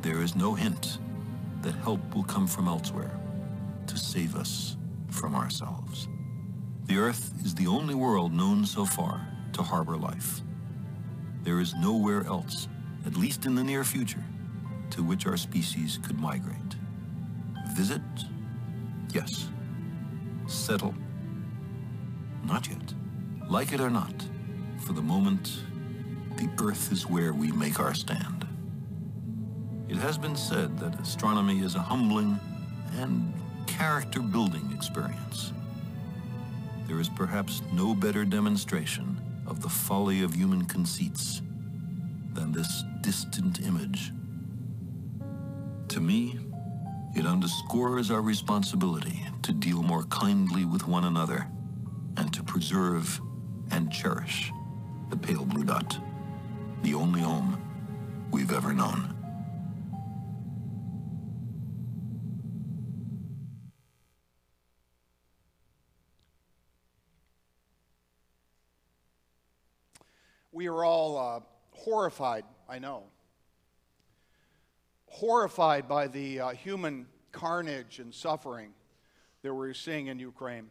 there 0.01 0.21
is 0.21 0.36
no 0.36 0.54
hint 0.54 0.97
that 1.62 1.75
help 1.75 2.13
will 2.13 2.23
come 2.23 2.47
from 2.47 2.67
elsewhere 2.67 3.17
to 3.88 3.97
save 3.97 4.36
us 4.36 4.75
from 5.10 5.36
ourselves. 5.36 6.08
The 6.86 6.97
Earth 6.97 7.34
is 7.45 7.56
the 7.56 7.67
only 7.67 7.95
world 7.95 8.34
known 8.34 8.65
so 8.65 8.86
far 8.86 9.27
to 9.54 9.63
harbor 9.63 9.95
life. 9.95 10.41
There 11.43 11.60
is 11.60 11.73
nowhere 11.75 12.25
else, 12.25 12.67
at 13.06 13.16
least 13.16 13.46
in 13.46 13.56
the 13.56 13.64
near 13.64 13.84
future, 13.84 14.24
to 14.92 15.04
which 15.04 15.26
our 15.26 15.38
species 15.38 16.00
could 16.04 16.20
migrate. 16.20 16.76
Visit? 17.76 18.02
Yes. 19.14 19.50
Settle? 20.48 20.94
Not 22.44 22.68
yet. 22.68 22.94
Like 23.50 23.74
it 23.74 23.80
or 23.80 23.90
not, 23.90 24.14
for 24.86 24.94
the 24.94 25.02
moment, 25.02 25.62
the 26.38 26.50
Earth 26.62 26.92
is 26.92 27.08
where 27.08 27.34
we 27.34 27.52
make 27.52 27.80
our 27.80 27.94
stand. 27.94 28.48
It 29.90 29.98
has 29.98 30.18
been 30.18 30.36
said 30.36 30.78
that 30.80 31.00
astronomy 31.00 31.60
is 31.60 31.76
a 31.76 31.80
humbling 31.80 32.40
and 32.98 33.34
character-building 33.68 34.72
experience. 34.74 35.54
There 36.88 37.00
is 37.00 37.10
perhaps 37.10 37.62
no 37.74 37.94
better 37.94 38.26
demonstration 38.26 39.20
of 39.46 39.62
the 39.62 39.70
folly 39.70 40.24
of 40.24 40.34
human 40.34 40.66
conceits 40.66 41.42
than 42.34 42.52
this 42.52 42.84
distant 43.02 43.62
image. 43.62 44.12
To 45.89 46.00
me, 46.00 46.39
it 47.15 47.26
underscores 47.26 48.10
our 48.12 48.22
responsibility 48.22 49.26
to 49.44 49.52
deal 49.52 49.84
more 49.84 50.04
kindly 50.04 50.65
with 50.65 50.88
one 50.88 51.06
another 51.06 51.48
and 52.17 52.34
to 52.34 52.44
preserve 52.44 53.20
and 53.72 53.91
cherish 53.91 54.52
the 55.10 55.17
pale 55.17 55.46
blue 55.46 55.63
dot, 55.63 55.98
the 56.84 56.94
only 56.94 57.22
home 57.22 57.62
we've 58.32 58.54
ever 58.54 58.74
known. 58.74 59.15
We 70.54 70.67
are 70.67 70.84
all 70.86 71.17
uh, 71.17 71.39
horrified, 71.84 72.44
I 72.70 72.80
know. 72.80 73.04
Horrified 75.08 75.88
by 75.88 76.08
the 76.08 76.39
uh, 76.39 76.50
human 76.50 77.08
carnage 77.32 78.00
and 78.00 78.13
suffering 78.13 78.74
that 79.41 79.54
we're 79.54 79.74
seeing 79.74 80.08
in 80.08 80.20
Ukraine. 80.20 80.70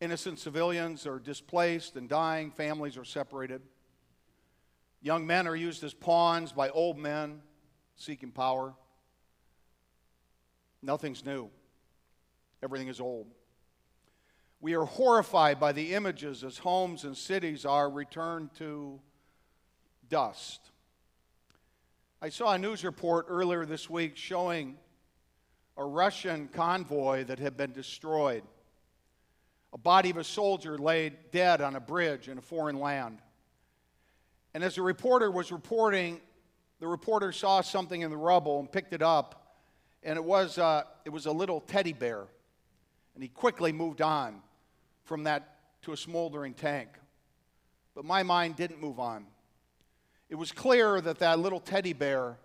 Innocent 0.00 0.38
civilians 0.38 1.06
are 1.06 1.18
displaced 1.18 1.96
and 1.96 2.08
dying, 2.08 2.52
families 2.52 2.96
are 2.96 3.04
separated. 3.04 3.62
Young 5.02 5.26
men 5.26 5.46
are 5.48 5.56
used 5.56 5.82
as 5.82 5.94
pawns 5.94 6.52
by 6.52 6.68
old 6.68 6.98
men 6.98 7.40
seeking 7.96 8.30
power. 8.30 8.74
Nothing's 10.82 11.24
new, 11.24 11.50
everything 12.62 12.88
is 12.88 13.00
old. 13.00 13.26
We 14.60 14.74
are 14.74 14.84
horrified 14.84 15.60
by 15.60 15.72
the 15.72 15.94
images 15.94 16.42
as 16.42 16.58
homes 16.58 17.04
and 17.04 17.16
cities 17.16 17.64
are 17.64 17.88
returned 17.88 18.54
to 18.58 19.00
dust. 20.08 20.60
I 22.20 22.30
saw 22.30 22.52
a 22.52 22.58
news 22.58 22.84
report 22.84 23.26
earlier 23.28 23.64
this 23.64 23.88
week 23.88 24.16
showing 24.16 24.76
a 25.76 25.84
Russian 25.84 26.48
convoy 26.48 27.24
that 27.24 27.38
had 27.38 27.56
been 27.56 27.72
destroyed. 27.72 28.42
A 29.72 29.78
body 29.78 30.10
of 30.10 30.16
a 30.16 30.24
soldier 30.24 30.76
laid 30.78 31.30
dead 31.30 31.60
on 31.60 31.76
a 31.76 31.80
bridge 31.80 32.28
in 32.28 32.38
a 32.38 32.42
foreign 32.42 32.80
land. 32.80 33.20
And 34.54 34.64
as 34.64 34.74
the 34.74 34.82
reporter 34.82 35.30
was 35.30 35.52
reporting, 35.52 36.20
the 36.80 36.88
reporter 36.88 37.30
saw 37.30 37.60
something 37.60 38.00
in 38.00 38.10
the 38.10 38.16
rubble 38.16 38.58
and 38.58 38.70
picked 38.70 38.92
it 38.92 39.02
up, 39.02 39.56
and 40.02 40.16
it 40.16 40.24
was, 40.24 40.58
uh, 40.58 40.82
it 41.04 41.10
was 41.10 41.26
a 41.26 41.32
little 41.32 41.60
teddy 41.60 41.92
bear. 41.92 42.26
And 43.14 43.22
he 43.22 43.28
quickly 43.28 43.72
moved 43.72 44.00
on 44.00 44.42
from 45.04 45.24
that 45.24 45.56
to 45.82 45.92
a 45.92 45.96
smoldering 45.96 46.54
tank. 46.54 46.88
But 47.94 48.04
my 48.04 48.22
mind 48.22 48.56
didn't 48.56 48.80
move 48.80 48.98
on. 48.98 49.26
It 50.28 50.34
was 50.34 50.52
clear 50.52 51.00
that 51.00 51.18
that 51.20 51.38
little 51.38 51.60
teddy 51.60 51.92
bear 51.92 52.36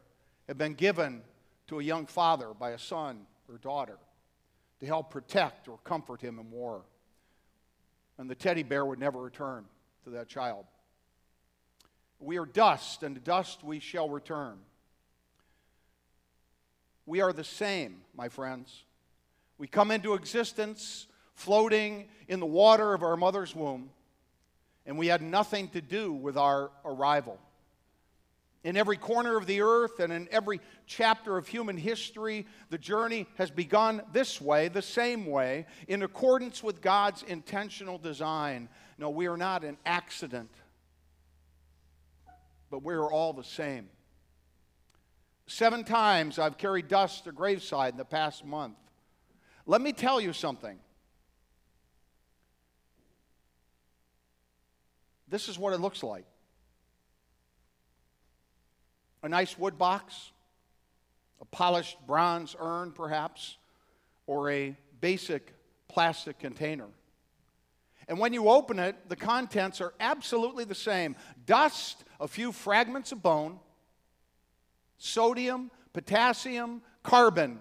had 0.47 0.57
been 0.57 0.73
given 0.73 1.21
to 1.67 1.79
a 1.79 1.83
young 1.83 2.05
father 2.05 2.53
by 2.57 2.71
a 2.71 2.79
son 2.79 3.25
or 3.49 3.57
daughter 3.57 3.97
to 4.79 4.85
help 4.85 5.09
protect 5.09 5.67
or 5.67 5.77
comfort 5.83 6.21
him 6.21 6.39
in 6.39 6.51
war. 6.51 6.83
And 8.17 8.29
the 8.29 8.35
teddy 8.35 8.63
bear 8.63 8.85
would 8.85 8.99
never 8.99 9.19
return 9.19 9.65
to 10.03 10.11
that 10.11 10.27
child. 10.27 10.65
We 12.19 12.37
are 12.37 12.45
dust, 12.45 13.03
and 13.03 13.15
to 13.15 13.21
dust 13.21 13.63
we 13.63 13.79
shall 13.79 14.09
return. 14.09 14.59
We 17.05 17.19
are 17.19 17.33
the 17.33 17.43
same, 17.43 18.01
my 18.15 18.29
friends. 18.29 18.83
We 19.57 19.67
come 19.67 19.91
into 19.91 20.13
existence 20.13 21.07
floating 21.35 22.07
in 22.29 22.39
the 22.39 22.45
water 22.45 22.93
of 22.93 23.03
our 23.03 23.17
mother's 23.17 23.53
womb, 23.53 23.89
and 24.85 24.97
we 24.97 25.07
had 25.07 25.21
nothing 25.21 25.67
to 25.69 25.81
do 25.81 26.13
with 26.13 26.37
our 26.37 26.71
arrival. 26.85 27.39
In 28.63 28.77
every 28.77 28.95
corner 28.95 29.35
of 29.35 29.45
the 29.45 29.61
earth 29.61 29.99
and 29.99 30.13
in 30.13 30.29
every 30.31 30.61
chapter 30.85 31.37
of 31.37 31.47
human 31.47 31.75
history, 31.75 32.47
the 32.69 32.77
journey 32.77 33.27
has 33.35 33.51
begun 33.51 34.01
this 34.13 34.39
way, 34.39 34.69
the 34.69 34.81
same 34.81 35.25
way, 35.25 35.65
in 35.89 36.01
accordance 36.01 36.63
with 36.63 36.81
God's 36.81 37.23
intentional 37.23 37.97
design. 37.97 38.69
No, 38.97 39.09
we 39.09 39.27
are 39.27 39.35
not 39.35 39.65
an 39.65 39.77
accident, 39.85 40.49
but 42.71 42.83
we 42.83 42.93
are 42.93 43.11
all 43.11 43.33
the 43.33 43.43
same. 43.43 43.89
Seven 45.45 45.83
times 45.83 46.39
I've 46.39 46.57
carried 46.57 46.87
dust 46.87 47.25
to 47.25 47.33
graveside 47.33 47.93
in 47.93 47.97
the 47.97 48.05
past 48.05 48.45
month. 48.45 48.77
Let 49.65 49.81
me 49.81 49.91
tell 49.91 50.21
you 50.21 50.31
something. 50.31 50.79
This 55.27 55.49
is 55.49 55.59
what 55.59 55.73
it 55.73 55.81
looks 55.81 56.01
like 56.01 56.25
a 59.23 59.29
nice 59.29 59.57
wood 59.57 59.77
box, 59.77 60.31
a 61.41 61.45
polished 61.45 61.97
bronze 62.05 62.55
urn, 62.59 62.91
perhaps, 62.91 63.57
or 64.27 64.51
a 64.51 64.75
basic 65.01 65.53
plastic 65.87 66.37
container. 66.37 66.87
And 68.07 68.19
when 68.19 68.33
you 68.33 68.49
open 68.49 68.79
it, 68.79 68.97
the 69.07 69.15
contents 69.15 69.79
are 69.79 69.93
absolutely 69.99 70.65
the 70.65 70.75
same 70.75 71.15
dust, 71.45 72.03
a 72.19 72.27
few 72.27 72.51
fragments 72.51 73.13
of 73.13 73.23
bone, 73.23 73.59
sodium, 74.97 75.71
potassium, 75.93 76.81
carbon. 77.01 77.59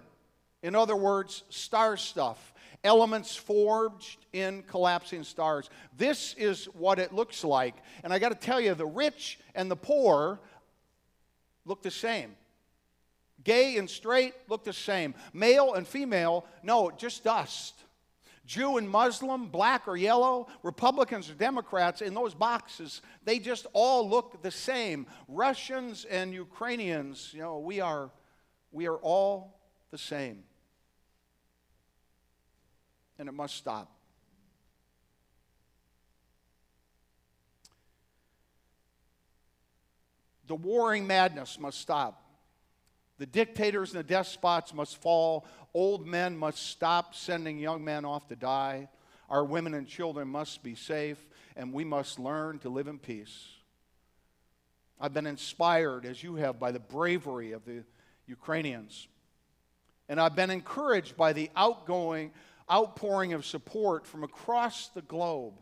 In 0.61 0.75
other 0.75 0.95
words, 0.95 1.43
star 1.49 1.95
stuff 1.97 2.53
elements 2.83 3.35
forged 3.35 4.25
in 4.33 4.63
collapsing 4.63 5.23
stars. 5.23 5.69
This 5.97 6.33
is 6.37 6.65
what 6.65 6.99
it 6.99 7.13
looks 7.13 7.43
like. 7.43 7.75
And 8.03 8.13
I 8.13 8.19
got 8.19 8.29
to 8.29 8.35
tell 8.35 8.59
you, 8.59 8.73
the 8.73 8.85
rich 8.85 9.39
and 9.55 9.71
the 9.71 9.75
poor 9.75 10.41
look 11.65 11.81
the 11.81 11.91
same. 11.91 12.35
Gay 13.43 13.77
and 13.77 13.89
straight 13.89 14.33
look 14.47 14.63
the 14.63 14.73
same. 14.73 15.13
Male 15.33 15.73
and 15.73 15.87
female, 15.87 16.45
no, 16.61 16.91
just 16.91 17.23
dust. 17.23 17.75
Jew 18.45 18.77
and 18.77 18.89
Muslim, 18.89 19.47
black 19.47 19.87
or 19.87 19.95
yellow, 19.95 20.47
Republicans 20.63 21.29
or 21.29 21.33
Democrats, 21.33 22.01
in 22.01 22.13
those 22.13 22.33
boxes, 22.33 23.01
they 23.23 23.39
just 23.39 23.67
all 23.71 24.09
look 24.09 24.41
the 24.41 24.51
same. 24.51 25.07
Russians 25.29 26.05
and 26.05 26.33
Ukrainians, 26.33 27.31
you 27.33 27.39
know, 27.39 27.59
we 27.59 27.79
are, 27.79 28.11
we 28.71 28.87
are 28.87 28.97
all 28.97 29.59
the 29.91 29.97
same. 29.97 30.43
And 33.17 33.29
it 33.29 33.33
must 33.33 33.55
stop. 33.55 33.89
The 40.53 40.57
warring 40.57 41.07
madness 41.07 41.59
must 41.59 41.79
stop. 41.79 42.21
The 43.17 43.25
dictators 43.25 43.89
and 43.89 43.99
the 43.99 44.07
despots 44.07 44.71
must 44.71 45.01
fall. 45.01 45.47
Old 45.73 46.05
men 46.05 46.37
must 46.37 46.67
stop 46.67 47.15
sending 47.15 47.57
young 47.57 47.83
men 47.83 48.05
off 48.05 48.27
to 48.27 48.35
die. 48.35 48.87
Our 49.31 49.43
women 49.43 49.73
and 49.73 49.87
children 49.87 50.27
must 50.27 50.61
be 50.61 50.75
safe, 50.75 51.17
and 51.55 51.73
we 51.73 51.83
must 51.83 52.19
learn 52.19 52.59
to 52.59 52.69
live 52.69 52.87
in 52.87 52.99
peace. 52.99 53.47
I've 55.01 55.11
been 55.11 55.25
inspired, 55.25 56.05
as 56.05 56.21
you 56.21 56.35
have, 56.35 56.59
by 56.59 56.71
the 56.71 56.79
bravery 56.79 57.53
of 57.53 57.65
the 57.65 57.83
Ukrainians. 58.27 59.07
And 60.07 60.19
I've 60.19 60.35
been 60.35 60.51
encouraged 60.51 61.17
by 61.17 61.33
the 61.33 61.49
outgoing, 61.55 62.31
outpouring 62.71 63.33
of 63.33 63.43
support 63.43 64.05
from 64.05 64.23
across 64.23 64.89
the 64.89 65.01
globe. 65.01 65.55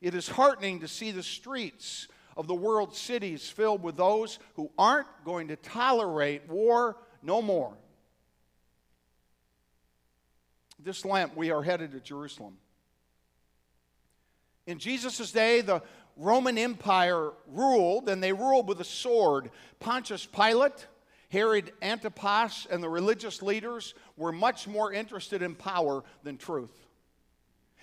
It 0.00 0.14
is 0.14 0.28
heartening 0.28 0.78
to 0.78 0.86
see 0.86 1.10
the 1.10 1.24
streets 1.24 2.06
of 2.36 2.46
the 2.46 2.54
world's 2.54 2.98
cities 2.98 3.48
filled 3.48 3.82
with 3.82 3.96
those 3.96 4.38
who 4.54 4.70
aren't 4.78 5.08
going 5.24 5.48
to 5.48 5.56
tolerate 5.56 6.48
war 6.48 6.96
no 7.22 7.42
more. 7.42 7.74
This 10.78 11.04
Lent, 11.04 11.36
we 11.36 11.50
are 11.50 11.62
headed 11.62 11.92
to 11.92 12.00
Jerusalem. 12.00 12.56
In 14.66 14.78
Jesus' 14.78 15.30
day, 15.32 15.60
the 15.60 15.82
Roman 16.16 16.58
Empire 16.58 17.30
ruled, 17.48 18.08
and 18.08 18.22
they 18.22 18.32
ruled 18.32 18.68
with 18.68 18.80
a 18.80 18.84
sword. 18.84 19.50
Pontius 19.80 20.26
Pilate, 20.26 20.86
Herod 21.30 21.72
Antipas, 21.80 22.66
and 22.70 22.82
the 22.82 22.88
religious 22.88 23.42
leaders 23.42 23.94
were 24.16 24.32
much 24.32 24.68
more 24.68 24.92
interested 24.92 25.42
in 25.42 25.54
power 25.54 26.04
than 26.22 26.36
truth. 26.36 26.86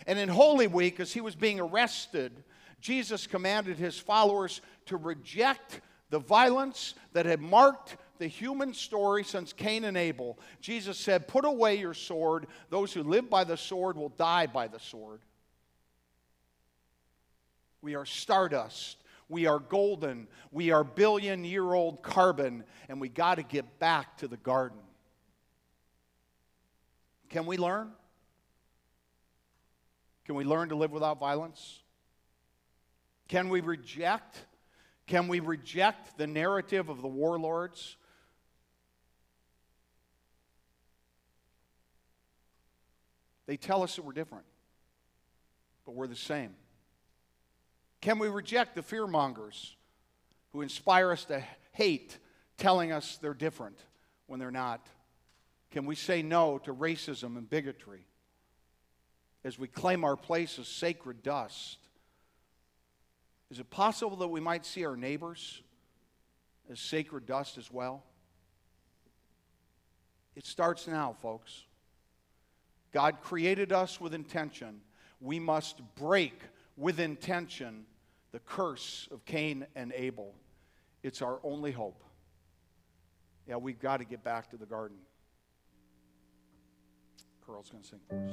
And 0.06 0.20
in 0.20 0.30
Holy 0.30 0.68
Week, 0.68 1.00
as 1.00 1.12
he 1.12 1.22
was 1.22 1.36
being 1.36 1.60
arrested, 1.60 2.44
Jesus 2.82 3.28
commanded 3.28 3.78
his 3.78 3.98
followers 3.98 4.62
to 4.86 4.98
reject 4.98 5.82
the 6.10 6.20
violence 6.20 6.96
that 7.14 7.26
had 7.26 7.42
marked 7.42 7.98
the 8.18 8.28
human 8.28 8.74
story 8.74 9.24
since 9.24 9.54
Cain 9.54 9.86
and 9.86 9.98
Abel. 9.98 10.38
Jesus 10.62 10.98
said, 10.98 11.28
Put 11.28 11.46
away 11.46 11.76
your 11.76 11.94
sword. 11.94 12.48
Those 12.70 12.94
who 12.94 13.04
live 13.04 13.30
by 13.30 13.44
the 13.44 13.58
sword 13.58 13.98
will 13.98 14.10
die 14.10 14.48
by 14.48 14.68
the 14.68 14.80
sword. 14.80 15.22
We 17.82 17.96
are 17.96 18.06
stardust. 18.06 18.98
We 19.30 19.46
are 19.46 19.60
golden. 19.60 20.28
We 20.52 20.72
are 20.72 20.84
billion 20.84 21.46
year 21.46 21.74
old 21.74 22.02
carbon. 22.02 22.64
And 22.90 23.00
we 23.00 23.10
got 23.10 23.36
to 23.36 23.44
get 23.44 23.80
back 23.80 24.18
to 24.18 24.28
the 24.28 24.38
garden. 24.38 24.80
Can 27.30 27.46
we 27.46 27.58
learn? 27.58 27.92
Can 30.26 30.36
we 30.36 30.44
learn 30.44 30.70
to 30.70 30.76
live 30.76 30.92
without 30.92 31.20
violence? 31.20 31.80
Can 33.30 33.50
we 33.50 33.62
reject? 33.62 34.44
Can 35.08 35.28
we 35.28 35.40
reject 35.40 36.18
the 36.18 36.28
narrative 36.28 36.90
of 36.90 37.02
the 37.02 37.08
warlords? 37.08 37.96
They 43.46 43.56
tell 43.58 43.82
us 43.82 43.96
that 43.96 44.04
we're 44.04 44.14
different, 44.14 44.46
but 45.86 45.94
we're 45.94 46.08
the 46.08 46.16
same. 46.16 46.54
Can 48.02 48.20
we 48.20 48.28
reject 48.28 48.76
the 48.76 48.82
fearmongers 48.82 49.74
who 50.52 50.62
inspire 50.62 51.12
us 51.12 51.26
to 51.26 51.44
hate, 51.72 52.18
telling 52.58 52.92
us 52.92 53.18
they're 53.22 53.34
different 53.34 53.78
when 54.28 54.40
they're 54.40 54.52
not? 54.52 54.86
Can 55.72 55.86
we 55.86 55.96
say 55.96 56.22
no 56.22 56.58
to 56.60 56.74
racism 56.74 57.38
and 57.38 57.50
bigotry 57.50 58.06
as 59.44 59.60
we 59.60 59.68
claim 59.68 60.04
our 60.04 60.16
place 60.16 60.58
as 60.58 60.68
sacred 60.68 61.22
dust? 61.22 61.78
Is 63.50 63.60
it 63.60 63.70
possible 63.70 64.18
that 64.18 64.28
we 64.28 64.40
might 64.40 64.66
see 64.66 64.86
our 64.86 64.96
neighbors 64.96 65.62
as 66.70 66.80
sacred 66.80 67.26
dust 67.26 67.58
as 67.58 67.72
well? 67.72 68.04
It 70.36 70.46
starts 70.46 70.88
now, 70.88 71.16
folks. 71.22 71.64
God 72.92 73.22
created 73.22 73.72
us 73.72 74.00
with 74.00 74.14
intention. 74.14 74.82
We 75.20 75.40
must 75.40 75.82
break 75.96 76.40
with 76.78 77.00
intention 77.00 77.86
the 78.32 78.40
curse 78.40 79.08
of 79.12 79.26
Cain 79.26 79.66
and 79.76 79.92
Abel. 79.96 80.34
It's 81.04 81.22
our 81.22 81.40
only 81.44 81.72
hope. 81.72 82.04
Yeah, 83.48 83.58
we've 83.58 83.80
got 83.80 83.98
to 83.98 84.06
get 84.06 84.24
back 84.24 84.52
to 84.52 84.58
the 84.58 84.66
garden. 84.66 84.98
Carl's 87.46 87.70
going 87.70 87.82
to 87.82 87.90
sing 87.90 88.00
for 88.08 88.16
us. 88.16 88.32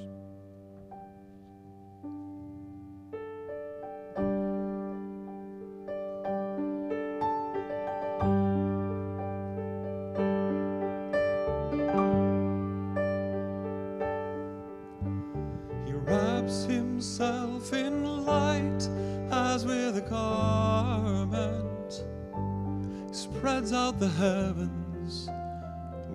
The 23.98 24.08
heavens 24.08 25.30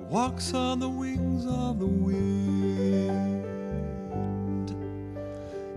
walks 0.07 0.53
on 0.53 0.79
the 0.79 0.89
wings 0.89 1.47
of 1.47 1.79
the 1.79 1.87
wind. 1.87 3.45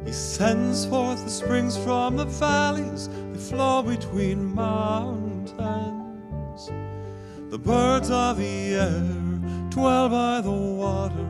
He 0.04 0.12
sends 0.12 0.84
forth 0.84 1.24
the 1.24 1.30
springs 1.30 1.78
from 1.78 2.16
the 2.16 2.26
valleys, 2.26 3.08
they 3.32 3.38
flow 3.38 3.82
between 3.82 4.54
mountains. 4.54 5.54
The 7.50 7.58
birds 7.58 8.10
of 8.10 8.36
the 8.36 8.74
air 8.74 9.00
dwell 9.70 10.10
by 10.10 10.42
the 10.42 10.50
water, 10.50 11.26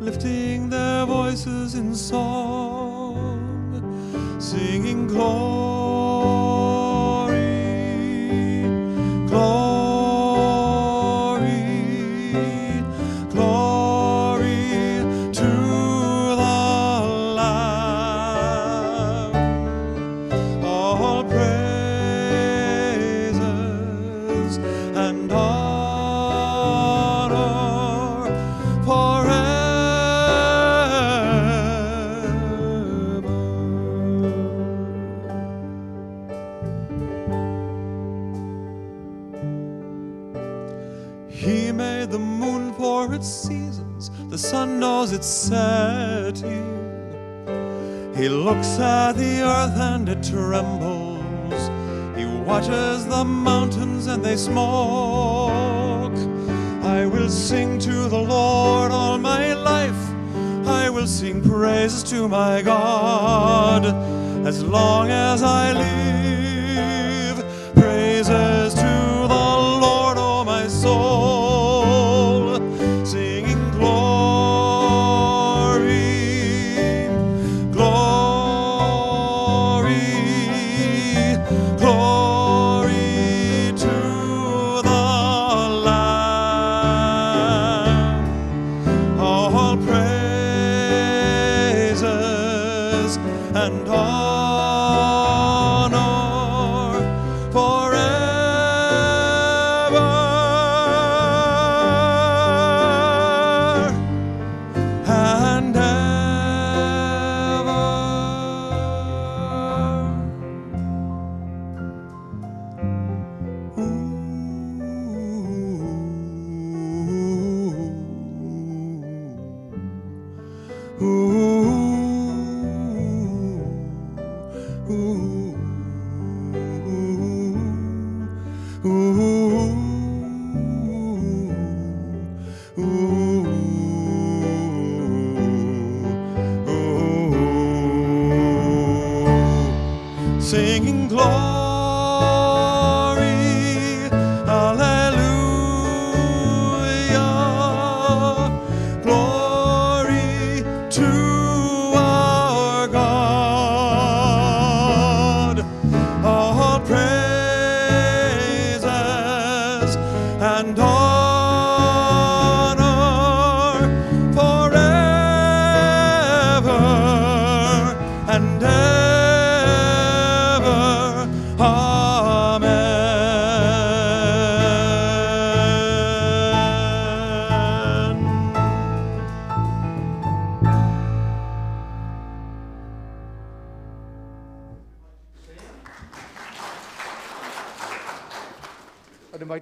lifting 0.00 0.70
their 0.70 1.06
voices 1.06 1.76
in 1.76 1.94
song, 1.94 3.38
singing 4.40 5.06
glory, 5.06 5.75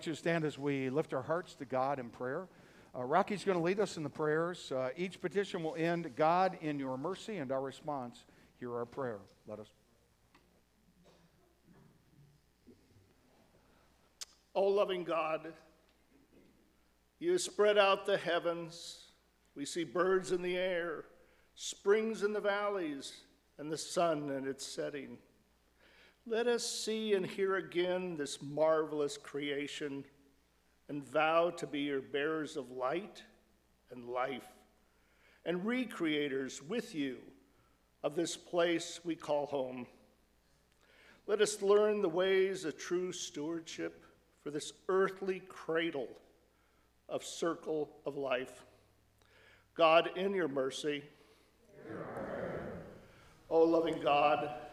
You 0.06 0.12
to 0.12 0.18
stand 0.18 0.44
as 0.44 0.58
we 0.58 0.90
lift 0.90 1.14
our 1.14 1.22
hearts 1.22 1.54
to 1.54 1.64
God 1.64 1.98
in 1.98 2.10
prayer. 2.10 2.46
Uh, 2.94 3.04
Rocky's 3.04 3.42
going 3.42 3.56
to 3.56 3.64
lead 3.64 3.80
us 3.80 3.96
in 3.96 4.02
the 4.02 4.10
prayers. 4.10 4.70
Uh, 4.70 4.90
each 4.96 5.20
petition 5.20 5.62
will 5.62 5.74
end, 5.76 6.14
God, 6.14 6.58
in 6.60 6.78
your 6.78 6.98
mercy, 6.98 7.38
and 7.38 7.50
our 7.50 7.62
response, 7.62 8.24
hear 8.60 8.74
our 8.74 8.84
prayer. 8.84 9.20
Let 9.46 9.60
us. 9.60 9.68
O 14.54 14.64
loving 14.64 15.04
God, 15.04 15.52
you 17.18 17.38
spread 17.38 17.78
out 17.78 18.04
the 18.04 18.18
heavens. 18.18 19.06
We 19.56 19.64
see 19.64 19.84
birds 19.84 20.32
in 20.32 20.42
the 20.42 20.56
air, 20.56 21.04
springs 21.54 22.22
in 22.22 22.32
the 22.34 22.40
valleys, 22.40 23.14
and 23.58 23.72
the 23.72 23.78
sun 23.78 24.30
in 24.30 24.46
its 24.46 24.66
setting. 24.66 25.16
Let 26.26 26.46
us 26.46 26.64
see 26.64 27.12
and 27.12 27.26
hear 27.26 27.56
again 27.56 28.16
this 28.16 28.40
marvelous 28.40 29.18
creation 29.18 30.04
and 30.88 31.04
vow 31.04 31.50
to 31.50 31.66
be 31.66 31.80
your 31.80 32.00
bearers 32.00 32.56
of 32.56 32.70
light 32.70 33.22
and 33.90 34.08
life 34.08 34.48
and 35.44 35.60
recreators 35.60 36.66
with 36.66 36.94
you 36.94 37.18
of 38.02 38.16
this 38.16 38.38
place 38.38 39.00
we 39.04 39.14
call 39.14 39.44
home. 39.44 39.86
Let 41.26 41.42
us 41.42 41.60
learn 41.60 42.00
the 42.00 42.08
ways 42.08 42.64
of 42.64 42.78
true 42.78 43.12
stewardship 43.12 44.06
for 44.42 44.50
this 44.50 44.72
earthly 44.88 45.40
cradle 45.40 46.08
of 47.06 47.22
circle 47.22 47.90
of 48.06 48.16
life. 48.16 48.64
God, 49.74 50.08
in 50.16 50.32
your 50.32 50.48
mercy, 50.48 51.04
O 53.50 53.62
loving 53.62 54.00
God, 54.02 54.63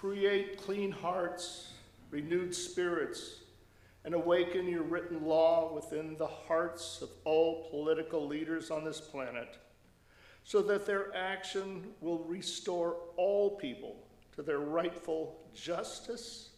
create 0.00 0.62
clean 0.62 0.92
hearts, 0.92 1.72
renewed 2.10 2.54
spirits, 2.54 3.40
and 4.04 4.14
awaken 4.14 4.68
your 4.68 4.84
written 4.84 5.24
law 5.24 5.74
within 5.74 6.16
the 6.16 6.26
hearts 6.26 7.02
of 7.02 7.10
all 7.24 7.68
political 7.70 8.24
leaders 8.24 8.70
on 8.70 8.84
this 8.84 9.00
planet, 9.00 9.58
so 10.44 10.62
that 10.62 10.86
their 10.86 11.14
action 11.16 11.84
will 12.00 12.20
restore 12.24 12.96
all 13.16 13.56
people 13.56 13.96
to 14.36 14.42
their 14.42 14.60
rightful 14.60 15.36
justice, 15.52 16.50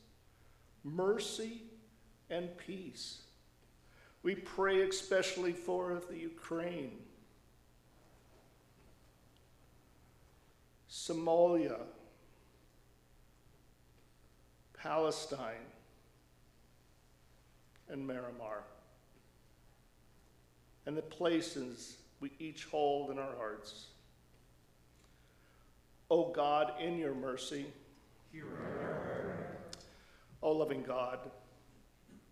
mercy, 0.85 1.63
and 2.29 2.55
peace. 2.59 3.23
We 4.23 4.35
pray 4.35 4.83
especially 4.83 5.53
for 5.53 6.03
the 6.11 6.19
Ukraine, 6.19 6.99
Somalia, 10.91 11.81
Palestine, 14.83 15.67
and 17.91 18.09
Myanmar, 18.09 18.63
and 20.87 20.97
the 20.97 21.03
places 21.03 21.97
we 22.21 22.31
each 22.39 22.65
hold 22.65 23.11
in 23.11 23.19
our 23.19 23.37
hearts. 23.37 23.89
O 26.11 26.33
God, 26.33 26.73
in 26.81 26.99
your 26.99 27.15
mercy, 27.15 27.67
O 30.43 30.53
loving 30.53 30.83
God, 30.83 31.31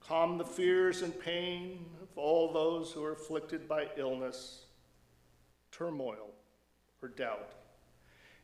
calm 0.00 0.38
the 0.38 0.44
fears 0.44 1.02
and 1.02 1.18
pain 1.20 1.84
of 2.00 2.08
all 2.16 2.52
those 2.52 2.92
who 2.92 3.04
are 3.04 3.12
afflicted 3.12 3.68
by 3.68 3.88
illness, 3.98 4.64
turmoil, 5.70 6.30
or 7.02 7.08
doubt, 7.08 7.52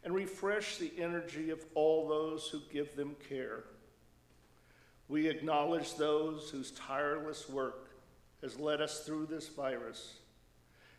and 0.04 0.14
refresh 0.14 0.76
the 0.76 0.92
energy 0.98 1.48
of 1.48 1.64
all 1.74 2.06
those 2.06 2.48
who 2.48 2.60
give 2.70 2.94
them 2.96 3.16
care. 3.28 3.64
We 5.08 5.28
acknowledge 5.28 5.94
those 5.94 6.50
whose 6.50 6.70
tireless 6.72 7.48
work 7.48 7.90
has 8.42 8.58
led 8.58 8.80
us 8.80 9.00
through 9.00 9.26
this 9.26 9.48
virus. 9.48 10.18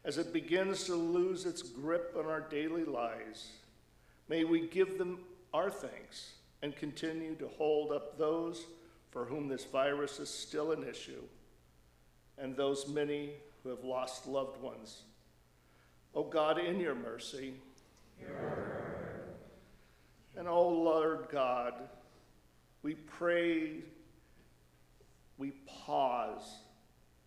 As 0.03 0.17
it 0.17 0.31
begins 0.31 0.83
to 0.85 0.95
lose 0.95 1.45
its 1.45 1.63
grip 1.63 2.15
on 2.17 2.25
our 2.25 2.41
daily 2.41 2.85
lives, 2.85 3.51
may 4.29 4.43
we 4.43 4.67
give 4.67 4.97
them 4.97 5.19
our 5.53 5.69
thanks 5.69 6.33
and 6.61 6.75
continue 6.75 7.35
to 7.35 7.47
hold 7.47 7.91
up 7.91 8.17
those 8.17 8.65
for 9.11 9.25
whom 9.25 9.47
this 9.47 9.65
virus 9.65 10.19
is 10.19 10.29
still 10.29 10.71
an 10.71 10.83
issue 10.87 11.23
and 12.37 12.55
those 12.55 12.87
many 12.87 13.31
who 13.63 13.69
have 13.69 13.83
lost 13.83 14.27
loved 14.27 14.61
ones. 14.61 15.03
O 16.13 16.23
God, 16.23 16.59
in 16.59 16.79
your 16.79 16.95
mercy, 16.95 17.53
and 20.37 20.47
O 20.47 20.67
Lord 20.67 21.27
God, 21.31 21.73
we 22.83 22.95
pray, 22.95 23.79
we 25.37 25.51
pause, 25.65 26.59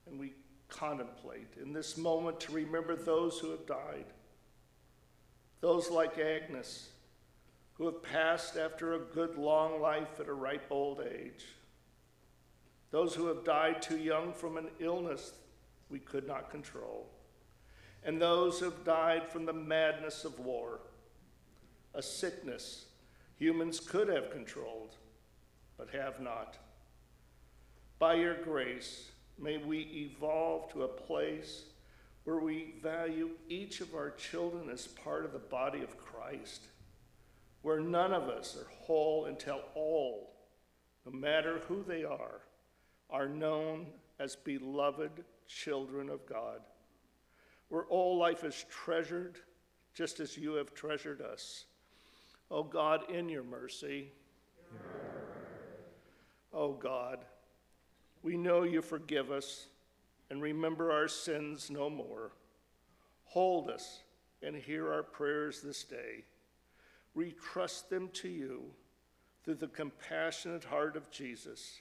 and 0.06 0.18
we 0.18 0.32
contemplate 0.68 1.54
in 1.60 1.72
this 1.72 1.96
moment 1.96 2.40
to 2.40 2.52
remember 2.52 2.96
those 2.96 3.38
who 3.38 3.50
have 3.50 3.66
died, 3.66 4.06
those 5.60 5.90
like 5.90 6.18
Agnes, 6.18 6.90
who 7.74 7.86
have 7.86 8.02
passed 8.02 8.56
after 8.56 8.94
a 8.94 8.98
good 8.98 9.36
long 9.36 9.80
life 9.80 10.20
at 10.20 10.28
a 10.28 10.32
ripe 10.32 10.66
old 10.70 11.00
age, 11.00 11.46
those 12.90 13.14
who 13.14 13.26
have 13.26 13.44
died 13.44 13.82
too 13.82 13.98
young 13.98 14.32
from 14.32 14.56
an 14.56 14.68
illness 14.80 15.32
we 15.90 15.98
could 15.98 16.26
not 16.26 16.50
control, 16.50 17.08
and 18.04 18.20
those 18.20 18.58
who 18.58 18.66
have 18.66 18.84
died 18.84 19.28
from 19.30 19.44
the 19.44 19.52
madness 19.52 20.24
of 20.24 20.38
war, 20.38 20.80
a 21.94 22.02
sickness 22.02 22.86
humans 23.38 23.80
could 23.80 24.08
have 24.08 24.30
controlled, 24.30 24.96
but 25.76 25.88
have 25.90 26.20
not. 26.20 26.58
By 27.98 28.14
your 28.14 28.36
grace, 28.42 29.10
may 29.38 29.58
we 29.58 30.12
evolve 30.12 30.72
to 30.72 30.82
a 30.84 30.88
place 30.88 31.64
where 32.22 32.38
we 32.38 32.74
value 32.80 33.30
each 33.48 33.80
of 33.80 33.94
our 33.94 34.10
children 34.10 34.70
as 34.70 34.86
part 34.86 35.24
of 35.24 35.32
the 35.32 35.38
body 35.40 35.82
of 35.82 35.98
Christ, 35.98 36.68
where 37.62 37.80
none 37.80 38.12
of 38.12 38.28
us 38.28 38.56
are 38.56 38.70
whole 38.84 39.24
until 39.24 39.62
all, 39.74 40.36
no 41.04 41.10
matter 41.10 41.60
who 41.66 41.82
they 41.82 42.04
are, 42.04 42.42
are 43.10 43.28
known 43.28 43.86
as 44.20 44.36
beloved 44.36 45.24
children 45.48 46.08
of 46.08 46.24
God, 46.24 46.60
where 47.68 47.84
all 47.86 48.16
life 48.16 48.44
is 48.44 48.64
treasured 48.70 49.38
just 49.92 50.20
as 50.20 50.36
you 50.36 50.52
have 50.52 50.72
treasured 50.72 51.20
us. 51.20 51.64
O 52.48 52.62
God, 52.62 53.10
in 53.10 53.28
your 53.28 53.42
mercy, 53.42 54.12
O 56.52 56.72
God, 56.72 57.24
we 58.22 58.36
know 58.36 58.62
you 58.62 58.82
forgive 58.82 59.30
us 59.30 59.66
and 60.30 60.42
remember 60.42 60.92
our 60.92 61.08
sins 61.08 61.70
no 61.70 61.88
more. 61.88 62.32
Hold 63.24 63.70
us 63.70 64.02
and 64.42 64.56
hear 64.56 64.92
our 64.92 65.02
prayers 65.02 65.60
this 65.60 65.84
day. 65.84 66.24
We 67.14 67.32
trust 67.52 67.90
them 67.90 68.08
to 68.14 68.28
you 68.28 68.64
through 69.44 69.56
the 69.56 69.68
compassionate 69.68 70.64
heart 70.64 70.96
of 70.96 71.10
Jesus. 71.10 71.80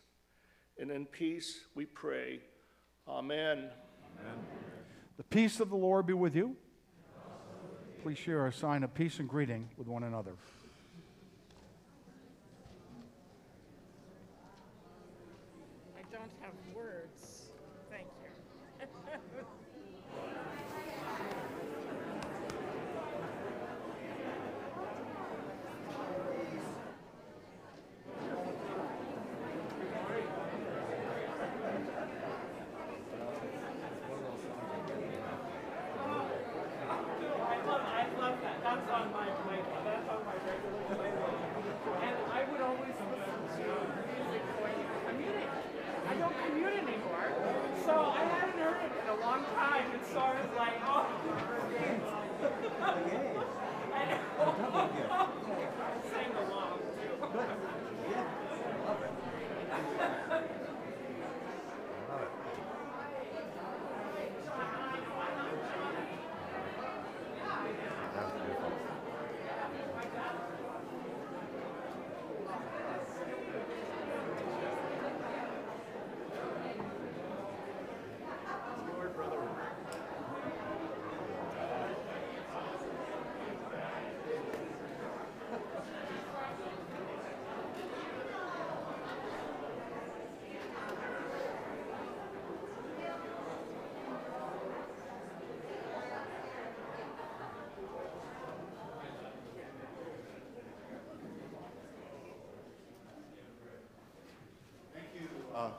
And 0.79 0.91
in 0.91 1.05
peace 1.05 1.61
we 1.75 1.85
pray. 1.85 2.39
Amen. 3.07 3.69
The 5.17 5.23
peace 5.23 5.59
of 5.59 5.69
the 5.69 5.75
Lord 5.75 6.05
be 6.05 6.13
with 6.13 6.35
you. 6.35 6.55
Please 8.03 8.17
share 8.17 8.47
a 8.47 8.53
sign 8.53 8.83
of 8.83 8.93
peace 8.93 9.19
and 9.19 9.27
greeting 9.27 9.69
with 9.77 9.87
one 9.87 10.03
another. 10.03 10.33
Don't 16.17 16.33
have 16.41 16.57
words. 16.73 17.51
Thank 17.91 18.07
you. 18.25 18.33
I 37.37 37.65
love, 37.65 37.81
I 37.81 38.07
love 38.19 38.41
that. 38.41 38.63
That's 38.63 38.89
on 38.89 39.11
my, 39.11 39.27
my, 39.27 39.57
that's 39.83 40.09
on 40.09 40.25
my 40.25 40.33
regular 40.47 40.81
playlist. 40.97 41.45
And 42.01 42.15
I 42.31 42.43
would 42.49 42.61
always 42.61 42.95
listen 43.11 43.37
to 43.61 43.75
music 44.07 44.41
going 44.57 44.81
commuting. 45.07 45.47
I 46.09 46.13
don't 46.15 46.33
commute 46.45 46.73
anymore, 46.73 47.33
so 47.85 48.13
Uh, 105.57 105.71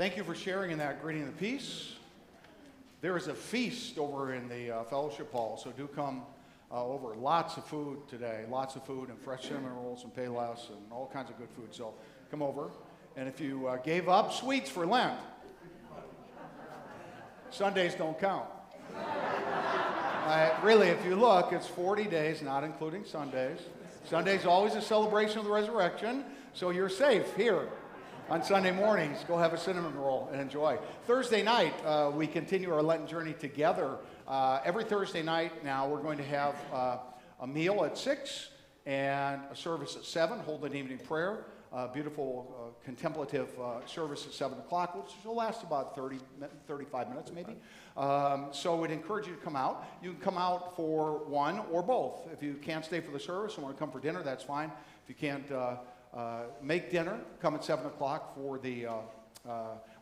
thank 0.00 0.16
you 0.16 0.24
for 0.24 0.34
sharing 0.34 0.70
in 0.70 0.78
that 0.78 1.02
greeting 1.02 1.24
of 1.24 1.28
the 1.28 1.38
peace. 1.38 1.92
There 3.02 3.18
is 3.18 3.28
a 3.28 3.34
feast 3.34 3.98
over 3.98 4.32
in 4.32 4.48
the 4.48 4.76
uh, 4.76 4.84
fellowship 4.84 5.30
hall, 5.30 5.60
so 5.62 5.72
do 5.72 5.86
come 5.88 6.22
uh, 6.72 6.82
over. 6.82 7.14
Lots 7.14 7.58
of 7.58 7.66
food 7.66 8.08
today, 8.08 8.46
lots 8.48 8.76
of 8.76 8.86
food, 8.86 9.10
and 9.10 9.18
fresh 9.18 9.42
cinnamon 9.42 9.74
rolls 9.74 10.04
and 10.04 10.16
payless 10.16 10.70
and 10.70 10.78
all 10.90 11.10
kinds 11.12 11.28
of 11.28 11.36
good 11.36 11.50
food. 11.50 11.74
So 11.74 11.92
come 12.30 12.40
over. 12.40 12.70
And 13.14 13.28
if 13.28 13.42
you 13.42 13.66
uh, 13.66 13.76
gave 13.76 14.08
up 14.08 14.32
sweets 14.32 14.70
for 14.70 14.86
Lent, 14.86 15.20
Sundays 17.50 17.94
don't 17.94 18.18
count. 18.18 18.48
Uh, 20.20 20.54
really, 20.62 20.86
if 20.86 21.04
you 21.04 21.16
look, 21.16 21.52
it's 21.52 21.66
40 21.66 22.04
days, 22.04 22.40
not 22.40 22.62
including 22.62 23.04
Sundays. 23.04 23.58
Sunday's 24.04 24.46
always 24.46 24.76
a 24.76 24.80
celebration 24.80 25.38
of 25.38 25.44
the 25.44 25.50
resurrection, 25.50 26.24
so 26.54 26.70
you're 26.70 26.90
safe 26.90 27.34
here 27.34 27.66
on 28.30 28.44
Sunday 28.44 28.70
mornings. 28.70 29.24
Go 29.26 29.36
have 29.36 29.52
a 29.52 29.58
cinnamon 29.58 29.92
roll 29.96 30.28
and 30.30 30.40
enjoy. 30.40 30.78
Thursday 31.04 31.42
night, 31.42 31.74
uh, 31.84 32.12
we 32.14 32.28
continue 32.28 32.72
our 32.72 32.80
Lenten 32.80 33.08
journey 33.08 33.32
together. 33.32 33.98
Uh, 34.28 34.60
every 34.64 34.84
Thursday 34.84 35.20
night 35.20 35.64
now, 35.64 35.88
we're 35.88 36.00
going 36.00 36.16
to 36.16 36.24
have 36.24 36.54
uh, 36.72 36.98
a 37.40 37.46
meal 37.46 37.84
at 37.84 37.98
6 37.98 38.50
and 38.86 39.40
a 39.50 39.56
service 39.56 39.96
at 39.96 40.04
7, 40.04 40.38
hold 40.38 40.64
an 40.64 40.76
evening 40.76 40.98
prayer. 40.98 41.46
Uh, 41.72 41.86
beautiful 41.88 42.54
uh, 42.56 42.84
contemplative 42.84 43.48
uh, 43.60 43.84
service 43.86 44.26
at 44.26 44.32
7 44.32 44.58
o'clock, 44.58 44.94
which 44.96 45.12
will 45.24 45.36
last 45.36 45.62
about 45.64 45.94
30, 45.96 46.18
35 46.66 47.08
minutes 47.08 47.32
maybe. 47.32 47.56
Um, 47.96 48.48
so 48.52 48.76
we'd 48.76 48.90
encourage 48.90 49.26
you 49.26 49.34
to 49.34 49.40
come 49.40 49.54
out. 49.54 49.84
You 50.02 50.12
can 50.12 50.20
come 50.20 50.38
out 50.38 50.74
for 50.76 51.24
one 51.26 51.60
or 51.70 51.82
both. 51.82 52.28
If 52.32 52.42
you 52.42 52.54
can't 52.54 52.84
stay 52.84 53.00
for 53.00 53.10
the 53.12 53.20
service 53.20 53.54
and 53.54 53.64
want 53.64 53.76
to 53.76 53.78
come 53.78 53.90
for 53.90 54.00
dinner, 54.00 54.22
that's 54.22 54.42
fine. 54.42 54.72
If 55.04 55.08
you 55.08 55.14
can't 55.14 55.48
make 56.62 56.90
dinner, 56.90 57.18
come 57.40 57.54
at 57.54 57.64
7 57.64 57.86
o'clock 57.86 58.34
for 58.34 58.58
the 58.58 58.86
uh, 58.86 58.92
uh, 59.48 59.52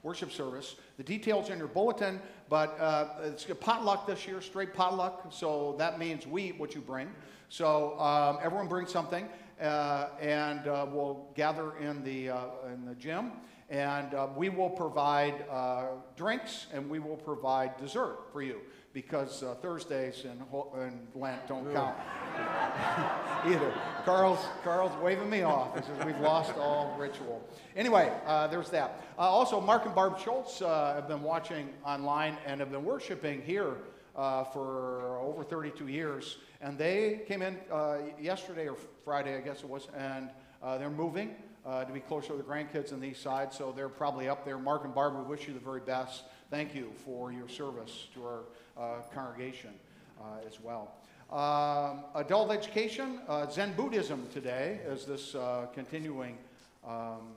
worship 0.03 0.33
service. 0.33 0.77
The 0.97 1.05
details 1.05 1.51
in 1.51 1.59
your 1.59 1.69
bulletin, 1.69 2.21
but 2.49 2.79
uh, 2.81 3.09
it's 3.25 3.49
a 3.49 3.55
potluck 3.55 4.07
this 4.07 4.27
year, 4.27 4.41
straight 4.41 4.75
potluck. 4.75 5.27
So 5.31 5.75
that 5.79 5.99
means 5.99 6.27
we 6.27 6.45
eat 6.45 6.59
what 6.59 6.75
you 6.75 6.81
bring. 6.81 7.11
So 7.49 7.99
um, 7.99 8.39
everyone 8.43 8.69
brings 8.69 8.91
something, 8.91 9.29
uh, 9.61 10.09
and 10.21 10.67
uh, 10.67 10.87
we'll 10.91 11.27
gather 11.35 11.77
in 11.79 12.03
the 12.05 12.31
uh, 12.31 12.47
in 12.73 12.85
the 12.85 12.95
gym, 12.95 13.33
and 13.71 14.15
uh, 14.15 14.29
we 14.37 14.49
will 14.49 14.71
provide 14.71 15.45
uh, 15.51 15.87
drinks 16.17 16.67
and 16.73 16.89
we 16.89 16.99
will 16.99 17.17
provide 17.17 17.77
dessert 17.77 18.19
for 18.33 18.43
you 18.43 18.61
because 19.03 19.45
uh, 19.45 19.55
Thursdays 19.63 20.25
and, 20.25 20.41
Ho- 20.51 20.73
and 20.77 21.07
Lent 21.15 21.47
don't 21.47 21.73
count 21.73 21.97
either. 23.47 23.73
Carl's, 24.05 24.45
Carl's 24.65 24.91
waving 25.01 25.31
me 25.31 25.43
off. 25.43 25.77
He 25.77 25.83
says 25.83 26.05
we've 26.05 26.19
lost 26.19 26.57
all 26.59 26.97
ritual. 26.99 27.41
Anyway, 27.77 28.13
uh, 28.27 28.49
there's 28.49 28.71
that. 28.71 29.01
Uh, 29.17 29.21
also, 29.21 29.61
Mark 29.61 29.87
and 29.87 29.95
Barb 29.95 30.19
Schultz 30.19 30.61
uh, 30.63 30.95
have 30.97 31.07
been 31.07 31.23
watching 31.23 31.69
online 31.87 32.37
and 32.45 32.59
have 32.59 32.73
been 32.73 32.85
worshiping 32.85 33.41
here 33.41 33.77
uh, 34.17 34.43
for 34.43 35.21
over 35.21 35.45
32 35.45 35.87
years. 35.87 36.39
And 36.61 36.77
they 36.77 37.21
came 37.29 37.41
in 37.41 37.57
uh, 37.71 37.99
yesterday 38.21 38.67
or 38.67 38.77
Friday, 39.05 39.37
I 39.37 39.41
guess 39.41 39.61
it 39.61 39.69
was, 39.69 39.87
and 39.97 40.29
uh, 40.61 40.77
they're 40.77 40.91
moving 40.91 41.37
uh, 41.65 41.85
to 41.85 41.93
be 41.93 42.01
closer 42.01 42.29
to 42.29 42.37
the 42.37 42.43
grandkids 42.43 42.93
on 42.93 42.99
the 42.99 43.09
east 43.09 43.23
side. 43.23 43.53
So 43.53 43.73
they're 43.77 43.89
probably 43.89 44.29
up 44.29 44.45
there. 44.45 44.59
Mark 44.59 44.85
and 44.85 44.93
Barb, 44.93 45.15
we 45.15 45.23
wish 45.23 45.47
you 45.47 45.55
the 45.55 45.61
very 45.61 45.81
best. 45.81 46.25
Thank 46.51 46.75
you 46.75 46.91
for 47.05 47.31
your 47.31 47.47
service 47.47 48.09
to 48.15 48.25
our 48.25 48.41
uh, 48.79 49.03
congregation 49.15 49.71
uh, 50.19 50.47
as 50.47 50.59
well. 50.61 50.95
Um, 51.31 52.05
adult 52.15 52.51
education, 52.51 53.21
uh, 53.29 53.51
Zen 53.51 53.75
Buddhism 53.75 54.27
today 54.33 54.81
is 54.87 55.05
this 55.05 55.35
uh, 55.35 55.67
continuing 55.75 56.39
um, 56.87 57.29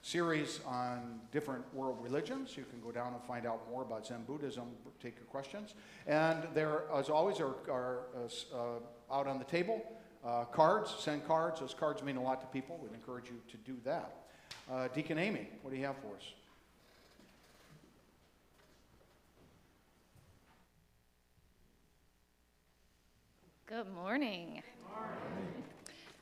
series 0.00 0.60
on 0.66 1.20
different 1.32 1.62
world 1.74 1.98
religions. 2.00 2.56
You 2.56 2.64
can 2.70 2.80
go 2.80 2.90
down 2.90 3.12
and 3.12 3.22
find 3.24 3.46
out 3.46 3.60
more 3.70 3.82
about 3.82 4.06
Zen 4.06 4.24
Buddhism, 4.26 4.64
take 5.02 5.16
your 5.16 5.26
questions. 5.26 5.74
And 6.06 6.44
there, 6.54 6.84
as 6.94 7.10
always, 7.10 7.40
are, 7.40 7.56
are 7.70 8.04
uh, 8.54 9.14
out 9.14 9.26
on 9.26 9.38
the 9.38 9.44
table 9.44 9.84
uh, 10.24 10.44
cards, 10.44 10.94
send 10.98 11.26
cards. 11.26 11.60
Those 11.60 11.74
cards 11.74 12.02
mean 12.02 12.16
a 12.16 12.22
lot 12.22 12.40
to 12.40 12.46
people. 12.46 12.80
We'd 12.82 12.94
encourage 12.94 13.26
you 13.26 13.38
to 13.50 13.56
do 13.70 13.76
that. 13.84 14.14
Uh, 14.72 14.88
Deacon 14.88 15.18
Amy, 15.18 15.46
what 15.60 15.72
do 15.72 15.76
you 15.76 15.84
have 15.84 15.96
for 15.98 16.16
us? 16.16 16.24
Good 23.68 23.92
morning. 23.92 24.62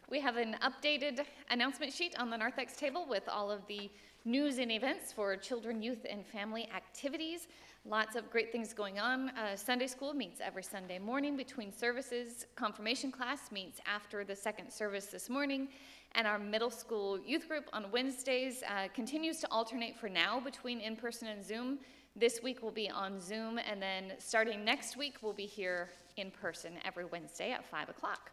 We 0.09 0.19
have 0.19 0.39
an 0.39 0.57
updated 0.63 1.21
announcement 1.51 1.93
sheet 1.93 2.19
on 2.19 2.31
the 2.31 2.39
Narthex 2.39 2.75
table 2.75 3.05
with 3.07 3.25
all 3.29 3.51
of 3.51 3.67
the 3.67 3.91
news 4.25 4.57
and 4.57 4.73
events 4.73 5.13
for 5.13 5.37
children, 5.37 5.83
youth, 5.83 6.07
and 6.09 6.25
family 6.25 6.67
activities. 6.75 7.49
Lots 7.85 8.17
of 8.17 8.31
great 8.31 8.51
things 8.51 8.73
going 8.73 8.99
on. 8.99 9.29
Uh, 9.29 9.57
Sunday 9.57 9.89
school 9.89 10.15
meets 10.15 10.41
every 10.41 10.63
Sunday 10.63 10.99
morning 10.99 11.37
between 11.37 11.71
services. 11.71 12.47
Confirmation 12.57 13.13
class 13.13 13.53
meets 13.53 13.79
after 13.85 14.25
the 14.25 14.35
second 14.35 14.73
service 14.73 15.07
this 15.07 15.29
morning. 15.29 15.69
And 16.13 16.27
our 16.27 16.39
middle 16.39 16.71
school 16.71 17.19
youth 17.27 17.47
group 17.47 17.69
on 17.75 17.91
Wednesdays 17.93 18.63
uh, 18.63 18.89
continues 18.95 19.41
to 19.41 19.49
alternate 19.51 19.99
for 19.99 20.09
now 20.09 20.41
between 20.41 20.81
in 20.81 20.97
person 20.97 21.29
and 21.29 21.45
Zoom. 21.45 21.79
This 22.17 22.43
week 22.43 22.63
will 22.63 22.71
be 22.71 22.89
on 22.89 23.21
Zoom, 23.21 23.59
and 23.59 23.83
then 23.83 24.13
starting 24.19 24.65
next 24.65 24.97
week, 24.97 25.17
we'll 25.21 25.33
be 25.35 25.47
here 25.47 25.91
in 26.17 26.31
person 26.31 26.75
every 26.85 27.05
Wednesday 27.05 27.53
at 27.53 27.65
5 27.65 27.89
o'clock. 27.89 28.31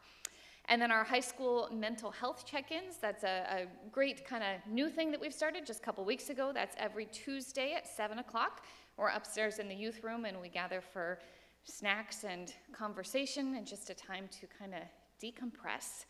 And 0.65 0.82
then 0.82 0.91
our 0.91 1.03
high 1.03 1.21
school 1.21 1.67
mental 1.71 2.11
health 2.11 2.45
check-ins, 2.45 2.97
that's 2.97 3.23
a, 3.23 3.45
a 3.49 3.89
great 3.91 4.25
kind 4.25 4.43
of 4.43 4.71
new 4.71 4.89
thing 4.89 5.11
that 5.11 5.19
we've 5.19 5.34
started 5.34 5.65
just 5.65 5.79
a 5.79 5.84
couple 5.84 6.05
weeks 6.05 6.29
ago. 6.29 6.51
That's 6.53 6.75
every 6.77 7.05
Tuesday 7.07 7.73
at 7.73 7.88
7 7.88 8.19
o'clock. 8.19 8.65
We're 8.97 9.09
upstairs 9.09 9.59
in 9.59 9.67
the 9.67 9.75
youth 9.75 10.03
room 10.03 10.25
and 10.25 10.39
we 10.39 10.49
gather 10.49 10.82
for 10.82 11.19
snacks 11.63 12.23
and 12.23 12.53
conversation 12.73 13.55
and 13.55 13.65
just 13.65 13.89
a 13.89 13.93
time 13.93 14.29
to 14.39 14.47
kind 14.47 14.73
of 14.73 14.82
decompress. 15.21 16.05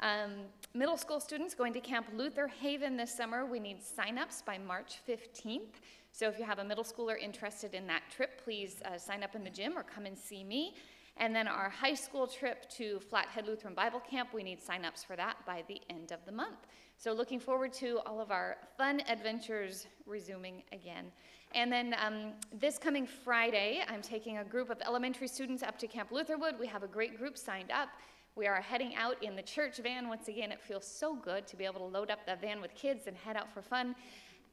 Um, 0.00 0.32
middle 0.74 0.98
school 0.98 1.20
students 1.20 1.54
going 1.54 1.72
to 1.72 1.80
Camp 1.80 2.06
Lutherhaven 2.14 2.98
this 2.98 3.14
summer, 3.14 3.46
we 3.46 3.58
need 3.58 3.82
sign-ups 3.82 4.42
by 4.42 4.58
March 4.58 4.98
15th. 5.08 5.80
So 6.12 6.28
if 6.28 6.38
you 6.38 6.44
have 6.44 6.58
a 6.58 6.64
middle 6.64 6.84
schooler 6.84 7.18
interested 7.18 7.74
in 7.74 7.86
that 7.86 8.02
trip, 8.14 8.42
please 8.44 8.82
uh, 8.84 8.98
sign 8.98 9.22
up 9.22 9.34
in 9.34 9.42
the 9.42 9.50
gym 9.50 9.76
or 9.76 9.82
come 9.82 10.06
and 10.06 10.16
see 10.16 10.44
me. 10.44 10.74
And 11.18 11.34
then 11.34 11.48
our 11.48 11.70
high 11.70 11.94
school 11.94 12.26
trip 12.26 12.68
to 12.70 13.00
Flathead 13.00 13.46
Lutheran 13.46 13.74
Bible 13.74 14.00
Camp, 14.00 14.30
we 14.34 14.42
need 14.42 14.62
sign-ups 14.62 15.02
for 15.02 15.16
that 15.16 15.36
by 15.46 15.64
the 15.66 15.80
end 15.88 16.12
of 16.12 16.20
the 16.26 16.32
month. 16.32 16.66
So 16.98 17.12
looking 17.12 17.40
forward 17.40 17.72
to 17.74 18.00
all 18.06 18.20
of 18.20 18.30
our 18.30 18.56
fun 18.76 19.02
adventures 19.08 19.86
resuming 20.06 20.62
again. 20.72 21.10
And 21.54 21.72
then 21.72 21.94
um, 22.04 22.32
this 22.52 22.76
coming 22.76 23.06
Friday, 23.06 23.82
I'm 23.88 24.02
taking 24.02 24.38
a 24.38 24.44
group 24.44 24.68
of 24.68 24.78
elementary 24.84 25.28
students 25.28 25.62
up 25.62 25.78
to 25.78 25.86
Camp 25.86 26.12
Lutherwood. 26.12 26.56
We 26.58 26.66
have 26.66 26.82
a 26.82 26.88
great 26.88 27.18
group 27.18 27.38
signed 27.38 27.70
up. 27.70 27.88
We 28.34 28.46
are 28.46 28.60
heading 28.60 28.94
out 28.94 29.22
in 29.22 29.36
the 29.36 29.42
church 29.42 29.78
van. 29.78 30.08
Once 30.08 30.28
again, 30.28 30.52
it 30.52 30.60
feels 30.60 30.86
so 30.86 31.14
good 31.14 31.46
to 31.46 31.56
be 31.56 31.64
able 31.64 31.80
to 31.80 31.86
load 31.86 32.10
up 32.10 32.26
the 32.26 32.36
van 32.36 32.60
with 32.60 32.74
kids 32.74 33.06
and 33.06 33.16
head 33.16 33.36
out 33.36 33.52
for 33.54 33.62
fun. 33.62 33.94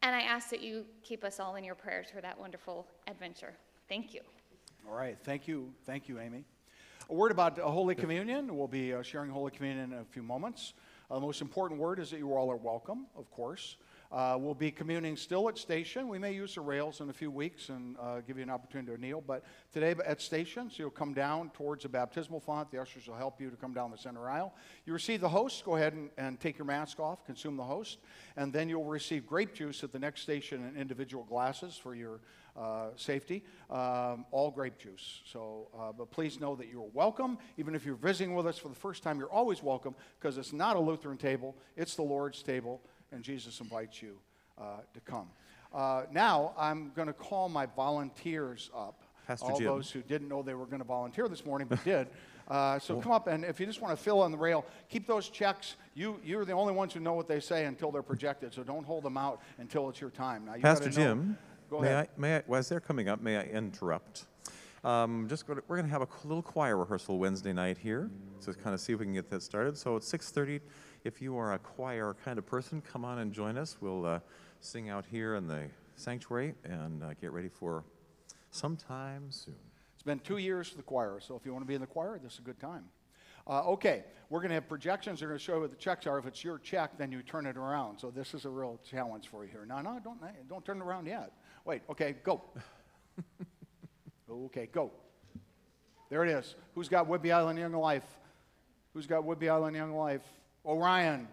And 0.01 0.15
I 0.15 0.21
ask 0.21 0.49
that 0.49 0.61
you 0.61 0.85
keep 1.01 1.23
us 1.25 1.39
all 1.39 1.55
in 1.55 1.63
your 1.63 1.75
prayers 1.75 2.07
for 2.13 2.21
that 2.21 2.39
wonderful 2.39 2.87
adventure. 3.07 3.53
Thank 3.89 4.13
you. 4.13 4.21
All 4.87 4.95
right, 4.95 5.17
thank 5.23 5.47
you, 5.47 5.73
thank 5.85 6.07
you, 6.09 6.19
Amy. 6.19 6.43
A 7.09 7.13
word 7.13 7.31
about 7.31 7.59
Holy 7.59 7.95
Communion. 7.95 8.55
We'll 8.55 8.69
be 8.69 8.93
uh, 8.93 9.01
sharing 9.01 9.29
Holy 9.29 9.51
Communion 9.51 9.91
in 9.91 9.99
a 9.99 10.05
few 10.05 10.23
moments. 10.23 10.73
Uh, 11.11 11.15
the 11.15 11.21
most 11.21 11.41
important 11.41 11.77
word 11.77 11.99
is 11.99 12.09
that 12.11 12.17
you 12.17 12.33
all 12.33 12.49
are 12.49 12.55
welcome, 12.55 13.07
of 13.17 13.29
course. 13.29 13.75
Uh, 14.09 14.37
we'll 14.39 14.53
be 14.53 14.71
communing 14.71 15.17
still 15.17 15.49
at 15.49 15.57
station. 15.57 16.07
We 16.07 16.17
may 16.17 16.33
use 16.33 16.55
the 16.55 16.61
rails 16.61 17.01
in 17.01 17.09
a 17.09 17.13
few 17.13 17.29
weeks 17.29 17.67
and 17.67 17.97
uh, 17.99 18.21
give 18.21 18.37
you 18.37 18.43
an 18.43 18.49
opportunity 18.49 18.95
to 18.95 19.01
kneel, 19.01 19.21
but 19.25 19.43
today 19.73 19.93
at 20.05 20.21
station, 20.21 20.69
so 20.69 20.75
you'll 20.77 20.91
come 20.91 21.13
down 21.13 21.49
towards 21.49 21.83
the 21.83 21.89
baptismal 21.89 22.39
font. 22.39 22.71
The 22.71 22.79
ushers 22.79 23.07
will 23.07 23.17
help 23.17 23.41
you 23.41 23.49
to 23.49 23.57
come 23.57 23.73
down 23.73 23.91
the 23.91 23.97
center 23.97 24.29
aisle. 24.29 24.53
You 24.85 24.93
receive 24.93 25.19
the 25.19 25.29
host. 25.29 25.65
Go 25.65 25.75
ahead 25.75 25.93
and, 25.93 26.09
and 26.17 26.39
take 26.39 26.57
your 26.57 26.65
mask 26.65 27.01
off, 27.01 27.25
consume 27.25 27.57
the 27.57 27.63
host, 27.63 27.97
and 28.37 28.53
then 28.53 28.69
you'll 28.69 28.85
receive 28.85 29.27
grape 29.27 29.53
juice 29.53 29.83
at 29.83 29.91
the 29.91 29.99
next 29.99 30.21
station 30.21 30.65
in 30.65 30.79
individual 30.79 31.25
glasses 31.25 31.75
for 31.75 31.95
your 31.95 32.21
safety, 32.95 33.43
um, 33.69 34.25
all 34.31 34.51
grape 34.51 34.77
juice. 34.77 35.21
So, 35.25 35.67
uh, 35.77 35.91
but 35.91 36.11
please 36.11 36.39
know 36.39 36.55
that 36.55 36.67
you're 36.67 36.89
welcome. 36.93 37.37
Even 37.57 37.75
if 37.75 37.85
you're 37.85 37.95
visiting 37.95 38.35
with 38.35 38.47
us 38.47 38.57
for 38.57 38.69
the 38.69 38.75
first 38.75 39.03
time, 39.03 39.19
you're 39.19 39.31
always 39.31 39.63
welcome 39.63 39.95
because 40.19 40.37
it's 40.37 40.53
not 40.53 40.75
a 40.75 40.79
Lutheran 40.79 41.17
table, 41.17 41.55
it's 41.75 41.95
the 41.95 42.03
Lord's 42.03 42.43
table, 42.43 42.81
and 43.11 43.23
Jesus 43.23 43.59
invites 43.59 44.01
you 44.01 44.17
uh, 44.59 44.77
to 44.93 44.99
come. 45.01 45.29
Uh, 45.73 46.03
now, 46.11 46.53
I'm 46.57 46.91
going 46.95 47.07
to 47.07 47.13
call 47.13 47.49
my 47.49 47.65
volunteers 47.65 48.69
up. 48.75 49.03
Pastor 49.25 49.51
all 49.51 49.57
Jim. 49.57 49.67
those 49.67 49.89
who 49.89 50.01
didn't 50.01 50.27
know 50.27 50.43
they 50.43 50.53
were 50.53 50.65
going 50.65 50.81
to 50.81 50.87
volunteer 50.87 51.27
this 51.27 51.45
morning 51.45 51.67
but 51.67 51.83
did. 51.83 52.07
Uh, 52.45 52.77
so 52.77 52.99
come 52.99 53.13
up, 53.13 53.27
and 53.27 53.45
if 53.45 53.57
you 53.57 53.65
just 53.65 53.79
want 53.79 53.97
to 53.97 54.03
fill 54.03 54.19
on 54.19 54.29
the 54.29 54.37
rail, 54.37 54.65
keep 54.89 55.07
those 55.07 55.29
checks. 55.29 55.77
You, 55.93 56.19
you're 56.25 56.43
the 56.43 56.51
only 56.51 56.73
ones 56.73 56.93
who 56.93 56.99
know 56.99 57.13
what 57.13 57.25
they 57.25 57.39
say 57.39 57.63
until 57.63 57.89
they're 57.89 58.03
projected, 58.03 58.53
so 58.53 58.63
don't 58.63 58.85
hold 58.85 59.03
them 59.03 59.15
out 59.15 59.41
until 59.59 59.87
it's 59.87 60.01
your 60.01 60.09
time. 60.09 60.43
Now, 60.43 60.55
you 60.55 60.61
Pastor 60.61 60.89
Jim, 60.89 61.37
Go 61.73 61.79
may 61.79 61.87
ahead. 61.87 62.09
I, 62.15 62.21
may 62.21 62.35
I, 62.35 62.55
as 62.55 62.69
they're 62.69 62.79
coming 62.79 63.09
up, 63.09 63.19
may 63.19 63.35
I 63.35 63.45
interrupt? 63.45 64.25
Um, 64.83 65.25
just 65.27 65.47
go 65.47 65.55
to, 65.55 65.63
we're 65.67 65.77
going 65.77 65.87
to 65.87 65.91
have 65.91 66.03
a 66.03 66.07
little 66.23 66.43
choir 66.43 66.77
rehearsal 66.77 67.17
Wednesday 67.17 67.51
night 67.51 67.79
here, 67.79 68.11
so 68.39 68.53
kind 68.53 68.75
of 68.75 68.79
see 68.79 68.93
if 68.93 68.99
we 68.99 69.05
can 69.05 69.13
get 69.15 69.27
that 69.31 69.41
started. 69.41 69.75
So 69.75 69.95
at 69.95 70.03
6:30, 70.03 70.61
if 71.03 71.19
you 71.19 71.35
are 71.35 71.53
a 71.53 71.57
choir 71.57 72.15
kind 72.23 72.37
of 72.37 72.45
person, 72.45 72.79
come 72.79 73.03
on 73.03 73.17
and 73.17 73.33
join 73.33 73.57
us. 73.57 73.77
We'll 73.81 74.05
uh, 74.05 74.19
sing 74.59 74.91
out 74.91 75.07
here 75.09 75.33
in 75.33 75.47
the 75.47 75.63
sanctuary 75.95 76.53
and 76.63 77.01
uh, 77.01 77.15
get 77.19 77.31
ready 77.31 77.49
for 77.49 77.83
sometime 78.51 79.31
soon. 79.31 79.55
It's 79.95 80.03
been 80.03 80.19
two 80.19 80.37
years 80.37 80.67
for 80.67 80.77
the 80.77 80.83
choir, 80.83 81.19
so 81.21 81.35
if 81.35 81.43
you 81.43 81.53
want 81.53 81.63
to 81.63 81.67
be 81.67 81.73
in 81.73 81.81
the 81.81 81.87
choir, 81.87 82.19
this 82.21 82.33
is 82.33 82.39
a 82.39 82.43
good 82.43 82.59
time. 82.59 82.83
Uh, 83.45 83.63
okay, 83.63 84.03
we're 84.29 84.39
going 84.39 84.49
to 84.49 84.55
have 84.55 84.69
projections. 84.69 85.19
They're 85.19 85.27
going 85.27 85.39
to 85.39 85.43
show 85.43 85.55
you 85.55 85.61
what 85.61 85.71
the 85.71 85.75
checks 85.75 86.07
are. 86.07 86.17
If 86.17 86.25
it's 86.25 86.43
your 86.43 86.59
check, 86.59 86.97
then 86.97 87.11
you 87.11 87.21
turn 87.23 87.45
it 87.45 87.57
around. 87.57 87.99
So 87.99 88.09
this 88.09 88.33
is 88.33 88.45
a 88.45 88.49
real 88.49 88.79
challenge 88.89 89.27
for 89.27 89.43
you 89.43 89.51
here. 89.51 89.65
No, 89.65 89.81
no, 89.81 89.99
don't 90.03 90.19
don't 90.47 90.63
turn 90.63 90.77
it 90.77 90.83
around 90.83 91.07
yet. 91.07 91.33
Wait. 91.65 91.81
Okay, 91.89 92.15
go. 92.23 92.41
okay, 94.29 94.67
go. 94.71 94.91
There 96.09 96.23
it 96.23 96.29
is. 96.29 96.55
Who's 96.75 96.89
got 96.89 97.07
Whidbey 97.07 97.33
Island 97.33 97.57
Young 97.57 97.73
Life? 97.73 98.05
Who's 98.93 99.07
got 99.07 99.23
Whidbey 99.23 99.49
Island 99.49 99.75
Young 99.75 99.95
Life? 99.95 100.21
Orion. 100.65 101.27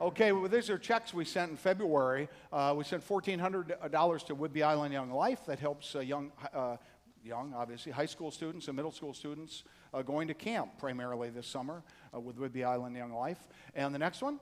Okay, 0.00 0.30
well, 0.32 0.48
these 0.48 0.70
are 0.70 0.78
checks 0.78 1.12
we 1.12 1.24
sent 1.24 1.50
in 1.50 1.56
February. 1.56 2.28
Uh, 2.52 2.74
we 2.76 2.84
sent 2.84 3.06
$1,400 3.06 4.26
to 4.26 4.36
Whidbey 4.36 4.62
Island 4.62 4.92
Young 4.92 5.10
Life. 5.10 5.46
That 5.46 5.58
helps 5.58 5.96
uh, 5.96 6.00
young, 6.00 6.32
uh, 6.54 6.76
young, 7.24 7.54
obviously, 7.54 7.92
high 7.92 8.06
school 8.06 8.30
students 8.30 8.68
and 8.68 8.76
middle 8.76 8.92
school 8.92 9.14
students 9.14 9.64
uh, 9.92 10.02
going 10.02 10.28
to 10.28 10.34
camp 10.34 10.78
primarily 10.78 11.30
this 11.30 11.46
summer 11.46 11.82
uh, 12.14 12.20
with 12.20 12.36
Whidbey 12.36 12.64
Island 12.64 12.94
Young 12.96 13.12
Life. 13.12 13.48
And 13.74 13.94
the 13.94 13.98
next 13.98 14.22
one? 14.22 14.38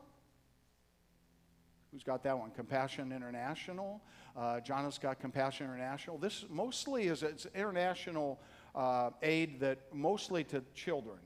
Who's 1.93 2.03
got 2.03 2.25
that 2.25 2.37
one? 2.37 2.51
Compassion 2.51 3.13
International. 3.13 4.01
Uh, 4.37 4.61
John 4.61 4.85
has 4.85 4.99
got 4.99 5.21
Compassion 5.21 5.67
International. 5.67 6.19
This 6.19 6.45
mostly 6.51 7.05
is 7.05 7.23
it's 7.23 7.47
international 7.55 8.41
uh, 8.75 9.11
aid 9.23 9.61
that 9.61 9.79
mostly 9.93 10.43
to 10.45 10.63
children, 10.75 11.19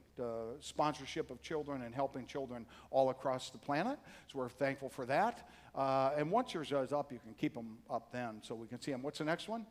sponsorship 0.61 1.30
of 1.30 1.40
children 1.40 1.82
and 1.82 1.94
helping 1.94 2.26
children 2.26 2.66
all 2.90 3.11
across 3.11 3.50
the 3.50 3.59
planet. 3.59 3.98
So 4.30 4.38
we're 4.38 4.48
thankful 4.48 4.90
for 4.90 5.06
that. 5.06 5.48
Uh, 5.74 6.11
and 6.16 6.30
once 6.30 6.52
yours 6.52 6.72
is 6.72 6.92
up, 6.92 7.12
you 7.12 7.18
can 7.18 7.34
keep 7.34 7.54
them 7.54 7.78
up 7.88 8.12
then 8.12 8.40
so 8.42 8.54
we 8.54 8.66
can 8.66 8.80
see 8.80 8.90
them. 8.90 9.02
What's 9.02 9.18
the 9.18 9.24
next 9.24 9.48
one? 9.48 9.64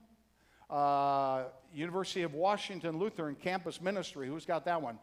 Uh, 0.69 1.43
University 1.73 2.23
of 2.23 2.33
Washington 2.33 2.97
Lutheran 2.97 3.35
Campus 3.35 3.81
Ministry. 3.81 4.27
Who's 4.27 4.45
got 4.45 4.65
that 4.65 4.81
one? 4.81 4.99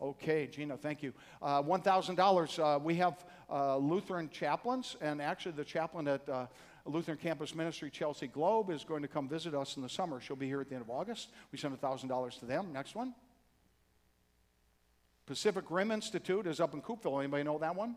Okay, 0.00 0.46
Gina, 0.46 0.76
thank 0.76 1.02
you. 1.02 1.12
Uh, 1.40 1.62
$1,000. 1.62 2.58
Uh, 2.58 2.78
we 2.80 2.96
have 2.96 3.24
uh, 3.50 3.76
Lutheran 3.76 4.28
chaplains, 4.30 4.96
and 5.00 5.22
actually, 5.22 5.52
the 5.52 5.64
chaplain 5.64 6.08
at 6.08 6.28
Lutheran 6.84 7.18
Campus 7.18 7.54
Ministry, 7.54 7.90
Chelsea 7.90 8.26
Globe, 8.26 8.70
is 8.70 8.84
going 8.84 9.02
to 9.02 9.08
come 9.08 9.28
visit 9.28 9.54
us 9.54 9.76
in 9.76 9.82
the 9.82 9.88
summer. 9.88 10.20
She'll 10.20 10.36
be 10.36 10.46
here 10.46 10.60
at 10.60 10.68
the 10.68 10.74
end 10.74 10.82
of 10.82 10.90
August. 10.90 11.30
We 11.52 11.58
send 11.58 11.80
$1,000 11.80 12.38
to 12.40 12.46
them. 12.46 12.72
Next 12.72 12.94
one. 12.94 13.14
Pacific 15.26 15.64
Rim 15.70 15.92
Institute 15.92 16.46
is 16.46 16.60
up 16.60 16.74
in 16.74 16.82
Coupeville. 16.82 17.20
Anybody 17.20 17.44
know 17.44 17.58
that 17.58 17.76
one? 17.76 17.96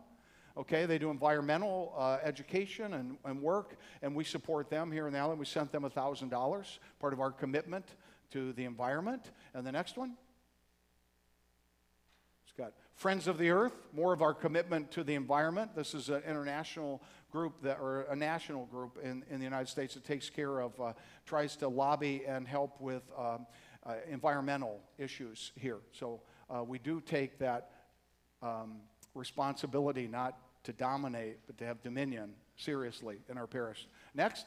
Okay, 0.58 0.86
they 0.86 0.98
do 0.98 1.10
environmental 1.10 1.94
uh, 1.98 2.18
education 2.24 2.94
and, 2.94 3.18
and 3.26 3.42
work, 3.42 3.78
and 4.02 4.16
we 4.16 4.24
support 4.24 4.70
them 4.70 4.92
here 4.92 5.08
in 5.08 5.14
the 5.14 5.20
island. 5.20 5.40
We 5.40 5.46
sent 5.46 5.72
them 5.72 5.84
$1,000, 5.84 6.80
part 7.00 7.14
of 7.14 7.20
our 7.20 7.32
commitment 7.32 7.86
to 8.32 8.54
the 8.54 8.64
environment. 8.64 9.32
And 9.54 9.66
the 9.68 9.72
next 9.72 9.98
one? 9.98 10.14
It's 12.46 12.54
got 12.58 12.72
Friends 12.94 13.28
of 13.28 13.38
the 13.38 13.50
Earth, 13.50 13.74
more 13.94 14.14
of 14.14 14.22
our 14.22 14.34
commitment 14.34 14.92
to 14.92 15.04
the 15.04 15.16
environment. 15.16 15.76
This 15.76 15.94
is 15.94 16.08
an 16.08 16.22
international 16.26 17.02
group 17.36 17.62
that, 17.64 17.80
or 17.82 18.04
a 18.04 18.16
national 18.16 18.66
group 18.68 18.98
in, 19.04 19.22
in 19.30 19.40
the 19.40 19.44
United 19.44 19.68
States 19.68 19.94
that 19.94 20.06
takes 20.06 20.30
care 20.30 20.60
of, 20.60 20.80
uh, 20.80 20.94
tries 21.26 21.58
to 21.58 21.68
lobby 21.68 22.24
and 22.26 22.48
help 22.48 22.80
with 22.80 23.04
um, 23.18 23.46
uh, 23.86 23.96
environmental 24.10 24.80
issues 24.98 25.52
here. 25.60 25.80
So 25.92 26.22
uh, 26.50 26.64
we 26.64 26.80
do 26.80 27.02
take 27.02 27.38
that 27.40 27.72
um, 28.42 28.78
responsibility 29.14 30.08
not 30.08 30.38
to 30.64 30.72
dominate, 30.72 31.40
but 31.46 31.58
to 31.58 31.66
have 31.66 31.84
dominion 31.84 32.36
seriously 32.56 33.18
in 33.30 33.38
our 33.38 33.48
parish. 33.48 33.86
Next, 34.14 34.46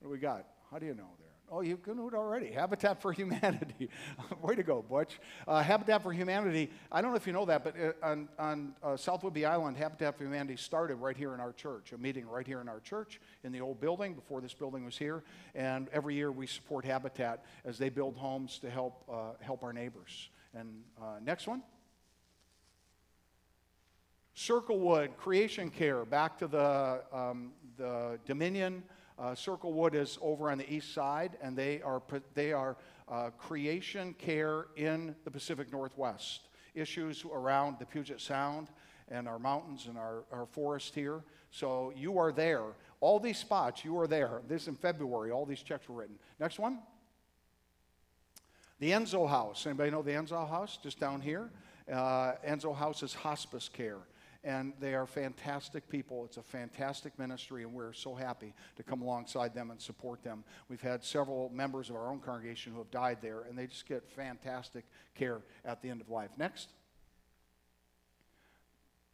what 0.00 0.08
do 0.08 0.12
we 0.12 0.18
got? 0.18 0.44
How 0.70 0.78
do 0.78 0.84
you 0.84 0.94
know 0.94 1.08
there? 1.18 1.29
Oh, 1.52 1.62
you 1.62 1.78
know 1.84 2.06
it 2.06 2.14
already. 2.14 2.52
Habitat 2.52 3.02
for 3.02 3.12
Humanity. 3.12 3.88
Way 4.42 4.54
to 4.54 4.62
go, 4.62 4.82
Butch. 4.82 5.18
Uh, 5.48 5.60
Habitat 5.62 6.00
for 6.00 6.12
Humanity, 6.12 6.70
I 6.92 7.02
don't 7.02 7.10
know 7.10 7.16
if 7.16 7.26
you 7.26 7.32
know 7.32 7.44
that, 7.46 7.64
but 7.64 7.74
uh, 7.76 7.92
on, 8.06 8.28
on 8.38 8.74
uh, 8.84 8.96
South 8.96 9.22
Whidbey 9.22 9.44
Island, 9.44 9.76
Habitat 9.76 10.16
for 10.16 10.22
Humanity 10.22 10.56
started 10.56 10.96
right 10.96 11.16
here 11.16 11.34
in 11.34 11.40
our 11.40 11.52
church, 11.52 11.92
a 11.92 11.98
meeting 11.98 12.28
right 12.28 12.46
here 12.46 12.60
in 12.60 12.68
our 12.68 12.78
church 12.78 13.20
in 13.42 13.50
the 13.50 13.60
old 13.60 13.80
building 13.80 14.14
before 14.14 14.40
this 14.40 14.54
building 14.54 14.84
was 14.84 14.96
here. 14.96 15.24
And 15.56 15.88
every 15.92 16.14
year 16.14 16.30
we 16.30 16.46
support 16.46 16.84
Habitat 16.84 17.44
as 17.64 17.78
they 17.78 17.88
build 17.88 18.16
homes 18.16 18.60
to 18.60 18.70
help, 18.70 19.02
uh, 19.10 19.32
help 19.40 19.64
our 19.64 19.72
neighbors. 19.72 20.30
And 20.54 20.82
uh, 21.02 21.18
next 21.20 21.48
one. 21.48 21.62
Circlewood 24.34 25.16
Creation 25.16 25.68
Care, 25.68 26.04
back 26.04 26.38
to 26.38 26.46
the, 26.46 27.02
um, 27.12 27.50
the 27.76 28.20
Dominion. 28.24 28.84
Uh, 29.20 29.34
Circlewood 29.34 29.94
is 29.94 30.18
over 30.22 30.50
on 30.50 30.56
the 30.56 30.72
east 30.72 30.94
side, 30.94 31.36
and 31.42 31.54
they 31.54 31.82
are, 31.82 32.02
they 32.34 32.52
are 32.52 32.78
uh, 33.06 33.28
creation 33.36 34.14
care 34.14 34.68
in 34.76 35.14
the 35.24 35.30
Pacific 35.30 35.70
Northwest. 35.70 36.48
Issues 36.74 37.24
around 37.30 37.76
the 37.78 37.84
Puget 37.84 38.18
Sound 38.18 38.68
and 39.10 39.28
our 39.28 39.38
mountains 39.38 39.86
and 39.88 39.98
our, 39.98 40.24
our 40.32 40.46
forest 40.46 40.94
here. 40.94 41.22
So 41.50 41.92
you 41.94 42.16
are 42.16 42.32
there. 42.32 42.62
All 43.00 43.20
these 43.20 43.36
spots, 43.36 43.84
you 43.84 43.98
are 43.98 44.06
there. 44.06 44.40
This 44.48 44.68
in 44.68 44.74
February, 44.74 45.32
all 45.32 45.44
these 45.44 45.62
checks 45.62 45.88
were 45.88 45.96
written. 45.96 46.16
Next 46.38 46.58
one. 46.58 46.78
The 48.78 48.92
Enso 48.92 49.28
House. 49.28 49.66
Anybody 49.66 49.90
know 49.90 50.00
the 50.00 50.12
Enso 50.12 50.48
House? 50.48 50.78
Just 50.82 50.98
down 50.98 51.20
here. 51.20 51.50
Uh, 51.92 52.32
Enso 52.46 52.74
House 52.74 53.02
is 53.02 53.12
hospice 53.12 53.68
care 53.68 53.98
and 54.42 54.72
they 54.80 54.94
are 54.94 55.06
fantastic 55.06 55.88
people. 55.88 56.24
It's 56.24 56.38
a 56.38 56.42
fantastic 56.42 57.18
ministry, 57.18 57.62
and 57.62 57.72
we're 57.72 57.92
so 57.92 58.14
happy 58.14 58.54
to 58.76 58.82
come 58.82 59.02
alongside 59.02 59.54
them 59.54 59.70
and 59.70 59.80
support 59.80 60.22
them. 60.22 60.44
We've 60.68 60.80
had 60.80 61.04
several 61.04 61.50
members 61.50 61.90
of 61.90 61.96
our 61.96 62.10
own 62.10 62.20
congregation 62.20 62.72
who 62.72 62.78
have 62.78 62.90
died 62.90 63.18
there, 63.20 63.42
and 63.42 63.58
they 63.58 63.66
just 63.66 63.86
get 63.86 64.08
fantastic 64.08 64.84
care 65.14 65.42
at 65.64 65.82
the 65.82 65.90
end 65.90 66.00
of 66.00 66.08
life. 66.08 66.30
Next. 66.38 66.70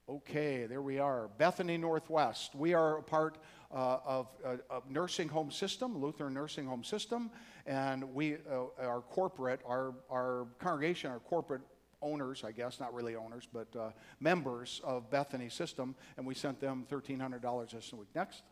Okay, 0.09 0.67
there 0.67 0.83
we 0.83 1.01
are. 1.01 1.29
Bethany 1.37 1.77
Northwest. 1.77 2.55
We 2.55 2.75
are 2.75 2.99
a 2.99 3.03
part 3.03 3.39
uh, 3.73 3.99
of 4.05 4.29
a, 4.45 4.53
a, 4.77 4.81
nursing 4.89 5.29
home 5.29 5.51
system, 5.51 6.01
Lutheran 6.01 6.33
nursing 6.33 6.65
home 6.65 6.85
system, 6.85 7.29
and 7.67 8.15
we, 8.15 8.35
uh, 8.49 8.67
our 8.79 9.01
corporate, 9.01 9.61
our, 9.67 9.95
our 10.09 10.47
congregation, 10.61 11.11
our 11.11 11.19
corporate 11.19 11.63
owners, 12.03 12.45
I 12.45 12.53
guess, 12.53 12.81
not 12.81 12.95
really 12.95 13.17
owners, 13.17 13.49
but 13.53 13.75
uh, 13.77 13.91
members 14.21 14.81
of 14.85 15.11
Bethany 15.11 15.49
System, 15.49 15.95
and 16.17 16.27
we 16.27 16.35
sent 16.35 16.61
them 16.61 16.87
$1,300 16.91 17.71
this 17.71 17.93
week. 17.93 18.09
Next. 18.15 18.43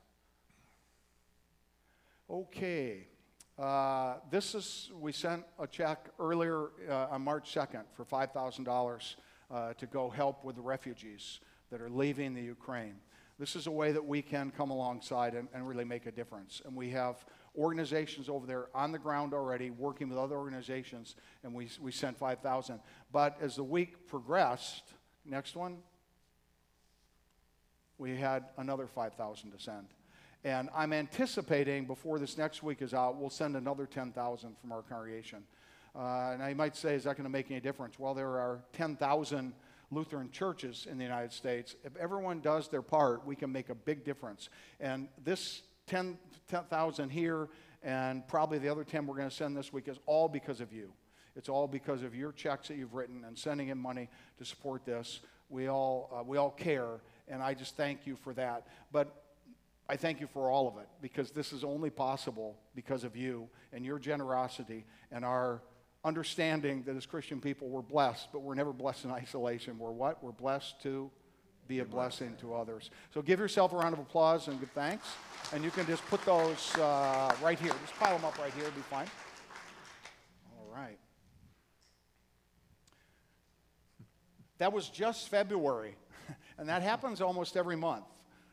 Okay. 2.28 3.06
Uh, 3.58 4.14
this 4.30 4.54
is, 4.54 4.90
we 4.98 5.12
sent 5.12 5.44
a 5.60 5.66
check 5.66 6.08
earlier 6.18 6.70
uh, 6.88 7.08
on 7.10 7.22
March 7.22 7.54
2nd 7.54 7.84
for 7.94 8.04
$5,000 8.04 9.14
uh, 9.50 9.72
to 9.74 9.86
go 9.86 10.10
help 10.10 10.44
with 10.44 10.56
the 10.56 10.62
refugees 10.62 11.40
that 11.70 11.80
are 11.80 11.90
leaving 11.90 12.34
the 12.34 12.42
Ukraine. 12.42 12.96
This 13.38 13.56
is 13.56 13.66
a 13.66 13.70
way 13.70 13.92
that 13.92 14.04
we 14.04 14.22
can 14.22 14.50
come 14.50 14.70
alongside 14.70 15.34
and, 15.34 15.48
and 15.52 15.68
really 15.68 15.84
make 15.84 16.06
a 16.06 16.12
difference. 16.12 16.62
And 16.64 16.74
we 16.74 16.90
have 16.90 17.24
organizations 17.56 18.28
over 18.28 18.46
there 18.46 18.66
on 18.74 18.92
the 18.92 18.98
ground 18.98 19.32
already 19.32 19.70
working 19.70 20.08
with 20.08 20.18
other 20.18 20.36
organizations, 20.36 21.16
and 21.42 21.54
we, 21.54 21.68
we 21.80 21.92
sent 21.92 22.18
5,000. 22.18 22.80
But 23.12 23.36
as 23.40 23.56
the 23.56 23.64
week 23.64 24.06
progressed, 24.08 24.82
next 25.24 25.56
one, 25.56 25.78
we 27.98 28.16
had 28.16 28.44
another 28.58 28.86
5,000 28.86 29.52
to 29.52 29.58
send. 29.58 29.86
And 30.44 30.68
I'm 30.74 30.92
anticipating 30.92 31.86
before 31.86 32.18
this 32.18 32.36
next 32.36 32.62
week 32.62 32.82
is 32.82 32.92
out, 32.92 33.16
we'll 33.16 33.30
send 33.30 33.56
another 33.56 33.86
10,000 33.86 34.56
from 34.60 34.72
our 34.72 34.82
congregation. 34.82 35.44
Uh, 35.96 36.32
and 36.32 36.42
I 36.42 36.54
might 36.54 36.76
say, 36.76 36.94
is 36.94 37.04
that 37.04 37.16
going 37.16 37.24
to 37.24 37.30
make 37.30 37.50
any 37.50 37.60
difference? 37.60 37.98
Well, 37.98 38.14
there 38.14 38.28
are 38.28 38.60
10,000 38.72 39.54
Lutheran 39.90 40.30
churches 40.30 40.86
in 40.90 40.98
the 40.98 41.04
United 41.04 41.32
States. 41.32 41.76
If 41.84 41.96
everyone 41.96 42.40
does 42.40 42.68
their 42.68 42.82
part, 42.82 43.24
we 43.24 43.36
can 43.36 43.52
make 43.52 43.70
a 43.70 43.74
big 43.74 44.04
difference. 44.04 44.48
And 44.80 45.08
this 45.24 45.62
10,000 45.86 47.10
here 47.10 47.48
and 47.82 48.26
probably 48.26 48.58
the 48.58 48.68
other 48.68 48.84
10 48.84 49.06
we're 49.06 49.16
going 49.16 49.28
to 49.28 49.34
send 49.34 49.56
this 49.56 49.72
week 49.72 49.88
is 49.88 49.98
all 50.06 50.28
because 50.28 50.60
of 50.60 50.72
you. 50.72 50.92
It's 51.36 51.48
all 51.48 51.66
because 51.66 52.02
of 52.02 52.14
your 52.14 52.32
checks 52.32 52.68
that 52.68 52.76
you've 52.76 52.94
written 52.94 53.24
and 53.24 53.36
sending 53.36 53.68
in 53.68 53.78
money 53.78 54.08
to 54.38 54.44
support 54.44 54.84
this. 54.84 55.20
We 55.48 55.68
all, 55.68 56.10
uh, 56.16 56.22
we 56.22 56.38
all 56.38 56.50
care, 56.50 57.00
and 57.28 57.42
I 57.42 57.54
just 57.54 57.76
thank 57.76 58.06
you 58.06 58.16
for 58.16 58.32
that. 58.34 58.66
But 58.92 59.24
I 59.88 59.96
thank 59.96 60.20
you 60.20 60.26
for 60.26 60.50
all 60.50 60.66
of 60.66 60.78
it 60.78 60.88
because 61.02 61.32
this 61.32 61.52
is 61.52 61.62
only 61.62 61.90
possible 61.90 62.56
because 62.74 63.04
of 63.04 63.16
you 63.16 63.48
and 63.72 63.84
your 63.84 63.98
generosity 63.98 64.86
and 65.12 65.24
our 65.24 65.60
understanding 66.04 66.82
that 66.84 66.96
as 66.96 67.04
Christian 67.04 67.40
people 67.40 67.68
we're 67.68 67.82
blessed, 67.82 68.28
but 68.32 68.40
we're 68.40 68.54
never 68.54 68.72
blessed 68.72 69.04
in 69.04 69.10
isolation. 69.10 69.78
We're 69.78 69.90
what? 69.90 70.22
We're 70.22 70.32
blessed 70.32 70.80
to 70.82 71.10
be 71.66 71.80
a 71.80 71.84
blessing 71.84 72.36
to 72.40 72.54
others. 72.54 72.90
So 73.12 73.22
give 73.22 73.38
yourself 73.38 73.72
a 73.72 73.76
round 73.76 73.94
of 73.94 74.00
applause 74.00 74.48
and 74.48 74.60
give 74.60 74.70
thanks. 74.70 75.06
And 75.52 75.64
you 75.64 75.70
can 75.70 75.86
just 75.86 76.04
put 76.06 76.24
those 76.24 76.74
uh, 76.76 77.34
right 77.42 77.58
here. 77.58 77.72
Just 77.82 77.94
pile 77.98 78.16
them 78.16 78.24
up 78.24 78.38
right 78.38 78.52
here, 78.54 78.64
it'll 78.64 78.74
be 78.74 78.82
fine. 78.82 79.06
All 80.58 80.68
right. 80.74 80.98
That 84.58 84.72
was 84.72 84.88
just 84.88 85.28
February. 85.28 85.96
And 86.56 86.68
that 86.68 86.82
happens 86.82 87.20
almost 87.20 87.56
every 87.56 87.74
month. 87.74 88.04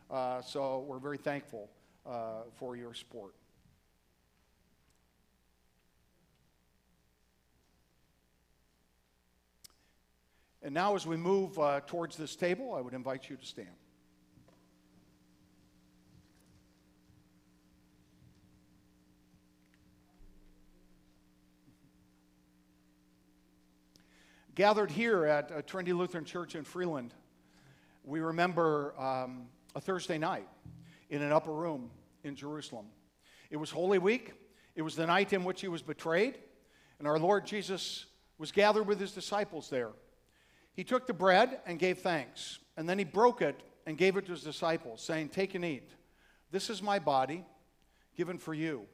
Uh, 0.10 0.42
so 0.42 0.84
we're 0.88 0.98
very 0.98 1.20
thankful 1.20 1.70
uh, 2.04 2.42
for 2.56 2.76
your 2.76 2.96
support. 2.96 3.36
And 10.64 10.76
now, 10.76 10.96
as 10.96 11.08
we 11.08 11.18
move 11.18 11.58
uh, 11.58 11.82
towards 11.88 12.16
this 12.16 12.36
table, 12.36 12.76
I 12.76 12.82
would 12.82 12.94
invite 12.94 13.30
you 13.30 13.36
to 13.36 13.46
stand. 13.46 13.70
Gathered 24.54 24.92
here 24.92 25.26
at 25.26 25.52
uh, 25.52 25.62
Trinity 25.64 25.94
Lutheran 25.94 26.26
Church 26.26 26.54
in 26.54 26.64
Freeland, 26.64 27.16
we 28.04 28.20
remember 28.20 28.94
um, 29.02 29.48
a 29.74 29.82
Thursday 29.82 30.20
night 30.20 30.48
in 31.10 31.24
an 31.24 31.32
upper 31.32 31.54
room 31.54 31.90
in 32.24 32.36
Jerusalem. 32.36 32.86
It 33.50 33.58
was 33.58 33.72
Holy 33.72 33.98
Week. 33.98 34.34
It 34.76 34.84
was 34.84 34.96
the 34.96 35.08
night 35.08 35.34
in 35.34 35.44
which 35.44 35.62
he 35.62 35.68
was 35.68 35.82
betrayed, 35.82 36.38
and 37.00 37.08
our 37.08 37.18
Lord 37.18 37.48
Jesus 37.48 38.06
was 38.38 38.52
gathered 38.52 38.84
with 38.84 39.00
his 39.00 39.12
disciples 39.12 39.70
there. 39.70 39.90
He 40.74 40.84
took 40.84 41.08
the 41.08 41.14
bread 41.14 41.60
and 41.66 41.78
gave 41.78 42.00
thanks, 42.00 42.60
and 42.78 42.88
then 42.88 42.98
he 42.98 43.04
broke 43.04 43.42
it 43.42 43.62
and 43.86 43.98
gave 43.98 44.18
it 44.18 44.26
to 44.26 44.32
his 44.32 44.44
disciples, 44.44 45.02
saying, 45.02 45.30
Take 45.30 45.56
and 45.56 45.66
eat. 45.66 45.90
This 46.52 46.70
is 46.70 46.82
my 46.82 47.00
body 47.00 47.46
given 48.16 48.38
for 48.38 48.54
you. 48.54 48.86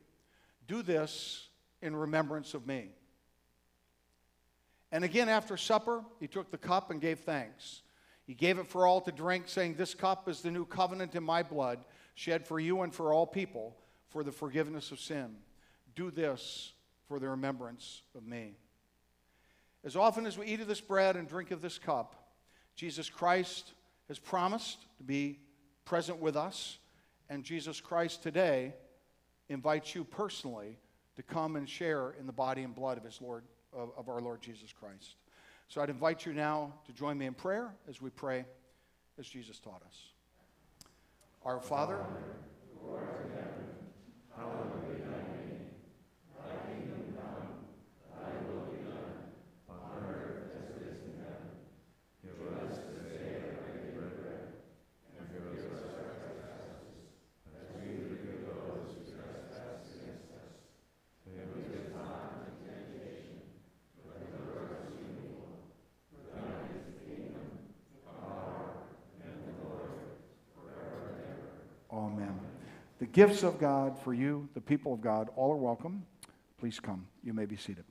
Do 0.67 0.82
this 0.82 1.47
in 1.82 1.95
remembrance 1.95 2.53
of 2.53 2.67
me. 2.67 2.89
And 4.91 5.03
again, 5.03 5.30
after 5.30 5.57
supper, 5.57 6.03
he 6.19 6.28
took 6.28 6.49
the 6.49 6.57
cup 6.57 6.91
and 6.91 7.01
gave 7.01 7.19
thanks. 7.19 7.82
He 8.25 8.34
gave 8.34 8.57
it 8.57 8.67
for 8.67 8.86
all 8.86 9.01
to 9.01 9.11
drink, 9.11 9.47
saying, 9.47 9.75
This 9.75 9.93
cup 9.93 10.28
is 10.28 10.41
the 10.41 10.51
new 10.51 10.65
covenant 10.65 11.15
in 11.15 11.23
my 11.23 11.43
blood, 11.43 11.80
shed 12.15 12.45
for 12.45 12.59
you 12.59 12.82
and 12.82 12.93
for 12.93 13.13
all 13.13 13.25
people 13.25 13.78
for 14.09 14.23
the 14.23 14.32
forgiveness 14.32 14.91
of 14.91 14.99
sin. 14.99 15.36
Do 15.95 16.11
this 16.11 16.73
for 17.07 17.19
the 17.19 17.30
remembrance 17.30 18.01
of 18.15 18.25
me. 18.25 18.57
As 19.84 19.95
often 19.95 20.25
as 20.25 20.38
we 20.38 20.47
eat 20.47 20.59
of 20.59 20.67
this 20.67 20.82
bread 20.82 21.15
and 21.15 21.28
drink 21.28 21.51
of 21.51 21.61
this 21.61 21.78
cup, 21.78 22.15
Jesus 22.75 23.09
Christ 23.09 23.73
has 24.07 24.19
promised 24.19 24.80
to 24.97 25.03
be 25.03 25.39
present 25.86 26.19
with 26.19 26.36
us, 26.36 26.78
and 27.30 27.43
Jesus 27.43 27.80
Christ 27.82 28.23
today 28.23 28.73
invites 29.49 29.95
you 29.95 30.03
personally 30.03 30.78
to 31.15 31.23
come 31.23 31.55
and 31.55 31.67
share 31.67 32.13
in 32.19 32.28
the 32.28 32.34
body 32.34 32.63
and 32.63 32.75
blood 32.75 32.97
of 32.97 33.03
his 33.03 33.21
Lord 33.21 33.43
of, 33.73 33.91
of 33.97 34.09
our 34.09 34.21
Lord 34.21 34.41
Jesus 34.41 34.73
Christ. 34.73 35.15
So 35.67 35.82
I'd 35.82 35.89
invite 35.89 36.25
you 36.25 36.34
now 36.34 36.73
to 36.86 36.93
join 36.93 37.17
me 37.17 37.25
in 37.25 37.34
prayer 37.34 37.73
as 37.89 38.01
we 38.01 38.09
pray 38.09 38.45
as 39.19 39.28
Jesus 39.28 39.59
taught 39.59 39.82
us. 39.86 39.97
Our 41.43 41.59
Father, 41.59 41.99
Amen. 71.97 72.39
The 72.99 73.07
gifts 73.18 73.41
of 73.41 73.57
God 73.59 73.97
for 73.97 74.13
you, 74.13 74.47
the 74.53 74.61
people 74.61 74.93
of 74.93 75.01
God, 75.01 75.30
all 75.36 75.51
are 75.51 75.55
welcome. 75.55 76.05
Please 76.59 76.80
come. 76.80 77.07
You 77.24 77.34
may 77.34 77.45
be 77.45 77.57
seated. 77.57 77.84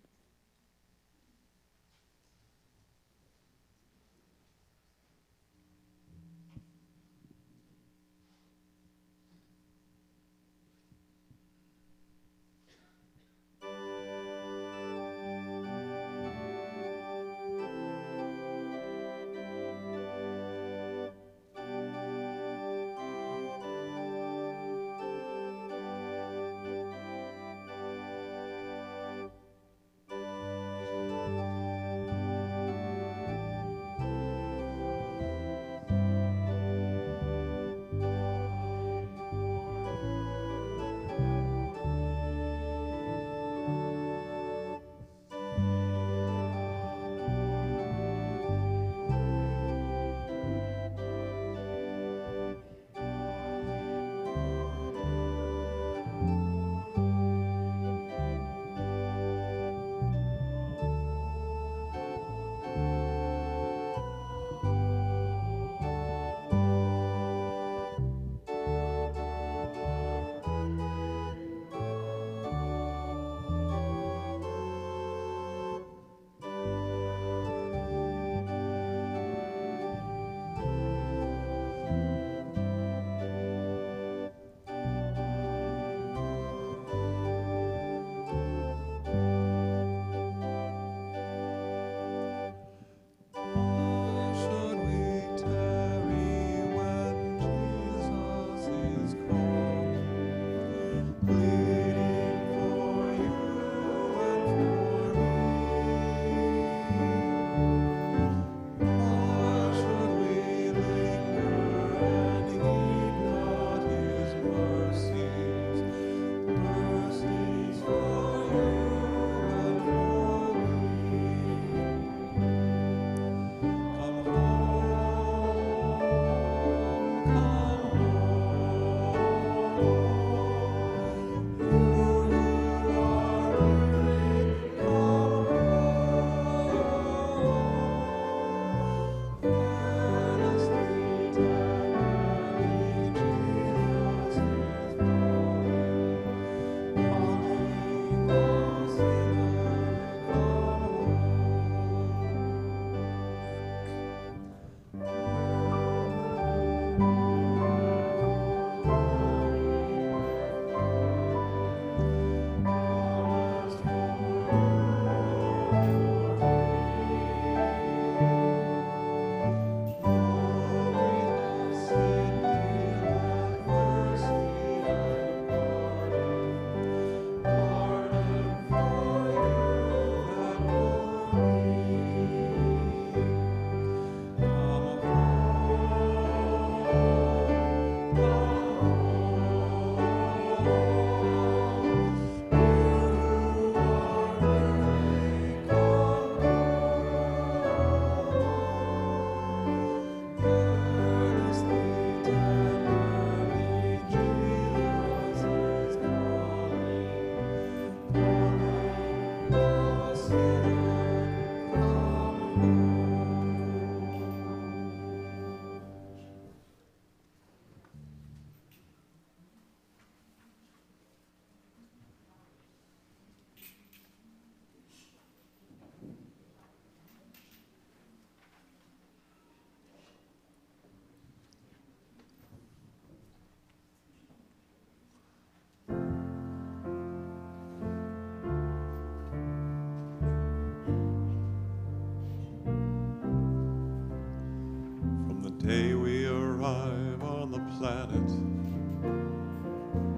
planet 247.79 248.31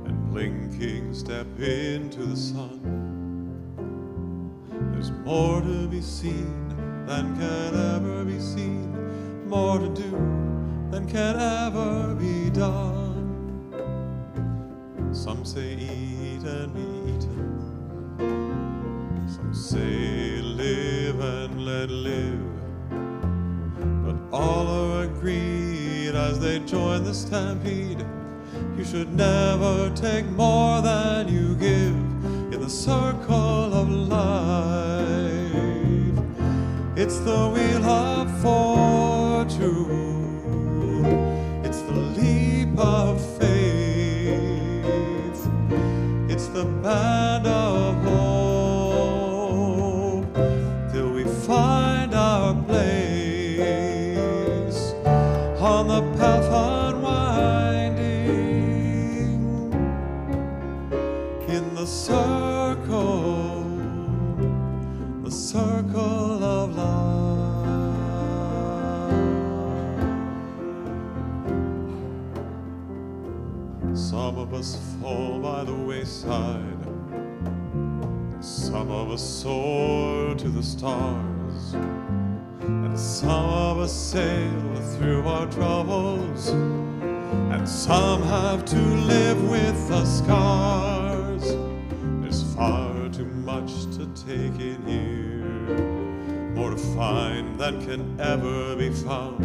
and 0.06 0.30
blinking 0.30 1.12
step 1.12 1.46
into 1.58 2.20
the 2.24 2.36
sun. 2.36 2.80
There's 4.92 5.10
more 5.10 5.60
to 5.60 5.88
be 5.88 6.00
seen 6.00 6.68
than 7.06 7.36
can 7.36 7.74
ever 7.96 8.24
be 8.24 8.38
seen, 8.38 9.48
more 9.48 9.78
to 9.78 9.88
do 9.88 10.10
than 10.90 11.08
can 11.08 11.36
ever 11.36 12.14
be 12.14 12.50
done. 12.50 12.97
The 27.08 27.14
stampede. 27.14 28.04
You 28.76 28.84
should 28.84 29.10
never 29.14 29.90
take 29.96 30.26
more 30.26 30.57
can 97.98 98.20
ever 98.20 98.76
be 98.76 98.90
found. 98.90 99.40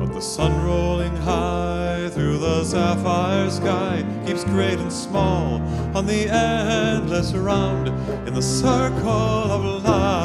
But 0.00 0.12
the 0.12 0.20
sun 0.20 0.64
rolling 0.64 1.14
high 1.18 2.08
through 2.12 2.38
the 2.38 2.64
sapphire 2.64 3.48
sky 3.50 4.04
keeps 4.26 4.42
great 4.42 4.78
and 4.80 4.92
small 4.92 5.60
on 5.96 6.06
the 6.06 6.28
endless 6.28 7.34
round 7.34 7.86
in 8.26 8.34
the 8.34 8.42
circle 8.42 9.52
of 9.56 9.84
life. 9.84 10.16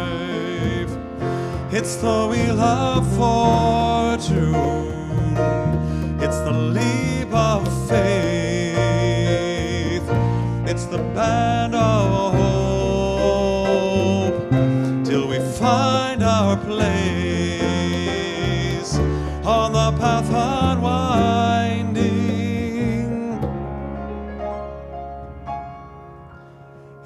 It's 1.73 1.97
the 1.97 2.27
wheel 2.29 2.59
of 2.61 3.05
fortune, 3.17 4.55
it's 6.21 6.39
the 6.47 6.53
leap 6.77 7.33
of 7.33 7.67
faith, 7.89 8.07
it's 10.65 10.85
the 10.85 10.99
band 11.13 11.75
of 11.75 12.30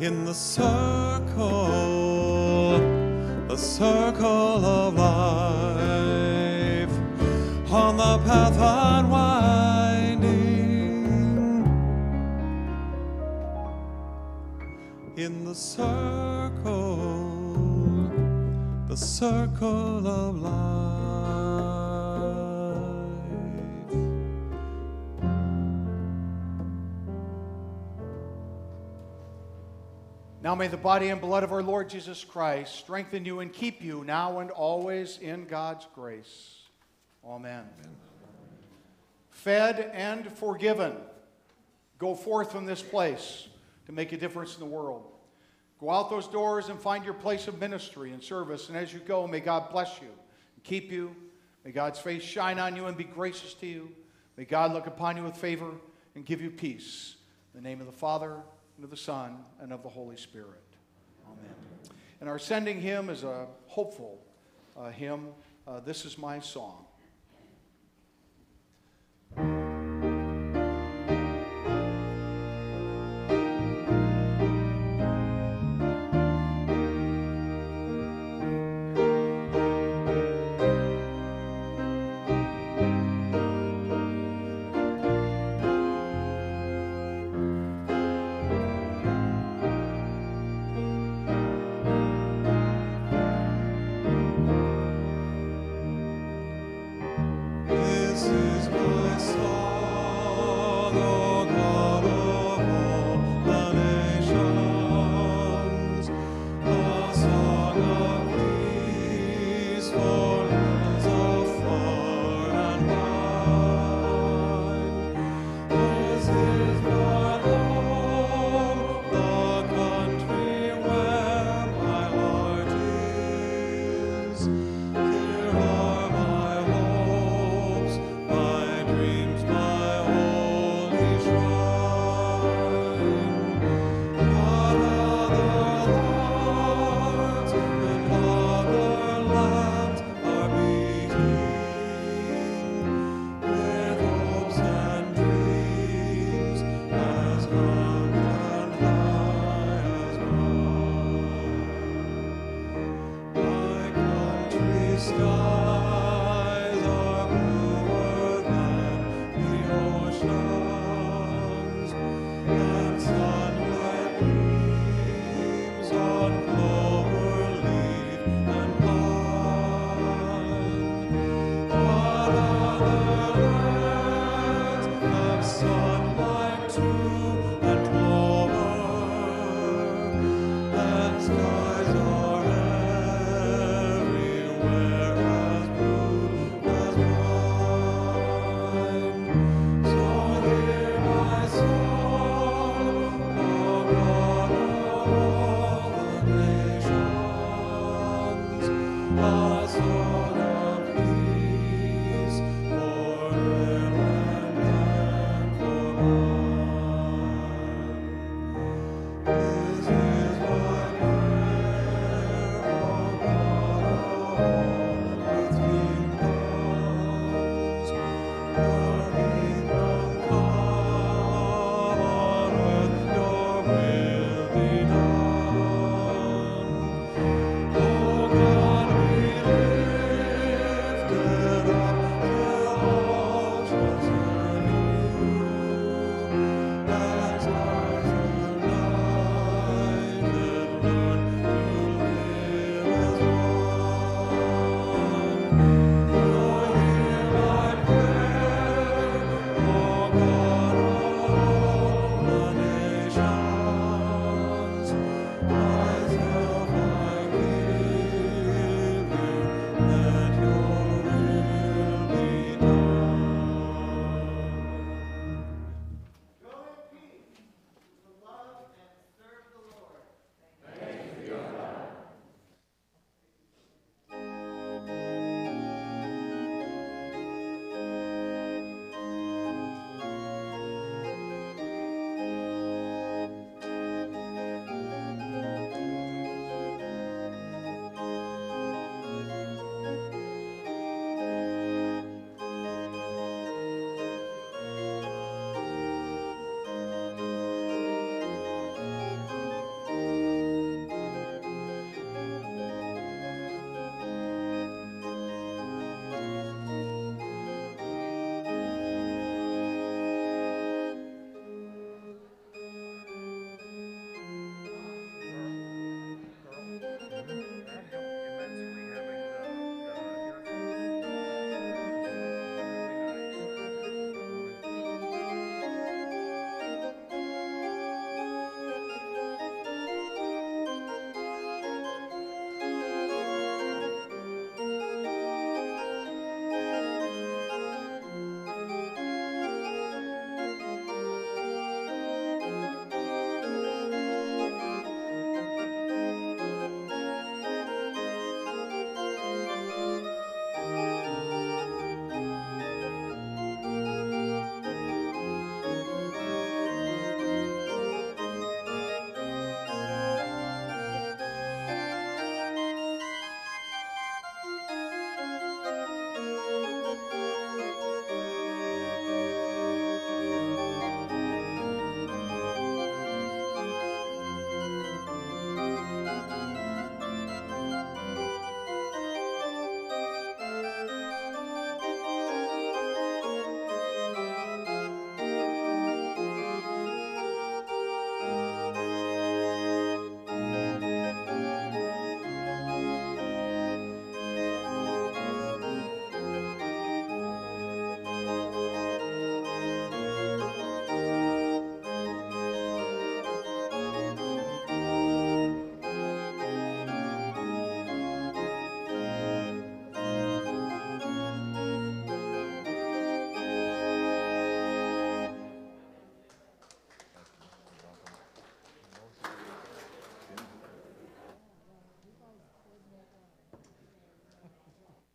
in 0.06 0.24
the 0.24 0.34
circle, 0.34 1.68
the 3.47 3.58
circle 3.58 4.64
of 4.64 4.93
life 4.93 6.91
on 7.72 7.97
the 7.97 8.20
path 8.20 8.56
unwinding 9.03 10.28
in 15.18 15.43
the 15.43 15.56
circle, 15.56 16.97
the 18.88 18.95
circle 18.95 20.08
of 20.08 20.36
life. 20.36 21.05
Now 30.46 30.54
may 30.54 30.68
the 30.68 30.78
body 30.78 31.10
and 31.10 31.20
blood 31.20 31.43
of 31.43 31.52
our 31.52 31.64
Lord 31.64 31.89
Jesus 31.89 32.24
Christ 32.24 32.76
strengthen 32.76 33.26
you 33.26 33.39
and 33.39 33.52
keep 33.52 33.82
you 33.82 34.04
now 34.04 34.38
and 34.41 34.52
always 34.52 35.18
in 35.18 35.46
God's 35.46 35.88
grace. 35.96 36.60
Amen. 37.26 37.64
Fed 39.32 39.89
and 39.91 40.32
forgiven, 40.32 40.98
go 41.98 42.14
forth 42.14 42.52
from 42.52 42.68
this 42.68 42.84
place 42.84 43.48
to 43.88 43.91
make 43.91 44.12
a 44.12 44.18
difference 44.18 44.54
in 44.54 44.60
the 44.60 44.68
world. 44.68 45.08
Go 45.80 45.89
out 45.89 46.12
those 46.12 46.28
doors 46.28 46.70
and 46.70 46.80
find 46.80 47.04
your 47.04 47.16
place 47.16 47.48
of 47.48 47.60
ministry 47.60 48.12
and 48.12 48.22
service. 48.22 48.70
And 48.70 48.78
as 48.78 48.93
you 48.93 49.00
go, 49.00 49.26
may 49.26 49.39
God 49.39 49.72
bless 49.72 50.00
you 50.00 50.10
and 50.10 50.64
keep 50.64 50.91
you. 50.91 51.16
May 51.64 51.72
God's 51.72 51.98
face 51.98 52.22
shine 52.22 52.60
on 52.60 52.76
you 52.76 52.86
and 52.86 52.96
be 52.96 53.04
gracious 53.04 53.56
to 53.56 53.66
you. 53.66 53.89
May 54.38 54.46
God 54.46 54.74
look 54.74 54.86
upon 54.86 55.18
you 55.18 55.24
with 55.24 55.38
favor 55.38 55.72
and 56.14 56.24
give 56.24 56.39
you 56.39 56.52
peace. 56.52 57.16
In 57.56 57.64
the 57.64 57.68
name 57.68 57.80
of 57.80 57.88
the 57.88 57.93
Father, 57.93 58.43
and 58.76 58.84
of 58.84 58.89
the 58.89 58.97
Son, 58.97 59.38
and 59.61 59.71
of 59.71 59.84
the 59.84 59.89
Holy 59.89 60.17
Spirit. 60.17 60.63
Amen. 61.26 61.55
And 62.19 62.30
our 62.30 62.39
sending 62.39 62.80
hymn 62.80 63.09
is 63.09 63.23
a 63.23 63.47
hopeful 63.67 64.19
uh, 64.78 64.89
hymn. 64.89 65.28
Uh, 65.67 65.80
this 65.80 66.05
is 66.05 66.17
my 66.17 66.39
song. 66.39 66.39
This 66.39 66.39
is 66.39 66.39
my 66.39 66.39
song, 66.39 66.84